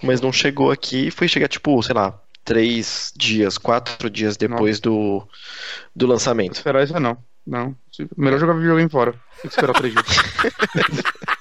[0.02, 5.26] mas não chegou aqui, foi chegar tipo, sei lá, três dias, quatro dias depois do,
[5.96, 6.56] do lançamento.
[6.56, 7.16] Esperar isso não.
[7.46, 7.74] Não.
[8.16, 9.12] Melhor jogar videogame fora.
[9.12, 10.06] Tem que esperar três dias.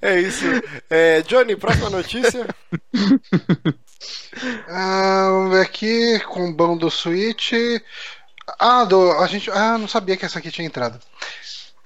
[0.00, 0.44] É isso.
[0.88, 2.46] É, Johnny, próxima notícia.
[4.68, 7.52] ah, vamos ver aqui, com o bom do Switch.
[8.56, 9.50] Ah, do, a gente.
[9.50, 11.00] Ah, não sabia que essa aqui tinha entrado.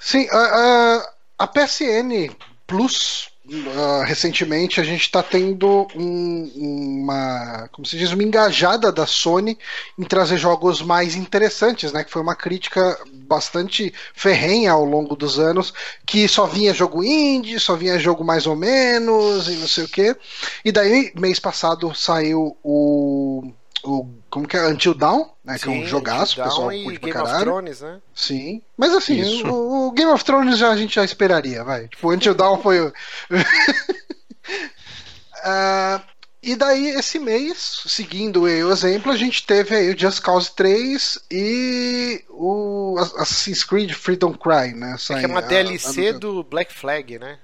[0.07, 2.31] Sim, a, a, a PSN
[2.65, 9.07] Plus Uh, recentemente a gente está tendo um, uma, como se diz, uma engajada da
[9.07, 9.57] Sony
[9.97, 12.03] em trazer jogos mais interessantes, né?
[12.03, 15.73] Que foi uma crítica bastante ferrenha ao longo dos anos,
[16.05, 19.89] que só vinha jogo indie, só vinha jogo mais ou menos e não sei o
[19.89, 20.17] que.
[20.65, 23.53] E daí mês passado saiu o
[23.87, 24.05] o
[24.37, 25.57] como que é Until Dawn, né?
[25.57, 27.37] Sim, que é um jogaço, o pessoal curte pra caralho.
[27.37, 28.03] Of Thrones, né?
[28.15, 28.61] Sim.
[28.77, 31.89] Mas assim, o, o, Game of Thrones já, a gente já esperaria, vai.
[31.89, 32.93] Tipo, Until Dawn foi uh,
[36.43, 41.19] e daí, esse mês, seguindo o exemplo, a gente teve aí o Just Cause 3
[41.31, 44.97] e o Assassin's Creed Freedom Cry, né?
[45.13, 46.19] é que é uma DLC a, a...
[46.19, 47.39] do Black Flag, né?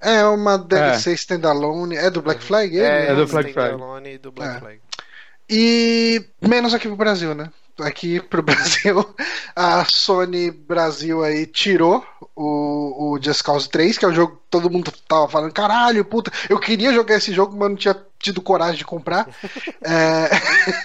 [0.00, 1.14] É uma DLC é.
[1.14, 1.96] standalone.
[1.96, 2.78] É do Black Flag?
[2.78, 4.18] É, é, é do Black Flag.
[4.18, 4.60] do Black é.
[4.60, 4.80] Flag.
[5.50, 7.50] E menos aqui pro Brasil, né?
[7.80, 9.04] Aqui pro Brasil,
[9.56, 12.04] a Sony Brasil aí tirou
[12.36, 16.04] o, o Just Cause 3, que é o jogo que todo mundo tava falando, caralho,
[16.04, 19.28] puta, eu queria jogar esse jogo, mas não tinha tido coragem de comprar.
[19.82, 20.30] é...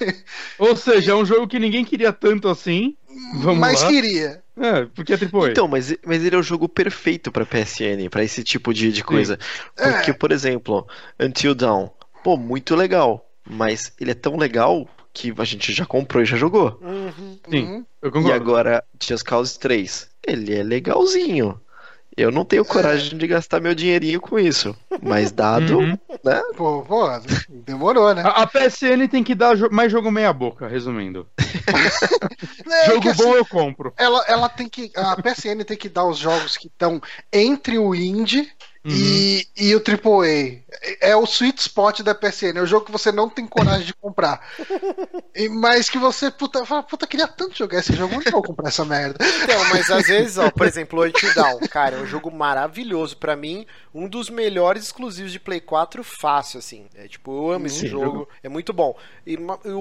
[0.57, 2.95] Ou seja, é um jogo que ninguém queria tanto assim.
[3.35, 3.87] Vamos mas lá.
[3.87, 4.43] queria.
[4.57, 5.51] É, porque é AAA.
[5.51, 9.03] Então, mas, mas ele é o jogo perfeito pra PSN, pra esse tipo de, de
[9.03, 9.37] coisa.
[9.75, 10.87] Porque, por exemplo,
[11.19, 11.89] Until Dawn,
[12.23, 13.24] pô, muito legal.
[13.49, 16.77] Mas ele é tão legal que a gente já comprou e já jogou.
[16.81, 17.39] Uhum.
[17.49, 17.85] Sim, Uhum.
[18.01, 18.35] eu E concordo.
[18.35, 21.59] agora, Just Cause 3, ele é legalzinho.
[22.17, 24.75] Eu não tenho coragem de gastar meu dinheirinho com isso.
[25.01, 25.97] Mas dado, Uhum.
[26.23, 26.41] né?
[26.55, 27.03] Pô, pô,
[27.49, 28.23] demorou, né?
[28.23, 31.27] A, a PSN tem que dar jo- mais jogo meia boca, resumindo.
[32.67, 33.93] É, jogo assim, bom eu compro.
[33.97, 34.91] ela, ela tem que.
[34.95, 37.01] A PSN tem que dar os jogos que estão
[37.31, 38.49] entre o indie
[38.85, 38.91] Uhum.
[38.93, 40.63] e, e o AAA.
[41.01, 42.57] É é o sweet spot da PSN.
[42.57, 44.41] É o jogo que você não tem coragem de comprar.
[45.35, 48.41] E- mas que você, puta, fala, puta, queria tanto jogar esse jogo, onde eu vou
[48.41, 49.17] comprar essa merda?
[49.43, 53.17] Então, mas às vezes, ó, por exemplo, o Dawn, cara, é um jogo maravilhoso.
[53.17, 53.65] Pra mim,
[53.97, 56.85] um dos melhores exclusivos de Play 4 fácil, assim.
[56.95, 58.29] É tipo, eu amo esse Sim, jogo, jogo.
[58.43, 58.95] é muito bom.
[59.25, 59.37] E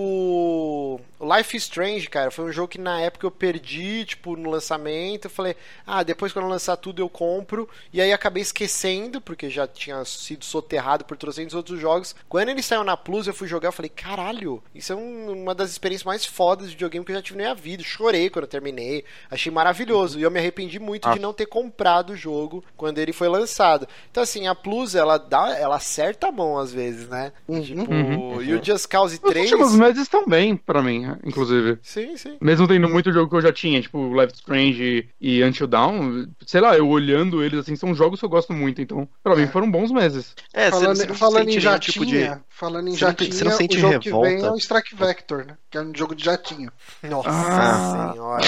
[0.09, 4.51] o Life is Strange, cara, foi um jogo que na época eu perdi, tipo, no
[4.51, 5.24] lançamento.
[5.27, 7.69] Eu falei, ah, depois quando eu lançar tudo eu compro.
[7.93, 12.15] E aí acabei esquecendo, porque já tinha sido soterrado por 300 outros jogos.
[12.28, 15.55] Quando ele saiu na Plus, eu fui jogar, eu falei, caralho, isso é um- uma
[15.55, 17.82] das experiências mais fodas de videogame que eu já tive na minha vida.
[17.82, 20.19] Chorei quando eu terminei, achei maravilhoso.
[20.19, 21.20] E eu me arrependi muito de Ah.
[21.23, 23.89] não ter comprado o jogo quando ele foi lançado.
[24.10, 27.32] Então, assim, a Plus, ela dá, ela acerta a mão às vezes, né?
[27.62, 28.43] Tipo, Uhum.
[28.43, 29.51] e o Just Cause Os 3.
[29.52, 31.78] últimos meses estão bem pra mim, inclusive.
[31.82, 32.36] Sim, sim.
[32.40, 36.60] Mesmo tendo muito jogo que eu já tinha, tipo Life Strange e Until Dawn, sei
[36.60, 39.70] lá, eu olhando eles assim, são jogos que eu gosto muito, então pra mim foram
[39.70, 40.35] bons meses.
[40.52, 43.44] É, você- falando você não falando em jatinha, tipo de- falando em você jatinha, você
[43.44, 44.28] não sente o jogo que revolta?
[44.28, 45.56] vem é o Strike Vector, né?
[45.70, 46.70] Que é um jogo de jatinho.
[47.02, 48.10] Nossa Ah.
[48.12, 48.44] senhora.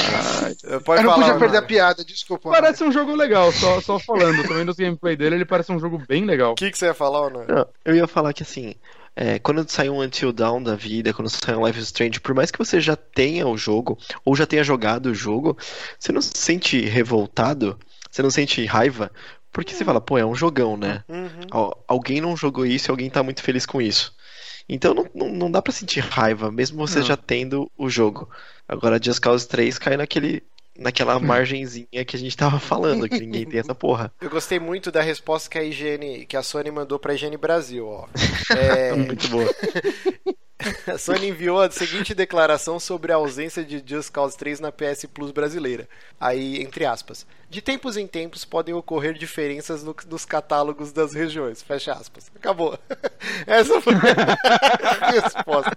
[0.64, 2.50] Eu Pode não falar, podia perder a piada, desculpa.
[2.50, 4.42] Parece um jogo legal, só, só falando.
[4.46, 6.52] Vendo os gameplay dele, ele parece um jogo bem legal.
[6.52, 7.46] O que, que você ia falar, Honor?
[7.48, 8.74] Não, eu ia falar que assim,
[9.14, 12.34] é, quando sai um Until Dawn da vida, quando sai um Life is Strange, por
[12.34, 15.56] mais que você já tenha o jogo, ou já tenha jogado o jogo,
[15.98, 17.78] você não se sente revoltado,
[18.10, 19.10] você não sente raiva,
[19.52, 21.02] porque você fala, pô, é um jogão, né?
[21.08, 21.28] Uhum.
[21.50, 24.14] Al- Alguém não jogou isso e alguém tá muito feliz com isso.
[24.68, 27.06] Então não, não, não dá pra sentir raiva, mesmo você Não.
[27.06, 28.28] já tendo o jogo.
[28.68, 30.42] Agora Just Cause 3 cai naquele,
[30.78, 34.12] naquela margenzinha que a gente tava falando, que ninguém tem essa porra.
[34.20, 37.86] Eu gostei muito da resposta que a IGN, que a Sony mandou pra IGN Brasil,
[37.86, 38.06] ó.
[38.56, 39.52] É, Muito boa.
[40.86, 45.04] a Sony enviou a seguinte declaração sobre a ausência de Just Cause 3 na PS
[45.12, 45.88] Plus brasileira.
[46.20, 47.26] Aí, entre aspas.
[47.50, 51.62] De tempos em tempos podem ocorrer diferenças no- nos catálogos das regiões.
[51.62, 52.30] Fecha aspas.
[52.34, 52.76] Acabou.
[53.46, 55.76] Essa foi a resposta.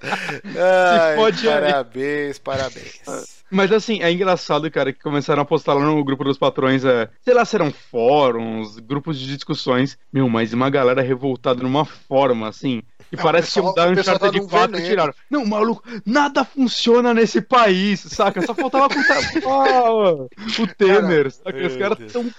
[0.58, 3.39] Ai, parabéns, parabéns.
[3.52, 7.10] Mas assim, é engraçado, cara, que começaram a postar lá no grupo dos patrões, é,
[7.22, 9.98] sei lá, serão fóruns, grupos de discussões.
[10.12, 13.96] Meu, mas uma galera revoltada numa forma, assim, que Não, parece pessoal- que um o
[13.96, 14.90] pessoal tá Uncharted num 4 veneno.
[14.90, 15.14] tiraram.
[15.30, 18.42] Não, maluco, nada funciona nesse país, saca?
[18.46, 19.92] Só faltava contar ah,
[20.62, 21.66] o Temer, saca?
[21.68, 22.30] Os caras tão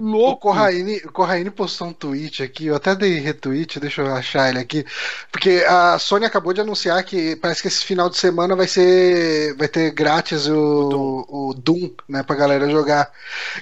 [0.00, 0.36] O.
[0.36, 4.60] Corraine, o Corraine postou um tweet aqui, eu até dei retweet, deixa eu achar ele
[4.60, 4.86] aqui.
[5.32, 9.56] Porque a Sony acabou de anunciar que parece que esse final de semana vai ser.
[9.56, 13.10] Vai ter grátis o, o, Doom, né, pra galera jogar.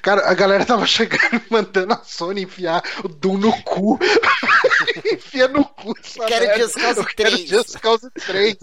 [0.02, 3.98] Cara, a galera tava chegando mandando a Sony enfiar o Doom no cu.
[5.10, 5.94] Enfia no cu.
[5.98, 6.62] essa Quero merda.
[6.62, 7.48] Just Cause Eu quero 3.
[7.48, 8.56] Just Cause 3.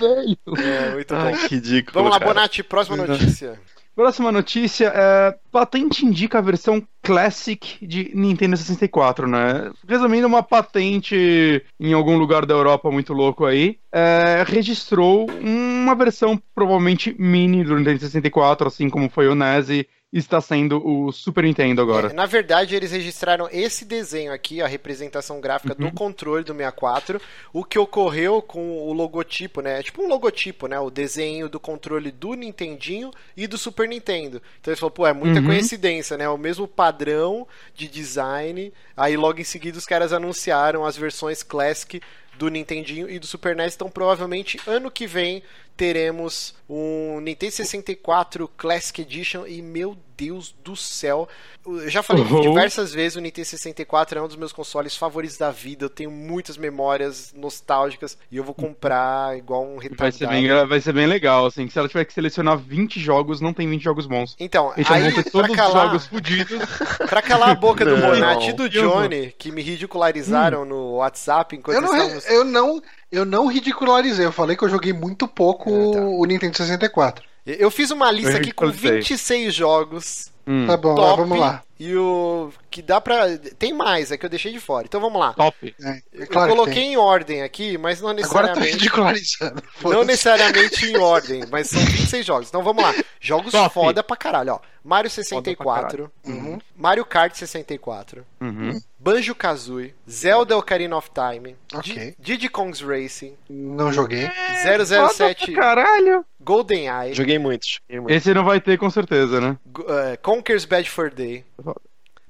[0.00, 0.42] Velho.
[0.62, 1.20] É, muito bom.
[1.20, 1.94] Ai, que ridículo.
[1.94, 2.32] Vamos lá, cara.
[2.32, 3.60] Bonatti, próxima notícia.
[3.94, 9.70] Próxima notícia é patente indica a versão Classic de Nintendo 64, né?
[9.86, 16.40] Resumindo, uma patente em algum lugar da Europa muito louco aí, é, registrou uma versão
[16.54, 21.80] provavelmente mini do Nintendo 64, assim como foi o NES está sendo o Super Nintendo
[21.80, 22.08] agora.
[22.10, 25.88] É, na verdade, eles registraram esse desenho aqui, a representação gráfica Uhum.
[25.88, 27.20] do controle do 64.
[27.52, 29.80] O que ocorreu com o logotipo, né?
[29.80, 30.78] É tipo um logotipo, né?
[30.78, 34.42] O desenho do controle do Nintendinho e do Super Nintendo.
[34.60, 35.46] Então eles falaram, pô, é muita Uhum.
[35.46, 36.28] coincidência, né?
[36.28, 38.72] O mesmo padrão de design.
[38.96, 42.00] Aí logo em seguida os caras anunciaram as versões Classic
[42.38, 43.74] do Nintendinho e do Super NES.
[43.74, 45.42] Então provavelmente ano que vem
[45.76, 51.28] teremos um Nintendo 64 Classic Edition e meu Deus do céu.
[51.66, 52.40] Eu já falei Uhum.
[52.40, 55.84] diversas vezes, o Nintendo 64 é um dos meus consoles favoritos da vida.
[55.84, 59.98] Eu tenho muitas memórias nostálgicas e eu vou comprar igual um retardado.
[59.98, 63.00] Vai ser, bem, vai ser bem legal, assim, que se ela tiver que selecionar 20
[63.00, 64.36] jogos, não tem 20 jogos bons.
[64.38, 66.60] Então, Então aí, vão ter pra todos os calar, jogos fodidos.
[67.08, 67.96] pra calar a boca do.
[67.96, 68.68] Bonatti e do.
[68.68, 72.26] Johnny, que me ridicularizaram no WhatsApp enquanto Eu não, estávamos...
[72.26, 72.82] eu, não,
[73.12, 76.00] eu não ridicularizei, eu falei que eu joguei muito pouco Ah, tá.
[76.00, 77.24] o Nintendo 64.
[77.46, 78.98] Eu fiz uma lista aqui com ridiculizei.
[79.00, 80.66] 26 jogos Hum.
[80.66, 81.62] Tá bom, top vamos lá.
[81.78, 83.36] E o que dá pra.
[83.58, 84.86] Tem mais, é que eu deixei de fora.
[84.86, 85.32] Então vamos lá.
[85.34, 85.74] Top.
[85.80, 88.72] É, é Eu claro que coloquei em ordem aqui, mas não Agora tá necessariamente.
[88.72, 89.62] ridicularizando.
[89.84, 92.48] Não necessariamente em ordem, mas são 26 jogos.
[92.48, 92.92] Então vamos lá.
[93.20, 93.72] Jogos Top.
[93.72, 94.60] foda pra caralho, ó.
[94.84, 96.58] Mario 64, Uhum.
[96.76, 98.80] Mario Kart 64, Uhum.
[98.98, 101.94] Banjo Kazooie, Zelda Ocarina of Time, Ok.
[101.94, 104.28] Di- Diddy Kong's Racing, Não joguei.
[104.64, 106.24] 007 Caralho.
[106.40, 107.64] GoldenEye, Joguei muito.
[107.64, 108.12] Joguei muito.
[108.12, 109.56] Esse não vai ter com certeza, né?
[109.88, 111.44] Eh, Conker's Bad for Day,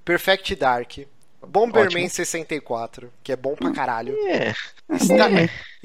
[0.04, 0.98] Perfect Dark,
[1.46, 4.54] Bomberman 64, que é bom pra caralho, É.
[4.98, 5.30] Star,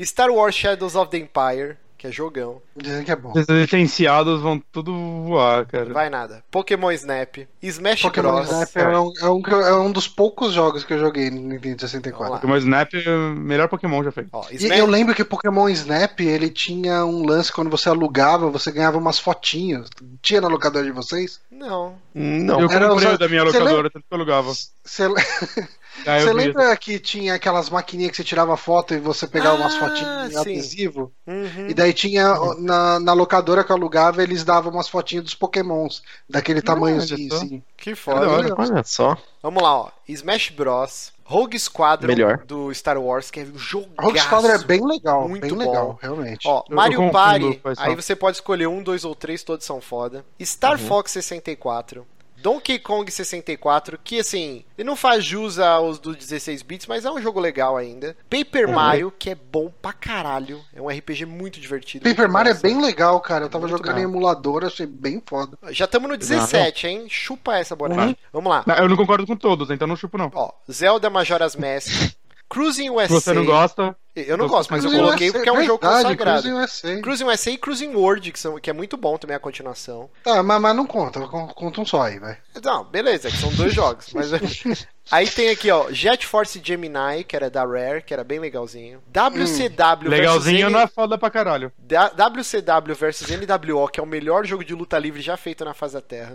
[0.03, 3.31] Star Wars Shadows of the Empire, que é jogão, Dizem que é bom.
[3.35, 4.93] Esses licenciados vão tudo
[5.23, 5.91] voar, cara.
[5.93, 8.49] vai nada, Pokémon Snap, Smash Pokémon Bros.
[8.49, 11.81] Snap é um, é, um, é um dos poucos jogos que eu joguei no Nintendo
[11.81, 12.25] 64.
[12.25, 14.29] Vamos Pokémon Snap é o melhor Pokémon já feito.
[14.31, 14.77] Ó, E Smash...
[14.77, 19.19] eu lembro que Pokémon Snap, ele tinha um lance quando você alugava, você ganhava umas
[19.19, 19.89] fotinhas.
[20.21, 21.39] Tinha na locadora de vocês?
[21.51, 21.95] Não.
[22.13, 22.61] Não.
[22.61, 24.53] eu era comprei o da minha locadora, tanto que eu alugava.
[24.53, 25.07] Você
[26.05, 29.25] Aí você eu vi- lembra que tinha aquelas maquininhas que você tirava foto e você
[29.27, 30.39] pegava umas Ah, fotinhas em sim.
[30.39, 31.11] adesivo?
[31.25, 31.67] Uhum.
[31.69, 36.01] E daí tinha na, na locadora que eu alugava, eles davam umas fotinhas dos Pokémons,
[36.29, 37.37] daquele tamanhozinho só.
[37.37, 37.63] assim.
[37.75, 38.29] Que Da foda.
[38.29, 38.55] hora.
[38.57, 39.17] Olha só.
[39.41, 39.89] Vamos lá, ó.
[40.07, 41.15] Smash Bros.
[41.29, 42.37] Rogue Squadron Melhor.
[42.45, 43.89] do Star Wars, que é um jogo.
[43.99, 45.57] Rogue Squadron é bem legal, Muito bem bom.
[45.59, 46.47] legal, realmente.
[46.47, 50.23] Ó, Eu- Mario Party, aí você pode escolher um, dois ou três, todos são foda.
[50.41, 52.07] Star Fox 64.
[52.41, 57.11] Donkey Kong 64, que assim, ele não faz jus aos dos 16 bits, mas é
[57.11, 58.15] um jogo legal ainda.
[58.29, 60.61] Paper Mario, que é bom pra caralho.
[60.73, 62.03] É um RPG muito divertido.
[62.03, 63.45] Paper muito Mario é bem legal, cara.
[63.45, 64.01] Eu tava Muito jogando bom.
[64.01, 65.57] em emulador, achei bem foda.
[65.69, 67.05] Já estamos no 17, hein?
[67.09, 68.15] Chupa essa borracha.
[68.31, 68.63] Vamos lá.
[68.65, 70.31] Não, Eu não concordo com todos, então não chupo não.
[70.33, 72.15] Ó, Zelda Majora's Mask.
[72.49, 73.07] Cruising USA.
[73.07, 75.79] Se você não gosta, Eu não gosto, mas eu coloquei USA, porque é um jogo
[75.81, 76.41] verdade, consagrado.
[76.41, 77.01] Cruising USA.
[77.01, 80.09] Cruising USA e Cruising World, que, são, que é muito bom também a continuação.
[80.23, 82.37] Tá, mas, mas não conta, con- conta um só aí, vai.
[82.63, 84.07] Não, beleza, que são dois jogos.
[84.13, 84.27] Mas...
[85.09, 89.01] Aí tem aqui, ó, Jet Force Gemini, que era da Rare, que era bem legalzinho.
[89.09, 90.83] WCW legalzinho versus não N...
[90.83, 91.71] é foda pra caralho.
[91.77, 95.73] da- WCW versus NWO, que é o melhor jogo de luta livre já feito na
[95.73, 96.33] face da Terra.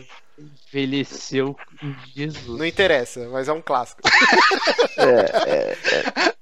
[0.73, 1.57] Envelheceu
[2.15, 2.59] Jesus.
[2.59, 4.01] Não interessa, mas é um clássico.
[4.99, 5.77] É,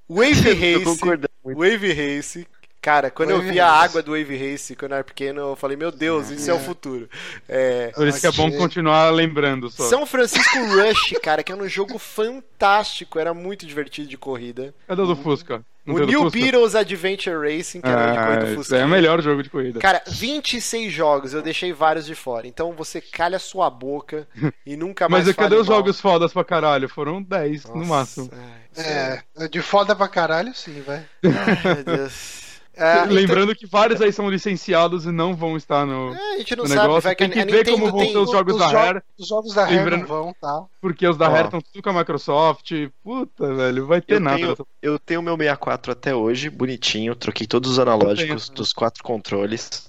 [0.09, 0.85] Wave tô Race.
[0.85, 1.59] concordando muito.
[1.59, 2.47] Wave Race.
[2.83, 3.85] Cara, quando eu Wave vi a Race.
[3.85, 6.59] água do Wave Race quando eu era pequeno, eu falei, meu Deus, isso é, o
[6.59, 7.09] futuro.
[7.47, 9.85] É, Por isso que é bom continuar lembrando só.
[9.85, 14.75] São Francisco Rush, cara, que é um jogo fantástico, era muito divertido de corrida.
[14.89, 15.63] Cadê o do Fusca?
[15.85, 16.39] Não o New Fusca?
[16.39, 19.81] Beatles Adventure Racing, que era o de corrida Ah, é o melhor jogo de corrida.
[19.81, 22.47] Cara, 26 jogos, eu deixei vários de fora.
[22.47, 24.29] Então você calha sua boca
[24.67, 25.79] e nunca mais Mas cadê os mal.
[25.79, 26.89] jogos fodas pra caralho?
[26.89, 28.31] Foram 10 no Nossa, máximo.
[28.77, 31.05] ai, É, de foda pra caralho, sim, vai.
[31.25, 32.50] Ai, meu Deus.
[32.81, 36.15] É, então- Lembrando que vários aí são licenciados e não vão estar no.
[36.15, 38.19] é, a gente não sabe, negócio vai que tem que a ver como vão ser
[38.19, 39.03] os jogos da jo- Rare.
[39.19, 40.65] Os jogos da Rare Lembrando- não vão, tá?
[40.81, 41.29] Porque os da.
[41.29, 42.73] Rare estão tudo com a Microsoft.
[43.05, 44.39] Puta, velho, vai ter Eu nada.
[44.39, 47.15] tenho, eu tenho meu 64 até hoje, bonitinho.
[47.15, 48.57] Troquei todos os analógicos tenho.
[48.57, 49.89] dos quatro controles.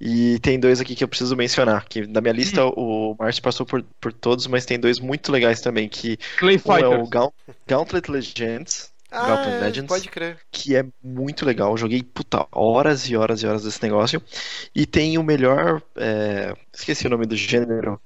[0.00, 1.84] E tem dois aqui que eu preciso mencionar.
[1.86, 2.72] Que na minha lista Hum.
[2.74, 5.88] o Márcio passou por, por todos, mas tem dois muito legais também.
[5.90, 6.60] Que Clay um é o
[6.90, 7.08] Fighters.
[7.10, 7.34] Gaunt-
[7.68, 10.38] Gauntlet Legends, Ah, Gauntlet é, Legends, pode crer.
[10.52, 11.76] que é muito legal.
[11.76, 14.22] Joguei puta, horas e horas e horas desse negócio.
[14.74, 15.82] E tem o melhor.
[15.96, 18.00] é, esqueci o nome do gênero.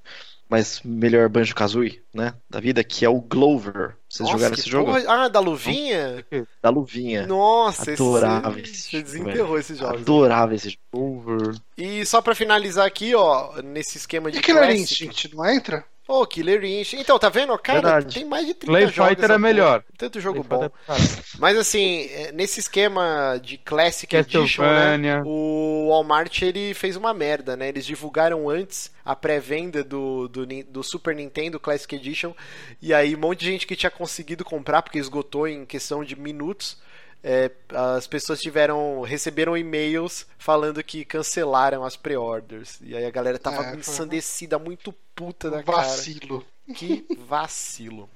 [0.47, 2.35] Mas melhor Banjo Kazooie, né?
[2.51, 3.97] Da vida, que é o Glover.
[4.09, 4.93] Vocês Nossa, jogaram esse jogo?
[4.93, 6.25] porra- Ah, da luvinha?
[6.63, 7.27] Da luvinha.
[7.27, 10.03] Nossa, Adorava esse, esse você jogo, desenterrou esses jogos.
[10.03, 11.51] Adorava esse jogo.
[11.79, 14.83] E só pra finalizar aqui, ó, nesse esquema de E Killer Classic.
[15.07, 15.85] Instinct não entra?
[16.07, 17.03] Ô, Killer Instinct.
[17.03, 17.57] Então, tá vendo?
[17.59, 18.15] Cara, Verdade.
[18.15, 19.11] tem mais de 30 Clay jogos.
[19.11, 19.85] Fighter é melhor.
[19.97, 20.71] Tanto jogo Clay bom.
[20.87, 21.39] Fighter é.
[21.39, 25.23] Mas assim, é, nesse esquema de Classic Edition, né?
[25.25, 27.69] O Walmart ele fez uma merda, né?
[27.69, 32.35] Eles divulgaram antes a pré-venda do, do, do Super Nintendo Classic Edition.
[32.83, 36.15] E aí um monte de gente que tinha conseguido comprar, porque esgotou em questão de
[36.17, 36.77] minutos.
[37.25, 42.79] É, as pessoas tiveram receberam e-mails falando que cancelaram as pre-orders.
[42.83, 45.79] E aí a galera tava É, ensandecida, muito puta da Um cara.
[45.79, 46.45] vacilo.
[46.75, 48.09] Que vacilo.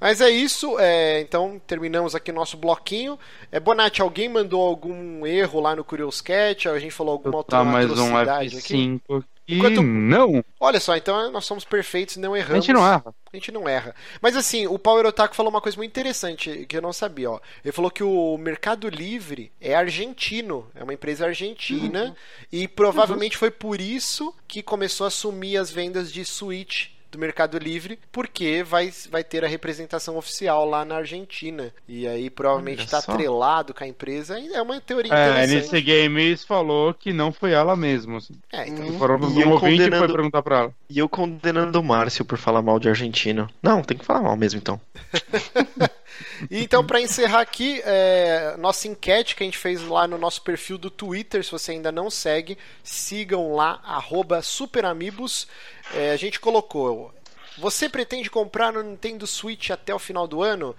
[0.00, 3.18] Mas é isso, é, então terminamos aqui nosso bloquinho.
[3.50, 6.68] É, Bonatti, alguém mandou algum erro lá no Curious Cat?
[6.68, 8.74] A gente falou alguma outra Tá mais um atrocidade aqui?
[8.74, 9.37] F5 aqui.
[9.48, 12.64] Enquanto- Não, Olha só, então nós somos perfeitos e não a erramos.
[12.64, 13.14] gente não erra.
[13.32, 13.94] A gente não erra.
[14.20, 17.40] Mas assim, o Power Otaku falou uma coisa muito interessante que eu não sabia, ó.
[17.64, 22.14] Ele falou que o Mercado Livre é argentino, é uma empresa argentina
[22.52, 27.58] e provavelmente foi por isso que começou a sumir as vendas de Switch do Mercado
[27.58, 31.72] Livre, porque vai, vai ter a representação oficial lá na Argentina.
[31.88, 34.38] E aí provavelmente está atrelado com a empresa.
[34.38, 35.74] É uma teoria É, a interessante.
[35.76, 38.16] NC Games falou que não foi ela mesmo.
[38.18, 38.34] Assim.
[38.52, 38.98] É, então, Hum.
[38.98, 40.74] Foram E eu um ouvinte que foi condenando- perguntar pra ela.
[40.90, 43.48] E eu condenando o Márcio por falar mal de argentino.
[43.62, 44.80] Não, tem que falar mal mesmo então.
[46.50, 50.78] Então, para encerrar aqui, é, nossa enquete que a gente fez lá no nosso perfil
[50.78, 55.46] do Twitter, se você ainda não segue, sigam lá, arroba superamigos.
[55.94, 57.12] É, a gente colocou,
[57.58, 60.76] você pretende comprar no Nintendo Switch até o final do ano?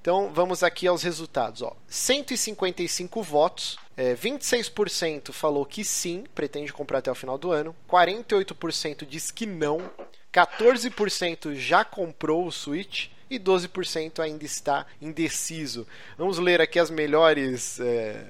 [0.00, 1.60] Então, vamos aqui aos resultados.
[1.60, 1.76] Ó.
[1.86, 9.06] 155 votos, é, 26% falou que sim, pretende comprar até o final do ano, 48%
[9.06, 9.90] diz que não,
[10.32, 15.86] 14% já comprou o Switch e 12% ainda está indeciso.
[16.18, 18.24] Vamos ler aqui as melhores é,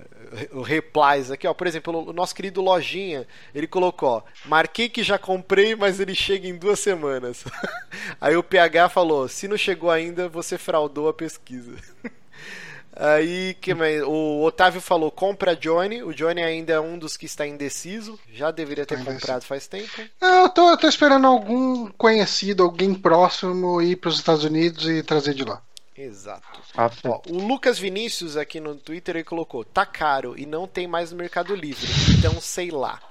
[0.64, 1.54] replies aqui, ó.
[1.54, 6.46] Por exemplo, o nosso querido Lojinha, ele colocou, marquei que já comprei, mas ele chega
[6.46, 7.44] em duas semanas.
[8.20, 11.74] Aí o PH falou, se não chegou ainda, você fraudou a pesquisa.
[13.02, 14.02] Aí, que mais?
[14.02, 16.02] O Otávio falou, compra Johnny.
[16.02, 18.18] O Johnny ainda é um dos que está indeciso.
[18.32, 19.20] Já deveria ter Tá indeciso.
[19.20, 20.02] comprado faz tempo.
[20.20, 24.86] Ah, Eu tô, eu tô esperando algum conhecido, alguém próximo ir para os Estados Unidos
[24.86, 25.62] e trazer de lá.
[25.96, 26.60] Exato.
[26.76, 30.86] Ah, Ó, o Lucas Vinícius aqui no Twitter ele colocou: tá caro e não tem
[30.86, 31.86] mais no Mercado Livre,
[32.18, 33.00] então sei lá.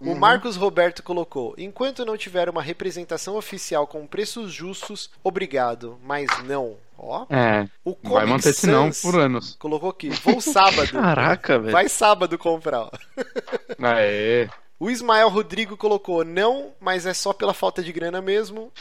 [0.00, 6.26] O Marcos Roberto colocou: enquanto não tiver uma representação oficial com preços justos, obrigado, mas
[6.44, 6.76] não.
[7.04, 9.56] Ó, É, o vai Comic manter esse não por anos.
[9.58, 10.92] colocou aqui: vou sábado.
[10.92, 11.72] Caraca, velho.
[11.72, 12.82] Vai sábado comprar.
[12.82, 12.90] Ó.
[13.82, 14.48] Aê.
[14.78, 18.72] O Ismael Rodrigo colocou não, mas é só pela falta de grana mesmo.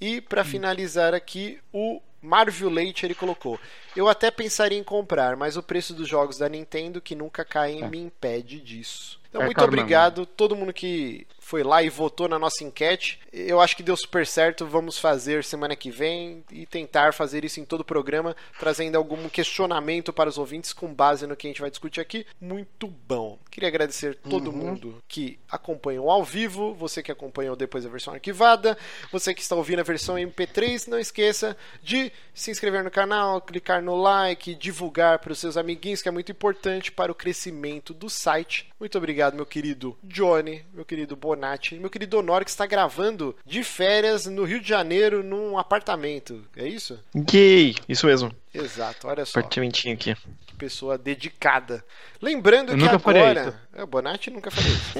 [0.00, 3.58] E para finalizar aqui, o Marvel Leite ele colocou:
[3.96, 7.82] Eu até pensaria em comprar, mas o preço dos jogos da Nintendo que nunca caem
[7.82, 7.88] É.
[7.88, 9.20] me impede disso.
[9.28, 9.68] Então, É muito mesmo.
[9.72, 13.20] obrigado todo mundo que foi lá e votou na nossa enquete.
[13.32, 14.66] Eu acho que deu super certo.
[14.66, 19.28] Vamos fazer semana que vem e tentar fazer isso em todo o programa, trazendo algum
[19.28, 22.26] questionamento para os ouvintes com base no que a gente vai discutir aqui.
[22.40, 23.38] Muito bom.
[23.52, 28.76] Queria agradecer todo mundo que acompanhou ao vivo, você que acompanhou depois a versão arquivada,
[29.12, 33.80] você que está ouvindo a versão MP3, não esqueça de se inscrever no canal, clicar
[33.80, 38.10] no like, divulgar para os seus amiguinhos, que é muito importante para o crescimento do
[38.10, 38.72] site.
[38.80, 41.16] Muito obrigado, meu querido Johnny, meu querido
[41.78, 46.42] Meu querido Honório, que está gravando de férias no Rio de Janeiro num apartamento.
[46.56, 46.98] É isso?
[47.14, 47.74] Gay!
[47.88, 48.34] Isso mesmo.
[48.52, 49.40] Exato, olha só.
[49.40, 50.16] Apartamentinho aqui.
[50.46, 51.84] Que pessoa dedicada.
[52.22, 53.60] Lembrando Eu que nunca agora.
[53.74, 54.94] É, o Bonatti nunca faria isso.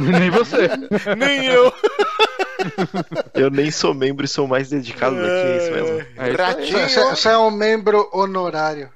[0.20, 0.68] Nem você.
[1.16, 1.72] Nem eu.
[3.34, 5.98] Eu nem sou membro e sou mais dedicado do que isso mesmo.
[5.98, 6.36] É isso aí.
[6.36, 6.88] Ratinho.
[6.88, 8.90] Você, você é um membro honorário.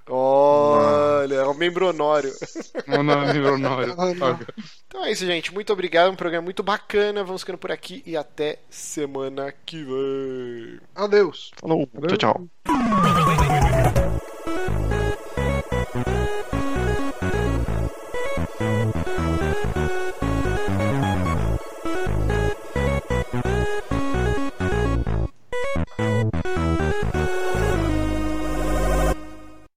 [1.20, 2.32] Olha, é o membro honório.
[2.86, 4.46] É Honório.
[4.90, 5.54] Então é isso, gente.
[5.54, 6.10] Muito obrigado.
[6.10, 7.22] Um programa muito bacana.
[7.22, 10.80] Vamos ficando por aqui e até semana que vem.
[10.96, 11.52] Adeus.
[11.60, 13.16] Falou, tchau, tchau.